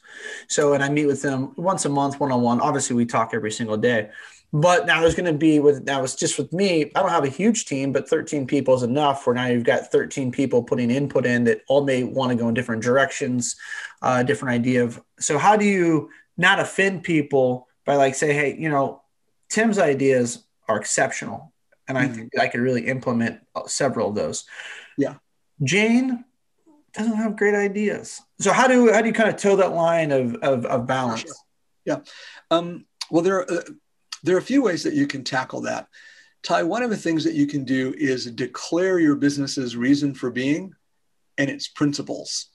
So, 0.49 0.73
and 0.73 0.83
I 0.83 0.89
meet 0.89 1.05
with 1.07 1.21
them 1.21 1.53
once 1.57 1.85
a 1.85 1.91
month, 1.91 2.19
one 2.19 2.33
on 2.33 2.41
one. 2.41 2.61
Obviously, 2.61 2.97
we 2.97 3.05
talk 3.05 3.35
every 3.35 3.51
single 3.53 3.77
day, 3.77 4.09
But 4.53 4.87
now 4.87 5.03
there's 5.03 5.15
going 5.15 5.31
to 5.31 5.39
be 5.39 5.61
with 5.61 5.85
now 5.85 6.03
it's 6.03 6.15
just 6.15 6.39
with 6.39 6.53
me. 6.55 6.91
I 6.95 7.01
don't 7.01 7.11
have 7.11 7.25
a 7.25 7.29
huge 7.29 7.67
team, 7.67 7.93
but 7.93 8.09
13 8.09 8.47
people 8.47 8.75
is 8.75 8.83
enough. 8.83 9.27
Where 9.27 9.35
now 9.35 9.47
you've 9.47 9.65
got 9.65 9.93
13 9.93 10.33
people 10.33 10.63
putting 10.63 10.91
input 10.91 11.27
in 11.27 11.45
that 11.45 11.63
all 11.69 11.85
may 11.85 12.03
want 12.03 12.31
to 12.31 12.37
go 12.37 12.49
in 12.49 12.55
different 12.55 12.83
directions, 12.83 13.57
uh, 14.01 14.23
different 14.23 14.55
idea 14.55 14.85
of. 14.85 15.03
So 15.21 15.37
how 15.37 15.57
do 15.57 15.67
you 15.67 16.09
not 16.39 16.61
offend 16.61 17.03
people 17.03 17.69
by 17.85 17.97
like 17.97 18.15
say, 18.15 18.33
hey, 18.33 18.57
you 18.59 18.71
know, 18.71 19.03
Tim's 19.51 19.79
ideas 19.79 20.45
are 20.67 20.79
exceptional, 20.79 21.53
and 21.87 21.99
I 21.99 22.05
mm-hmm. 22.05 22.15
think 22.15 22.39
I 22.39 22.49
could 22.49 22.61
really 22.61 22.87
implement 22.87 23.41
uh, 23.55 23.67
several 23.67 24.11
of 24.11 24.15
those. 24.15 24.45
Yeah, 24.97 25.17
Jane 25.63 26.25
doesn't 26.95 27.17
have 27.17 27.37
great 27.37 27.55
ideas. 27.55 28.23
So 28.41 28.53
how 28.53 28.67
do 28.67 28.93
how 28.93 29.03
do 29.03 29.09
you 29.09 29.15
kind 29.15 29.29
of 29.29 29.37
toe 29.37 29.57
that 29.57 29.73
line 29.73 30.11
of 30.11 30.37
of, 30.37 30.65
of 30.65 30.87
balance? 30.87 31.21
Sure. 31.21 31.33
Yeah, 31.85 31.99
um, 32.51 32.87
well 33.11 33.23
there. 33.23 33.41
Are, 33.41 33.51
uh, 33.51 33.63
there 34.29 34.37
are 34.37 34.41
a 34.41 34.43
few 34.43 34.63
ways 34.63 34.83
that 34.83 34.93
you 34.93 35.07
can 35.07 35.25
tackle 35.25 35.63
that. 35.63 35.89
Ty, 36.43 36.65
one 36.65 36.83
of 36.83 36.91
the 36.91 36.97
things 36.99 37.25
that 37.25 37.33
you 37.33 37.47
can 37.47 37.65
do 37.65 37.95
is 37.97 38.27
declare 38.27 38.99
your 38.99 39.17
business's 39.17 39.75
reason 39.75 40.15
for 40.15 40.31
being 40.31 40.75
and 41.39 41.49
its 41.49 41.69
principles. 41.69 42.51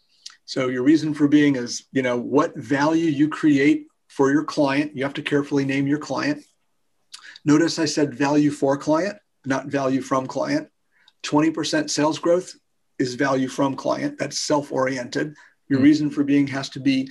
So 0.45 0.67
your 0.67 0.83
reason 0.83 1.15
for 1.15 1.27
being 1.27 1.55
is, 1.55 1.86
you 1.91 2.03
know, 2.03 2.17
what 2.17 2.55
value 2.55 3.09
you 3.09 3.27
create 3.27 3.88
for 4.07 4.31
your 4.31 4.43
client. 4.43 4.95
You 4.95 5.03
have 5.03 5.15
to 5.15 5.23
carefully 5.23 5.65
name 5.65 5.88
your 5.88 5.97
client. 5.97 6.43
Notice 7.43 7.79
I 7.79 7.86
said 7.86 8.13
value 8.13 8.51
for 8.51 8.77
client, 8.77 9.17
not 9.43 9.65
value 9.65 10.01
from 10.01 10.27
client. 10.27 10.69
20% 11.23 11.89
sales 11.89 12.19
growth 12.19 12.53
is 12.99 13.15
value 13.15 13.47
from 13.47 13.75
client. 13.75 14.19
That's 14.19 14.39
self-oriented. 14.39 15.33
Your 15.69 15.79
mm-hmm. 15.79 15.83
reason 15.83 16.09
for 16.12 16.23
being 16.23 16.45
has 16.47 16.69
to 16.69 16.79
be 16.79 17.09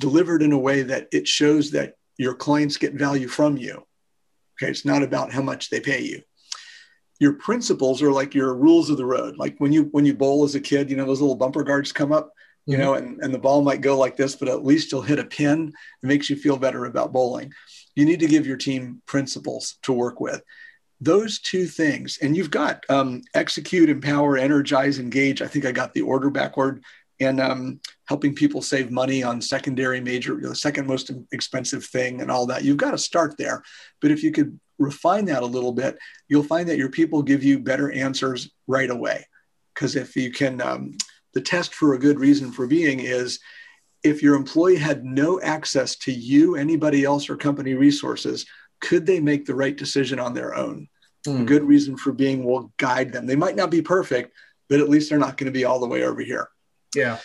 delivered 0.00 0.42
in 0.42 0.50
a 0.50 0.58
way 0.58 0.82
that 0.82 1.06
it 1.12 1.28
shows 1.28 1.70
that 1.70 1.94
your 2.18 2.34
clients 2.34 2.76
get 2.76 2.94
value 2.94 3.28
from 3.28 3.56
you. 3.56 3.86
Okay, 4.60 4.70
it's 4.70 4.84
not 4.84 5.02
about 5.02 5.32
how 5.32 5.42
much 5.42 5.70
they 5.70 5.80
pay 5.80 6.02
you. 6.02 6.22
Your 7.18 7.34
principles 7.34 8.02
are 8.02 8.12
like 8.12 8.34
your 8.34 8.54
rules 8.54 8.90
of 8.90 8.96
the 8.96 9.06
road. 9.06 9.36
Like 9.36 9.56
when 9.58 9.72
you 9.72 9.84
when 9.92 10.06
you 10.06 10.14
bowl 10.14 10.44
as 10.44 10.54
a 10.54 10.60
kid, 10.60 10.90
you 10.90 10.96
know 10.96 11.06
those 11.06 11.20
little 11.20 11.36
bumper 11.36 11.62
guards 11.62 11.92
come 11.92 12.12
up, 12.12 12.32
you 12.66 12.74
mm-hmm. 12.74 12.82
know, 12.82 12.94
and, 12.94 13.20
and 13.22 13.32
the 13.32 13.38
ball 13.38 13.62
might 13.62 13.80
go 13.80 13.98
like 13.98 14.16
this, 14.16 14.36
but 14.36 14.48
at 14.48 14.64
least 14.64 14.92
you'll 14.92 15.02
hit 15.02 15.18
a 15.18 15.24
pin. 15.24 15.72
It 16.02 16.06
makes 16.06 16.30
you 16.30 16.36
feel 16.36 16.56
better 16.56 16.84
about 16.84 17.12
bowling. 17.12 17.52
You 17.94 18.04
need 18.04 18.20
to 18.20 18.26
give 18.26 18.46
your 18.46 18.56
team 18.56 19.02
principles 19.06 19.76
to 19.82 19.92
work 19.92 20.20
with. 20.20 20.42
Those 21.02 21.40
two 21.40 21.66
things, 21.66 22.18
and 22.20 22.36
you've 22.36 22.50
got 22.50 22.84
um, 22.90 23.22
execute, 23.34 23.88
empower, 23.88 24.36
energize, 24.36 24.98
engage. 24.98 25.40
I 25.40 25.46
think 25.46 25.64
I 25.64 25.72
got 25.72 25.94
the 25.94 26.02
order 26.02 26.28
backward 26.28 26.84
and 27.20 27.38
um, 27.38 27.80
helping 28.06 28.34
people 28.34 28.62
save 28.62 28.90
money 28.90 29.22
on 29.22 29.40
secondary 29.40 30.00
major, 30.00 30.36
the 30.36 30.54
second 30.54 30.86
most 30.86 31.10
expensive 31.32 31.84
thing, 31.84 32.20
and 32.22 32.30
all 32.30 32.46
that. 32.46 32.64
You've 32.64 32.78
got 32.78 32.92
to 32.92 32.98
start 32.98 33.36
there. 33.36 33.62
But 34.00 34.10
if 34.10 34.22
you 34.22 34.32
could 34.32 34.58
refine 34.78 35.26
that 35.26 35.42
a 35.42 35.46
little 35.46 35.72
bit, 35.72 35.98
you'll 36.28 36.42
find 36.42 36.68
that 36.68 36.78
your 36.78 36.88
people 36.88 37.22
give 37.22 37.44
you 37.44 37.58
better 37.58 37.92
answers 37.92 38.50
right 38.66 38.90
away. 38.90 39.26
Because 39.74 39.96
if 39.96 40.16
you 40.16 40.32
can, 40.32 40.60
um, 40.62 40.92
the 41.34 41.40
test 41.40 41.74
for 41.74 41.94
a 41.94 41.98
good 41.98 42.18
reason 42.18 42.50
for 42.50 42.66
being 42.66 43.00
is 43.00 43.38
if 44.02 44.22
your 44.22 44.34
employee 44.34 44.76
had 44.76 45.04
no 45.04 45.40
access 45.42 45.96
to 45.96 46.12
you, 46.12 46.56
anybody 46.56 47.04
else, 47.04 47.28
or 47.28 47.36
company 47.36 47.74
resources, 47.74 48.46
could 48.80 49.04
they 49.04 49.20
make 49.20 49.44
the 49.44 49.54
right 49.54 49.76
decision 49.76 50.18
on 50.18 50.32
their 50.32 50.54
own? 50.54 50.88
Mm. 51.26 51.44
Good 51.44 51.64
reason 51.64 51.98
for 51.98 52.12
being 52.12 52.44
will 52.44 52.72
guide 52.78 53.12
them. 53.12 53.26
They 53.26 53.36
might 53.36 53.56
not 53.56 53.70
be 53.70 53.82
perfect, 53.82 54.32
but 54.70 54.80
at 54.80 54.88
least 54.88 55.10
they're 55.10 55.18
not 55.18 55.36
going 55.36 55.52
to 55.52 55.58
be 55.58 55.66
all 55.66 55.80
the 55.80 55.86
way 55.86 56.04
over 56.04 56.22
here. 56.22 56.48
Yeah. 56.94 57.18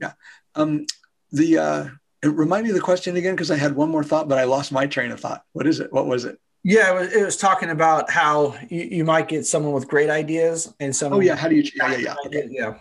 Yeah. 0.00 0.12
Um, 0.54 0.86
the 1.32 1.58
uh, 1.58 1.88
remind 2.22 2.64
me 2.64 2.70
of 2.70 2.76
the 2.76 2.82
question 2.82 3.16
again 3.16 3.34
because 3.34 3.50
I 3.50 3.56
had 3.56 3.74
one 3.74 3.90
more 3.90 4.04
thought, 4.04 4.28
but 4.28 4.38
I 4.38 4.44
lost 4.44 4.72
my 4.72 4.86
train 4.86 5.10
of 5.10 5.20
thought. 5.20 5.44
What 5.52 5.66
is 5.66 5.80
it? 5.80 5.92
What 5.92 6.06
was 6.06 6.24
it? 6.24 6.38
Yeah, 6.62 6.90
it 6.90 7.00
was, 7.00 7.12
it 7.12 7.24
was 7.24 7.36
talking 7.36 7.70
about 7.70 8.10
how 8.10 8.54
you, 8.68 8.82
you, 8.82 9.04
might 9.04 9.28
get 9.28 9.46
someone 9.46 9.72
with 9.72 9.88
great 9.88 10.10
ideas 10.10 10.74
and 10.78 10.94
some. 10.94 11.12
Oh 11.12 11.20
yeah, 11.20 11.34
how 11.34 11.48
do 11.48 11.56
you? 11.56 11.62
Yeah, 11.74 11.92
yeah, 11.92 11.98
yeah. 11.98 12.14
Okay. 12.26 12.48
Yeah. 12.50 12.74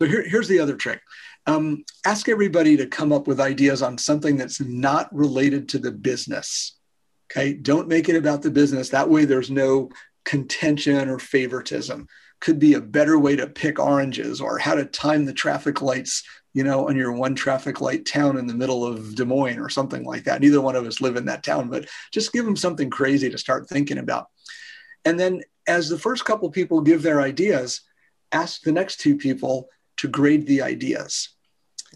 So 0.00 0.08
here, 0.08 0.26
here's 0.26 0.48
the 0.48 0.60
other 0.60 0.76
trick. 0.76 1.00
Um, 1.46 1.84
ask 2.04 2.28
everybody 2.28 2.76
to 2.78 2.86
come 2.86 3.12
up 3.12 3.26
with 3.26 3.40
ideas 3.40 3.82
on 3.82 3.98
something 3.98 4.36
that's 4.36 4.60
not 4.60 5.14
related 5.14 5.68
to 5.70 5.78
the 5.78 5.92
business. 5.92 6.76
Okay, 7.30 7.52
don't 7.52 7.88
make 7.88 8.08
it 8.08 8.16
about 8.16 8.42
the 8.42 8.50
business. 8.50 8.90
That 8.90 9.10
way, 9.10 9.26
there's 9.26 9.50
no 9.50 9.90
contention 10.24 11.08
or 11.08 11.18
favoritism 11.18 12.08
could 12.46 12.58
be 12.60 12.74
a 12.74 12.80
better 12.80 13.18
way 13.18 13.34
to 13.34 13.48
pick 13.48 13.80
oranges 13.80 14.40
or 14.40 14.56
how 14.56 14.76
to 14.76 14.84
time 14.84 15.24
the 15.24 15.32
traffic 15.32 15.82
lights 15.82 16.22
you 16.54 16.62
know 16.62 16.88
on 16.88 16.94
your 16.94 17.10
one 17.10 17.34
traffic 17.34 17.80
light 17.80 18.06
town 18.06 18.38
in 18.38 18.46
the 18.46 18.54
middle 18.54 18.86
of 18.86 19.16
des 19.16 19.24
moines 19.24 19.58
or 19.58 19.68
something 19.68 20.04
like 20.04 20.22
that. 20.22 20.40
Neither 20.40 20.60
one 20.60 20.76
of 20.76 20.86
us 20.86 21.00
live 21.00 21.16
in 21.16 21.24
that 21.24 21.42
town 21.42 21.68
but 21.68 21.88
just 22.12 22.32
give 22.32 22.44
them 22.44 22.54
something 22.54 22.88
crazy 22.88 23.28
to 23.28 23.36
start 23.36 23.68
thinking 23.68 23.98
about. 23.98 24.28
And 25.04 25.18
then 25.18 25.42
as 25.66 25.88
the 25.88 25.98
first 25.98 26.24
couple 26.24 26.48
people 26.52 26.82
give 26.82 27.02
their 27.02 27.20
ideas 27.20 27.80
ask 28.30 28.62
the 28.62 28.70
next 28.70 29.00
two 29.00 29.16
people 29.16 29.68
to 29.96 30.06
grade 30.06 30.46
the 30.46 30.62
ideas. 30.62 31.30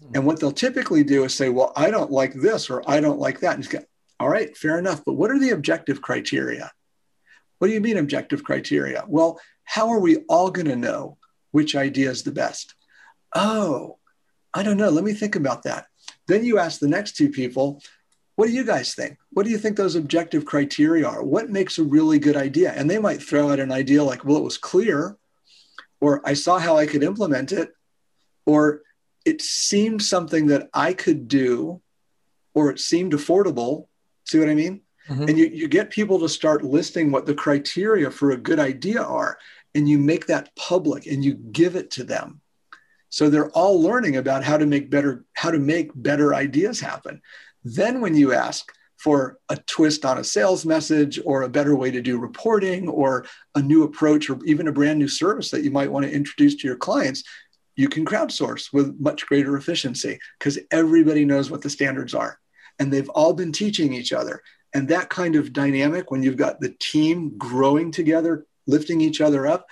Mm-hmm. 0.01 0.15
and 0.15 0.25
what 0.25 0.41
they'll 0.41 0.51
typically 0.51 1.05
do 1.05 1.23
is 1.23 1.33
say 1.33 1.47
well 1.47 1.71
i 1.77 1.89
don't 1.89 2.11
like 2.11 2.33
this 2.33 2.69
or 2.69 2.83
i 2.89 2.99
don't 2.99 3.19
like 3.19 3.39
that. 3.39 3.55
And 3.55 3.69
go, 3.69 3.79
all 4.19 4.27
right 4.27 4.55
fair 4.57 4.77
enough 4.77 5.01
but 5.05 5.13
what 5.13 5.31
are 5.31 5.39
the 5.39 5.51
objective 5.51 6.01
criteria? 6.01 6.69
What 7.59 7.67
do 7.67 7.73
you 7.73 7.79
mean 7.79 7.97
objective 7.97 8.43
criteria? 8.43 9.05
Well, 9.07 9.39
how 9.63 9.89
are 9.89 9.99
we 9.99 10.17
all 10.29 10.51
going 10.51 10.67
to 10.67 10.75
know 10.75 11.17
which 11.51 11.75
idea 11.75 12.09
is 12.09 12.23
the 12.23 12.31
best? 12.31 12.75
Oh, 13.35 13.97
I 14.53 14.63
don't 14.63 14.77
know. 14.77 14.89
Let 14.89 15.03
me 15.03 15.13
think 15.13 15.35
about 15.35 15.63
that. 15.63 15.85
Then 16.27 16.43
you 16.43 16.59
ask 16.59 16.79
the 16.79 16.87
next 16.87 17.15
two 17.15 17.29
people, 17.29 17.81
what 18.35 18.47
do 18.47 18.53
you 18.53 18.63
guys 18.65 18.95
think? 18.95 19.17
What 19.31 19.43
do 19.43 19.51
you 19.51 19.57
think 19.57 19.77
those 19.77 19.95
objective 19.95 20.45
criteria 20.45 21.07
are? 21.07 21.23
What 21.23 21.49
makes 21.49 21.77
a 21.77 21.83
really 21.83 22.19
good 22.19 22.35
idea? 22.35 22.71
And 22.71 22.89
they 22.89 22.97
might 22.97 23.21
throw 23.21 23.51
out 23.51 23.59
an 23.59 23.71
idea 23.71 24.03
like, 24.03 24.25
well, 24.25 24.37
it 24.37 24.43
was 24.43 24.57
clear, 24.57 25.17
or 25.99 26.21
I 26.25 26.33
saw 26.33 26.57
how 26.57 26.77
I 26.77 26.85
could 26.85 27.03
implement 27.03 27.51
it, 27.51 27.71
or 28.45 28.81
it 29.25 29.41
seemed 29.41 30.01
something 30.01 30.47
that 30.47 30.69
I 30.73 30.93
could 30.93 31.27
do, 31.27 31.81
or 32.55 32.71
it 32.71 32.79
seemed 32.79 33.13
affordable. 33.13 33.87
See 34.25 34.39
what 34.39 34.49
I 34.49 34.55
mean? 34.55 34.81
Mm-hmm. 35.09 35.23
And 35.23 35.37
you, 35.37 35.47
you 35.47 35.67
get 35.67 35.89
people 35.89 36.19
to 36.19 36.29
start 36.29 36.63
listing 36.63 37.11
what 37.11 37.25
the 37.25 37.33
criteria 37.33 38.11
for 38.11 38.31
a 38.31 38.37
good 38.37 38.59
idea 38.59 39.01
are, 39.01 39.37
and 39.73 39.87
you 39.89 39.97
make 39.97 40.27
that 40.27 40.55
public 40.55 41.05
and 41.05 41.23
you 41.23 41.33
give 41.33 41.75
it 41.75 41.91
to 41.91 42.03
them. 42.03 42.41
So 43.09 43.29
they're 43.29 43.49
all 43.51 43.81
learning 43.81 44.17
about 44.17 44.43
how 44.43 44.57
to 44.57 44.65
make 44.65 44.89
better, 44.89 45.25
how 45.33 45.51
to 45.51 45.59
make 45.59 45.91
better 45.95 46.33
ideas 46.33 46.79
happen. 46.79 47.21
Then 47.63 47.99
when 48.01 48.15
you 48.15 48.33
ask 48.33 48.71
for 48.97 49.39
a 49.49 49.57
twist 49.57 50.05
on 50.05 50.19
a 50.19 50.23
sales 50.23 50.65
message 50.65 51.19
or 51.25 51.41
a 51.41 51.49
better 51.49 51.75
way 51.75 51.89
to 51.89 52.01
do 52.01 52.19
reporting 52.19 52.87
or 52.87 53.25
a 53.55 53.61
new 53.61 53.83
approach 53.83 54.29
or 54.29 54.37
even 54.45 54.67
a 54.67 54.71
brand 54.71 54.99
new 54.99 55.07
service 55.07 55.49
that 55.49 55.63
you 55.63 55.71
might 55.71 55.91
want 55.91 56.05
to 56.05 56.11
introduce 56.11 56.55
to 56.55 56.67
your 56.67 56.77
clients, 56.77 57.23
you 57.75 57.89
can 57.89 58.05
crowdsource 58.05 58.71
with 58.71 58.95
much 58.99 59.25
greater 59.25 59.57
efficiency 59.57 60.19
because 60.37 60.59
everybody 60.69 61.25
knows 61.25 61.49
what 61.49 61.61
the 61.61 61.69
standards 61.69 62.13
are 62.13 62.39
and 62.77 62.93
they've 62.93 63.09
all 63.09 63.33
been 63.33 63.51
teaching 63.51 63.93
each 63.93 64.13
other 64.13 64.41
and 64.73 64.87
that 64.87 65.09
kind 65.09 65.35
of 65.35 65.53
dynamic, 65.53 66.11
when 66.11 66.23
you've 66.23 66.37
got 66.37 66.59
the 66.59 66.75
team 66.79 67.37
growing 67.37 67.91
together, 67.91 68.45
lifting 68.67 69.01
each 69.01 69.21
other 69.21 69.45
up, 69.47 69.67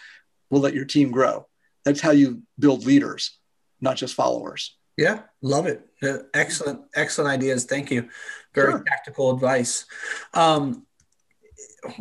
will 0.50 0.60
let 0.60 0.74
your 0.74 0.86
team 0.86 1.12
grow. 1.12 1.48
That's 1.86 2.02
how 2.02 2.12
you 2.12 2.44
build 2.58 2.86
leaders, 2.86 3.38
not 3.80 3.96
just 3.96 4.14
followers. 4.16 4.76
Yeah, 4.98 5.22
love 5.42 5.66
it. 5.66 5.88
Uh, 6.04 6.18
excellent, 6.34 6.82
excellent 6.94 7.32
ideas. 7.32 7.64
Thank 7.64 7.90
you. 7.90 8.10
Very 8.54 8.74
sure. 8.74 8.84
tactical 8.84 9.32
advice. 9.32 9.86
Um, 10.34 10.86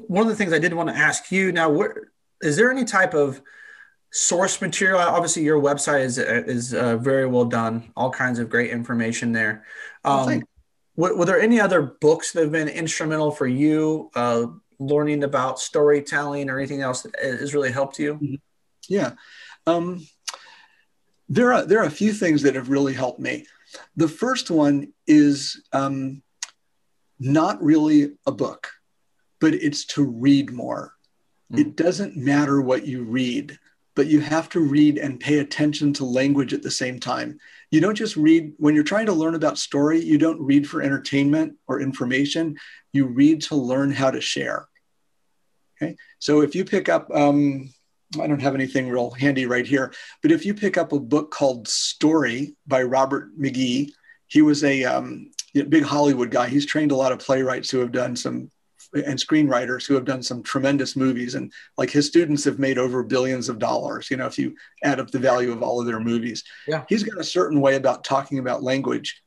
one 0.08 0.22
of 0.22 0.28
the 0.28 0.34
things 0.34 0.52
I 0.52 0.58
did 0.58 0.74
want 0.74 0.88
to 0.88 0.96
ask 0.96 1.30
you 1.30 1.52
now, 1.52 1.70
where, 1.70 2.10
is 2.42 2.56
there 2.56 2.70
any 2.70 2.84
type 2.84 3.14
of 3.14 3.40
source 4.10 4.60
material? 4.60 4.98
Obviously, 4.98 5.44
your 5.44 5.60
website 5.60 6.04
is 6.04 6.18
is 6.18 6.74
uh, 6.74 6.96
very 6.96 7.26
well 7.26 7.44
done. 7.44 7.92
All 7.96 8.10
kinds 8.10 8.40
of 8.40 8.48
great 8.48 8.70
information 8.70 9.32
there. 9.32 9.64
Um, 10.04 10.42
were 10.98 11.24
there 11.24 11.40
any 11.40 11.60
other 11.60 11.80
books 12.00 12.32
that 12.32 12.42
have 12.42 12.52
been 12.52 12.68
instrumental 12.68 13.30
for 13.30 13.46
you 13.46 14.10
uh, 14.16 14.46
learning 14.80 15.22
about 15.22 15.60
storytelling 15.60 16.50
or 16.50 16.58
anything 16.58 16.82
else 16.82 17.02
that 17.02 17.14
has 17.20 17.54
really 17.54 17.70
helped 17.70 18.00
you? 18.00 18.14
Mm-hmm. 18.14 18.34
Yeah. 18.88 19.12
Um, 19.66 20.04
there 21.28 21.52
are 21.52 21.64
there 21.64 21.80
are 21.80 21.86
a 21.86 21.90
few 21.90 22.12
things 22.12 22.42
that 22.42 22.56
have 22.56 22.68
really 22.68 22.94
helped 22.94 23.20
me. 23.20 23.46
The 23.96 24.08
first 24.08 24.50
one 24.50 24.92
is 25.06 25.62
um, 25.72 26.22
not 27.20 27.62
really 27.62 28.14
a 28.26 28.32
book, 28.32 28.68
but 29.40 29.54
it's 29.54 29.84
to 29.86 30.04
read 30.04 30.50
more. 30.50 30.94
Mm. 31.52 31.60
It 31.60 31.76
doesn't 31.76 32.16
matter 32.16 32.60
what 32.60 32.86
you 32.86 33.04
read, 33.04 33.56
but 33.94 34.08
you 34.08 34.20
have 34.20 34.48
to 34.50 34.60
read 34.60 34.98
and 34.98 35.20
pay 35.20 35.38
attention 35.38 35.92
to 35.94 36.04
language 36.04 36.54
at 36.54 36.62
the 36.62 36.70
same 36.72 36.98
time 36.98 37.38
you 37.70 37.80
don't 37.80 37.94
just 37.94 38.16
read 38.16 38.52
when 38.58 38.74
you're 38.74 38.84
trying 38.84 39.06
to 39.06 39.12
learn 39.12 39.34
about 39.34 39.58
story 39.58 40.00
you 40.00 40.18
don't 40.18 40.40
read 40.40 40.68
for 40.68 40.82
entertainment 40.82 41.56
or 41.66 41.80
information. 41.80 42.56
You 42.92 43.06
read 43.06 43.42
to 43.42 43.56
learn 43.56 43.92
how 43.92 44.10
to 44.10 44.20
share. 44.20 44.66
Okay? 45.76 45.96
So 46.18 46.40
if 46.40 46.54
you 46.54 46.64
pick 46.64 46.88
up 46.88 47.10
um, 47.14 47.70
i 48.18 48.26
don't 48.26 48.40
have 48.40 48.54
anything 48.54 48.88
real 48.88 49.10
handy 49.10 49.44
right 49.44 49.66
here 49.66 49.92
but 50.22 50.32
if 50.32 50.46
you 50.46 50.54
pick 50.54 50.78
up 50.78 50.92
a 50.92 50.98
book 50.98 51.30
called 51.30 51.68
story 51.68 52.56
by 52.66 52.82
robert 52.82 53.38
mckee 53.38 53.90
he 54.28 54.42
was 54.42 54.62
a 54.62 54.84
um, 54.84 55.30
big 55.54 55.82
hollywood 55.82 56.30
guy. 56.30 56.48
He's 56.48 56.66
trained 56.66 56.92
a 56.92 56.96
lot 56.96 57.12
of 57.12 57.18
playwrights 57.18 57.70
who 57.70 57.78
have 57.78 57.92
done 57.92 58.14
some 58.14 58.50
and 58.94 59.18
screenwriters 59.18 59.86
who 59.86 59.94
have 59.94 60.04
done 60.04 60.22
some 60.22 60.42
tremendous 60.42 60.96
movies. 60.96 61.34
And 61.34 61.52
like 61.76 61.90
his 61.90 62.06
students 62.06 62.44
have 62.44 62.58
made 62.58 62.78
over 62.78 63.02
billions 63.02 63.48
of 63.48 63.58
dollars, 63.58 64.10
you 64.10 64.16
know, 64.16 64.26
if 64.26 64.38
you 64.38 64.54
add 64.82 65.00
up 65.00 65.10
the 65.10 65.18
value 65.18 65.52
of 65.52 65.62
all 65.62 65.80
of 65.80 65.86
their 65.86 66.00
movies. 66.00 66.44
Yeah. 66.66 66.84
He's 66.88 67.02
got 67.02 67.20
a 67.20 67.24
certain 67.24 67.60
way 67.60 67.76
about 67.76 68.04
talking 68.04 68.38
about 68.38 68.62
language 68.62 69.22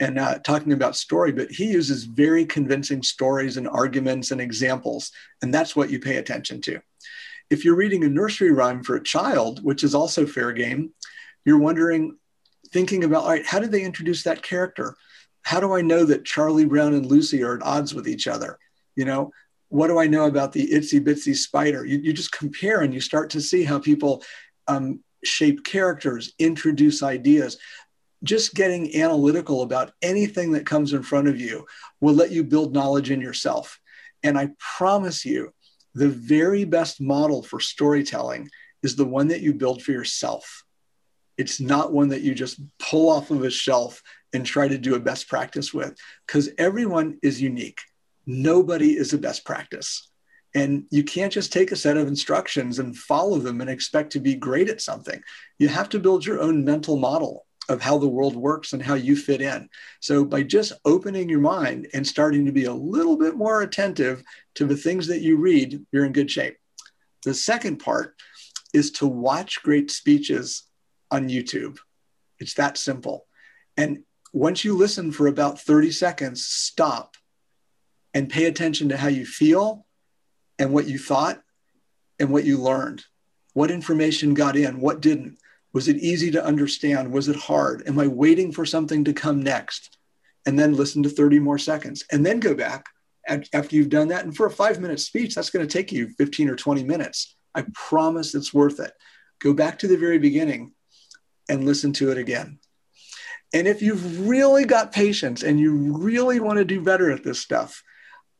and 0.00 0.18
uh, 0.18 0.38
talking 0.40 0.72
about 0.72 0.96
story, 0.96 1.32
but 1.32 1.50
he 1.50 1.66
uses 1.66 2.04
very 2.04 2.44
convincing 2.44 3.02
stories 3.02 3.56
and 3.56 3.66
arguments 3.66 4.30
and 4.30 4.40
examples. 4.40 5.10
And 5.42 5.52
that's 5.52 5.74
what 5.74 5.90
you 5.90 5.98
pay 5.98 6.16
attention 6.16 6.60
to. 6.62 6.80
If 7.48 7.64
you're 7.64 7.76
reading 7.76 8.04
a 8.04 8.08
nursery 8.08 8.50
rhyme 8.50 8.82
for 8.82 8.96
a 8.96 9.02
child, 9.02 9.64
which 9.64 9.84
is 9.84 9.94
also 9.94 10.26
fair 10.26 10.52
game, 10.52 10.92
you're 11.44 11.58
wondering, 11.58 12.16
thinking 12.72 13.04
about, 13.04 13.22
all 13.22 13.30
right, 13.30 13.46
how 13.46 13.60
did 13.60 13.72
they 13.72 13.84
introduce 13.84 14.24
that 14.24 14.42
character? 14.42 14.96
How 15.42 15.60
do 15.60 15.72
I 15.74 15.80
know 15.80 16.04
that 16.04 16.24
Charlie 16.24 16.64
Brown 16.64 16.92
and 16.92 17.06
Lucy 17.06 17.42
are 17.42 17.56
at 17.56 17.62
odds 17.62 17.94
with 17.94 18.08
each 18.08 18.26
other? 18.26 18.58
You 18.96 19.04
know, 19.04 19.30
what 19.68 19.88
do 19.88 19.98
I 19.98 20.06
know 20.06 20.26
about 20.26 20.52
the 20.52 20.68
itsy 20.68 21.00
bitsy 21.00 21.36
spider? 21.36 21.84
You, 21.84 21.98
you 21.98 22.12
just 22.12 22.32
compare 22.32 22.80
and 22.80 22.92
you 22.92 23.00
start 23.00 23.30
to 23.30 23.40
see 23.40 23.62
how 23.62 23.78
people 23.78 24.22
um, 24.66 25.00
shape 25.22 25.64
characters, 25.64 26.32
introduce 26.38 27.02
ideas. 27.02 27.58
Just 28.24 28.54
getting 28.54 28.96
analytical 28.96 29.62
about 29.62 29.92
anything 30.02 30.52
that 30.52 30.66
comes 30.66 30.92
in 30.92 31.02
front 31.02 31.28
of 31.28 31.40
you 31.40 31.66
will 32.00 32.14
let 32.14 32.30
you 32.30 32.42
build 32.42 32.72
knowledge 32.72 33.10
in 33.10 33.20
yourself. 33.20 33.78
And 34.22 34.38
I 34.38 34.50
promise 34.58 35.24
you, 35.24 35.52
the 35.94 36.08
very 36.08 36.64
best 36.64 37.00
model 37.00 37.42
for 37.42 37.60
storytelling 37.60 38.50
is 38.82 38.96
the 38.96 39.04
one 39.04 39.28
that 39.28 39.40
you 39.40 39.54
build 39.54 39.82
for 39.82 39.92
yourself. 39.92 40.64
It's 41.36 41.60
not 41.60 41.92
one 41.92 42.08
that 42.08 42.22
you 42.22 42.34
just 42.34 42.60
pull 42.78 43.10
off 43.10 43.30
of 43.30 43.42
a 43.42 43.50
shelf 43.50 44.02
and 44.32 44.44
try 44.44 44.68
to 44.68 44.78
do 44.78 44.94
a 44.94 45.00
best 45.00 45.28
practice 45.28 45.72
with, 45.72 45.96
because 46.26 46.48
everyone 46.58 47.18
is 47.22 47.40
unique. 47.40 47.80
Nobody 48.26 48.96
is 48.96 49.12
a 49.12 49.18
best 49.18 49.44
practice. 49.44 50.10
And 50.54 50.84
you 50.90 51.04
can't 51.04 51.32
just 51.32 51.52
take 51.52 51.70
a 51.70 51.76
set 51.76 51.96
of 51.96 52.08
instructions 52.08 52.78
and 52.78 52.96
follow 52.96 53.38
them 53.38 53.60
and 53.60 53.68
expect 53.68 54.12
to 54.12 54.20
be 54.20 54.34
great 54.34 54.70
at 54.70 54.80
something. 54.80 55.20
You 55.58 55.68
have 55.68 55.88
to 55.90 55.98
build 55.98 56.24
your 56.24 56.40
own 56.40 56.64
mental 56.64 56.96
model 56.96 57.46
of 57.68 57.82
how 57.82 57.98
the 57.98 58.08
world 58.08 58.36
works 58.36 58.72
and 58.72 58.82
how 58.82 58.94
you 58.94 59.16
fit 59.16 59.40
in. 59.40 59.68
So, 60.00 60.24
by 60.24 60.44
just 60.44 60.72
opening 60.84 61.28
your 61.28 61.40
mind 61.40 61.88
and 61.92 62.06
starting 62.06 62.46
to 62.46 62.52
be 62.52 62.64
a 62.64 62.72
little 62.72 63.16
bit 63.16 63.36
more 63.36 63.62
attentive 63.62 64.22
to 64.54 64.64
the 64.64 64.76
things 64.76 65.08
that 65.08 65.20
you 65.20 65.36
read, 65.36 65.84
you're 65.92 66.04
in 66.04 66.12
good 66.12 66.30
shape. 66.30 66.56
The 67.24 67.34
second 67.34 67.78
part 67.78 68.14
is 68.72 68.92
to 68.92 69.06
watch 69.06 69.62
great 69.62 69.90
speeches 69.90 70.62
on 71.10 71.28
YouTube. 71.28 71.78
It's 72.38 72.54
that 72.54 72.78
simple. 72.78 73.26
And 73.76 74.04
once 74.32 74.64
you 74.64 74.76
listen 74.76 75.12
for 75.12 75.26
about 75.26 75.60
30 75.60 75.90
seconds, 75.90 76.46
stop 76.46 77.15
and 78.16 78.30
pay 78.30 78.46
attention 78.46 78.88
to 78.88 78.96
how 78.96 79.08
you 79.08 79.26
feel 79.26 79.84
and 80.58 80.72
what 80.72 80.88
you 80.88 80.98
thought 80.98 81.42
and 82.18 82.30
what 82.30 82.46
you 82.46 82.56
learned. 82.56 83.04
What 83.52 83.70
information 83.70 84.32
got 84.32 84.56
in, 84.56 84.80
what 84.80 85.02
didn't 85.02 85.38
was 85.76 85.88
it 85.88 85.98
easy 85.98 86.30
to 86.30 86.42
understand? 86.42 87.12
Was 87.12 87.28
it 87.28 87.36
hard? 87.36 87.86
Am 87.86 87.98
I 87.98 88.06
waiting 88.06 88.50
for 88.50 88.64
something 88.64 89.04
to 89.04 89.12
come 89.12 89.42
next? 89.42 89.98
And 90.46 90.58
then 90.58 90.72
listen 90.72 91.02
to 91.02 91.10
30 91.10 91.38
more 91.40 91.58
seconds 91.58 92.02
and 92.10 92.24
then 92.24 92.40
go 92.40 92.54
back 92.54 92.86
after 93.28 93.76
you've 93.76 93.90
done 93.90 94.08
that. 94.08 94.24
And 94.24 94.34
for 94.34 94.46
a 94.46 94.50
five 94.50 94.80
minute 94.80 95.00
speech, 95.00 95.34
that's 95.34 95.50
going 95.50 95.66
to 95.66 95.70
take 95.70 95.92
you 95.92 96.08
15 96.16 96.48
or 96.48 96.56
20 96.56 96.82
minutes. 96.84 97.36
I 97.54 97.66
promise 97.74 98.34
it's 98.34 98.54
worth 98.54 98.80
it. 98.80 98.92
Go 99.38 99.52
back 99.52 99.78
to 99.80 99.86
the 99.86 99.98
very 99.98 100.18
beginning 100.18 100.72
and 101.50 101.66
listen 101.66 101.92
to 101.94 102.10
it 102.10 102.16
again. 102.16 102.58
And 103.52 103.68
if 103.68 103.82
you've 103.82 104.26
really 104.26 104.64
got 104.64 104.92
patience 104.92 105.42
and 105.42 105.60
you 105.60 105.98
really 105.98 106.40
want 106.40 106.56
to 106.56 106.64
do 106.64 106.80
better 106.80 107.10
at 107.10 107.22
this 107.22 107.40
stuff, 107.40 107.82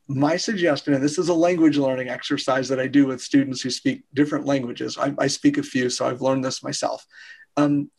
my 0.08 0.36
suggestion, 0.36 0.94
and 0.94 1.02
this 1.02 1.18
is 1.18 1.28
a 1.28 1.34
language 1.34 1.78
learning 1.78 2.08
exercise 2.08 2.68
that 2.68 2.78
I 2.78 2.86
do 2.86 3.06
with 3.06 3.20
students 3.20 3.60
who 3.60 3.70
speak 3.70 4.04
different 4.14 4.46
languages. 4.46 4.96
I, 4.98 5.12
I 5.18 5.26
speak 5.26 5.58
a 5.58 5.62
few, 5.62 5.90
so 5.90 6.06
I've 6.06 6.22
learned 6.22 6.44
this 6.44 6.62
myself. 6.62 7.04
Um, 7.56 7.90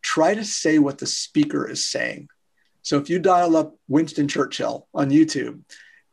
try 0.00 0.34
to 0.34 0.44
say 0.44 0.78
what 0.78 0.98
the 0.98 1.06
speaker 1.06 1.68
is 1.68 1.84
saying. 1.84 2.28
So 2.82 2.98
if 2.98 3.10
you 3.10 3.18
dial 3.18 3.56
up 3.56 3.76
Winston 3.86 4.28
Churchill 4.28 4.88
on 4.94 5.10
YouTube 5.10 5.62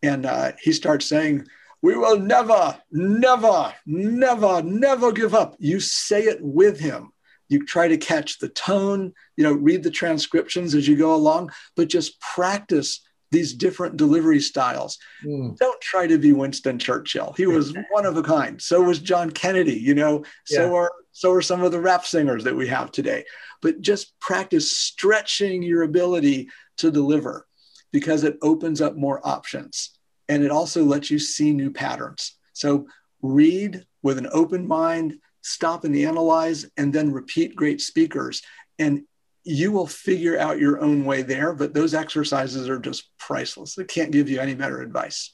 and 0.04 0.26
uh, 0.26 0.52
he 0.62 0.72
starts 0.72 1.08
saying, 1.08 1.48
We 1.82 1.96
will 1.96 2.20
never, 2.20 2.80
never, 2.92 3.74
never, 3.86 4.62
never 4.62 5.12
give 5.12 5.34
up, 5.34 5.56
you 5.58 5.80
say 5.80 6.24
it 6.24 6.40
with 6.42 6.80
him. 6.80 7.12
You 7.48 7.66
try 7.66 7.88
to 7.88 7.98
catch 7.98 8.38
the 8.38 8.50
tone, 8.50 9.14
you 9.36 9.44
know, 9.44 9.54
read 9.54 9.84
the 9.84 9.90
transcriptions 9.90 10.76
as 10.76 10.88
you 10.88 10.96
go 10.96 11.16
along, 11.16 11.52
but 11.76 11.90
just 11.90 12.22
practice 12.22 13.02
these 13.32 13.54
different 13.54 13.98
delivery 13.98 14.40
styles. 14.40 14.98
Mm. 15.26 15.58
Don't 15.58 15.82
try 15.82 16.08
to 16.08 16.18
be 16.18 16.34
Winston 16.34 16.80
Churchill. 16.80 17.34
He 17.38 17.46
was 17.46 17.74
one 17.92 18.06
of 18.06 18.18
a 18.18 18.24
kind. 18.24 18.62
So 18.62 18.82
was 18.82 19.00
John 19.00 19.32
Kennedy, 19.32 19.80
you 19.80 19.94
know, 19.94 20.24
yeah. 20.50 20.58
so 20.58 20.76
are 20.76 20.92
so 21.12 21.34
are 21.34 21.42
some 21.42 21.64
of 21.64 21.72
the 21.72 21.80
rap 21.80 22.06
singers 22.06 22.44
that 22.46 22.56
we 22.56 22.68
have 22.68 22.92
today. 22.92 23.26
But 23.62 23.82
just 23.82 24.18
practice 24.20 24.72
stretching 24.72 25.62
your 25.62 25.84
ability 25.84 26.50
to 26.78 26.92
deliver 26.92 27.46
because 27.92 28.24
it 28.24 28.38
opens 28.42 28.82
up 28.82 28.96
more 28.96 29.26
options 29.28 29.92
and 30.30 30.44
it 30.44 30.52
also 30.52 30.84
lets 30.84 31.12
you 31.12 31.20
see 31.20 31.52
new 31.52 31.72
patterns. 31.72 32.38
So 32.54 32.88
read 33.22 33.86
with 34.02 34.18
an 34.18 34.30
open 34.32 34.68
mind, 34.68 35.16
stop 35.42 35.84
and 35.84 35.96
analyze, 35.96 36.66
and 36.78 36.94
then 36.94 37.12
repeat 37.12 37.56
great 37.56 37.82
speakers. 37.82 38.42
And 38.78 39.04
you 39.50 39.72
will 39.72 39.88
figure 39.88 40.38
out 40.38 40.60
your 40.60 40.80
own 40.80 41.04
way 41.06 41.24
there, 41.24 41.54
but 41.54 41.74
those 41.74 41.96
exercises 41.96 42.70
are 42.70 42.80
just 42.80 43.10
priceless. 43.18 43.74
They 43.74 43.84
can't 43.84 44.12
give 44.12 44.30
you 44.30 44.40
any 44.40 44.54
better 44.54 44.82
advice. 44.82 45.34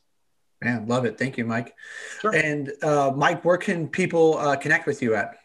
Man, 0.62 0.88
love 0.88 1.04
it. 1.04 1.18
Thank 1.18 1.38
you, 1.38 1.46
Mike. 1.46 1.74
Sure. 2.22 2.34
And 2.34 2.72
uh, 2.82 3.12
Mike, 3.14 3.44
where 3.44 3.58
can 3.58 3.90
people 3.90 4.38
uh, 4.38 4.56
connect 4.56 4.88
with 4.88 5.02
you 5.02 5.16
at? 5.16 5.36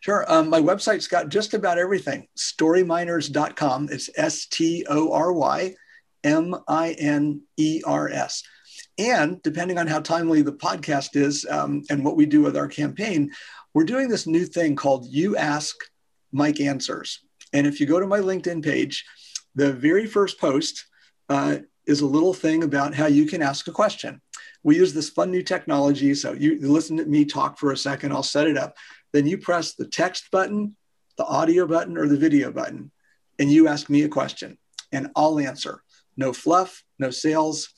Sure. 0.00 0.24
Um, 0.28 0.50
my 0.50 0.60
website's 0.60 1.06
got 1.06 1.28
just 1.28 1.54
about 1.54 1.78
everything. 1.78 2.26
Storyminers.com. 2.36 3.88
It's 3.92 4.10
S 4.16 4.46
T 4.46 4.84
O 4.88 5.12
R 5.12 5.32
Y 5.32 5.74
M 6.24 6.56
I 6.66 6.96
N 6.98 7.42
E 7.58 7.82
R 7.86 8.08
S. 8.08 8.42
And 8.98 9.40
depending 9.42 9.78
on 9.78 9.86
how 9.86 10.00
timely 10.00 10.42
the 10.42 10.52
podcast 10.52 11.14
is 11.14 11.46
um, 11.48 11.84
and 11.88 12.04
what 12.04 12.16
we 12.16 12.26
do 12.26 12.42
with 12.42 12.56
our 12.56 12.68
campaign, 12.68 13.30
we're 13.72 13.84
doing 13.84 14.08
this 14.08 14.26
new 14.26 14.46
thing 14.46 14.74
called 14.74 15.06
You 15.06 15.36
Ask, 15.36 15.76
Mike 16.32 16.60
Answers. 16.60 17.20
And 17.52 17.66
if 17.66 17.80
you 17.80 17.86
go 17.86 18.00
to 18.00 18.06
my 18.06 18.20
LinkedIn 18.20 18.64
page, 18.64 19.04
the 19.54 19.72
very 19.72 20.06
first 20.06 20.38
post 20.40 20.86
uh, 21.28 21.58
is 21.86 22.00
a 22.00 22.06
little 22.06 22.34
thing 22.34 22.62
about 22.62 22.94
how 22.94 23.06
you 23.06 23.26
can 23.26 23.42
ask 23.42 23.66
a 23.66 23.72
question. 23.72 24.20
We 24.62 24.76
use 24.76 24.92
this 24.92 25.10
fun 25.10 25.30
new 25.30 25.42
technology. 25.42 26.14
So 26.14 26.32
you 26.32 26.58
listen 26.60 26.96
to 26.98 27.06
me 27.06 27.24
talk 27.24 27.58
for 27.58 27.72
a 27.72 27.76
second, 27.76 28.12
I'll 28.12 28.22
set 28.22 28.46
it 28.46 28.56
up. 28.56 28.76
Then 29.12 29.26
you 29.26 29.38
press 29.38 29.74
the 29.74 29.86
text 29.86 30.30
button, 30.30 30.76
the 31.16 31.24
audio 31.24 31.66
button, 31.66 31.96
or 31.98 32.06
the 32.06 32.16
video 32.16 32.52
button, 32.52 32.92
and 33.38 33.50
you 33.50 33.66
ask 33.66 33.90
me 33.90 34.02
a 34.02 34.08
question, 34.08 34.56
and 34.92 35.08
I'll 35.16 35.40
answer. 35.40 35.82
No 36.16 36.32
fluff, 36.32 36.84
no 36.98 37.10
sales, 37.10 37.68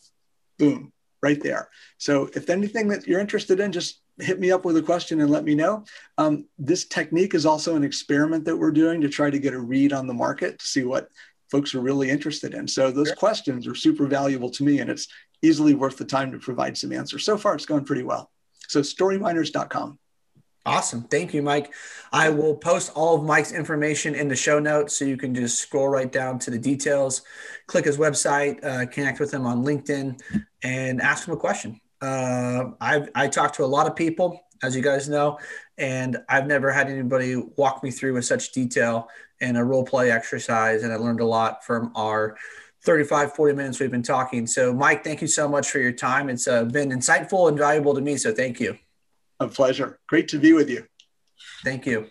boom, 0.59 0.93
right 1.23 1.43
there. 1.43 1.69
So 1.99 2.29
if 2.35 2.51
anything 2.51 2.89
that 2.89 3.07
you're 3.07 3.21
interested 3.21 3.61
in, 3.61 3.73
just 3.73 4.02
hit 4.19 4.41
me 4.41 4.51
up 4.51 4.65
with 4.65 4.77
a 4.77 4.83
question 4.83 5.21
and 5.21 5.31
let 5.31 5.45
me 5.45 5.55
know. 5.55 5.85
Um, 6.19 6.47
this 6.59 6.85
technique 6.85 7.35
is 7.35 7.47
also 7.47 7.77
an 7.77 7.85
experiment 7.85 8.45
that 8.45 8.57
we're 8.57 8.71
doing 8.73 9.01
to 9.01 9.09
try 9.09 9.31
to 9.31 9.39
get 9.39 9.55
a 9.55 9.61
read 9.61 9.93
on 9.93 10.07
the 10.07 10.15
market 10.15 10.59
to 10.59 10.67
see 10.67 10.85
what 10.85 11.09
folks 11.51 11.75
are 11.75 11.81
really 11.81 12.11
interested 12.11 12.55
in. 12.55 12.67
So 12.67 12.91
those 12.91 13.09
sure. 13.09 13.17
questions 13.17 13.67
are 13.67 13.75
super 13.75 14.07
valuable 14.07 14.51
to 14.51 14.65
me 14.65 14.79
and 14.79 14.91
it's 14.91 15.09
easily 15.43 15.75
worth 15.75 15.99
the 15.99 16.05
time 16.05 16.33
to 16.33 16.39
provide 16.39 16.79
some 16.79 16.93
answers. 16.93 17.25
So 17.25 17.37
far, 17.37 17.55
it's 17.55 17.67
going 17.67 17.85
pretty 17.85 18.03
well. 18.03 18.31
So 18.69 18.81
storyminers.com. 18.81 19.99
Awesome. 20.65 21.03
Thank 21.03 21.35
you, 21.35 21.43
Mike. 21.43 21.75
I 22.13 22.31
will 22.31 22.55
post 22.55 22.93
all 22.95 23.17
of 23.17 23.25
Mike's 23.25 23.51
information 23.51 24.15
in 24.15 24.29
the 24.29 24.37
show 24.37 24.61
notes 24.61 24.97
so 24.97 25.05
you 25.05 25.17
can 25.17 25.35
just 25.35 25.59
scroll 25.59 25.89
right 25.89 26.11
down 26.11 26.39
to 26.41 26.53
the 26.53 26.59
details, 26.59 27.23
click 27.67 27.85
his 27.85 27.99
website, 27.99 28.65
uh, 28.65 28.87
connect 28.87 29.19
with 29.19 29.35
him 29.35 29.45
on 29.45 29.65
LinkedIn, 29.65 30.21
and 30.63 31.03
ask 31.03 31.27
him 31.27 31.35
a 31.35 31.37
question. 31.37 31.81
Uh, 32.03 32.73
I've 32.81 33.09
I 33.15 33.29
talked 33.29 33.55
to 33.57 33.65
a 33.65 33.67
lot 33.67 33.87
of 33.87 33.95
people, 33.95 34.41
as 34.63 34.75
you 34.75 34.83
guys 34.83 35.09
know, 35.09 35.39
and 35.79 36.19
I've 36.29 36.47
never 36.47 36.71
had 36.73 36.89
anybody 36.89 37.37
walk 37.57 37.83
me 37.83 37.91
through 37.91 38.15
with 38.15 38.25
such 38.25 38.53
detail 38.53 39.09
in 39.41 39.57
a 39.57 39.65
role 39.65 39.85
play 39.85 40.11
exercise. 40.11 40.83
And 40.83 40.93
I 40.93 40.97
learned 40.97 41.21
a 41.21 41.27
lot 41.27 41.65
from 41.65 41.93
our 41.95 42.37
35, 42.85 43.35
40 43.35 43.55
minutes 43.55 43.81
we've 43.81 43.91
been 43.91 44.03
talking. 44.03 44.47
So, 44.47 44.73
Mike, 44.73 45.05
thank 45.05 45.21
you 45.23 45.29
so 45.29 45.49
much 45.49 45.71
for 45.71 45.79
your 45.79 45.93
time. 45.93 46.29
It's 46.29 46.49
uh, 46.49 46.65
been 46.65 46.91
insightful 46.91 47.49
and 47.49 47.57
valuable 47.57 47.95
to 47.95 48.01
me. 48.01 48.17
So, 48.17 48.35
thank 48.35 48.59
you. 48.61 48.77
A 49.39 49.49
pleasure. 49.49 49.99
Great 50.09 50.29
to 50.29 50.39
be 50.39 50.53
with 50.53 50.69
you. 50.69 50.87
Thank 51.65 51.87
you. 51.87 52.11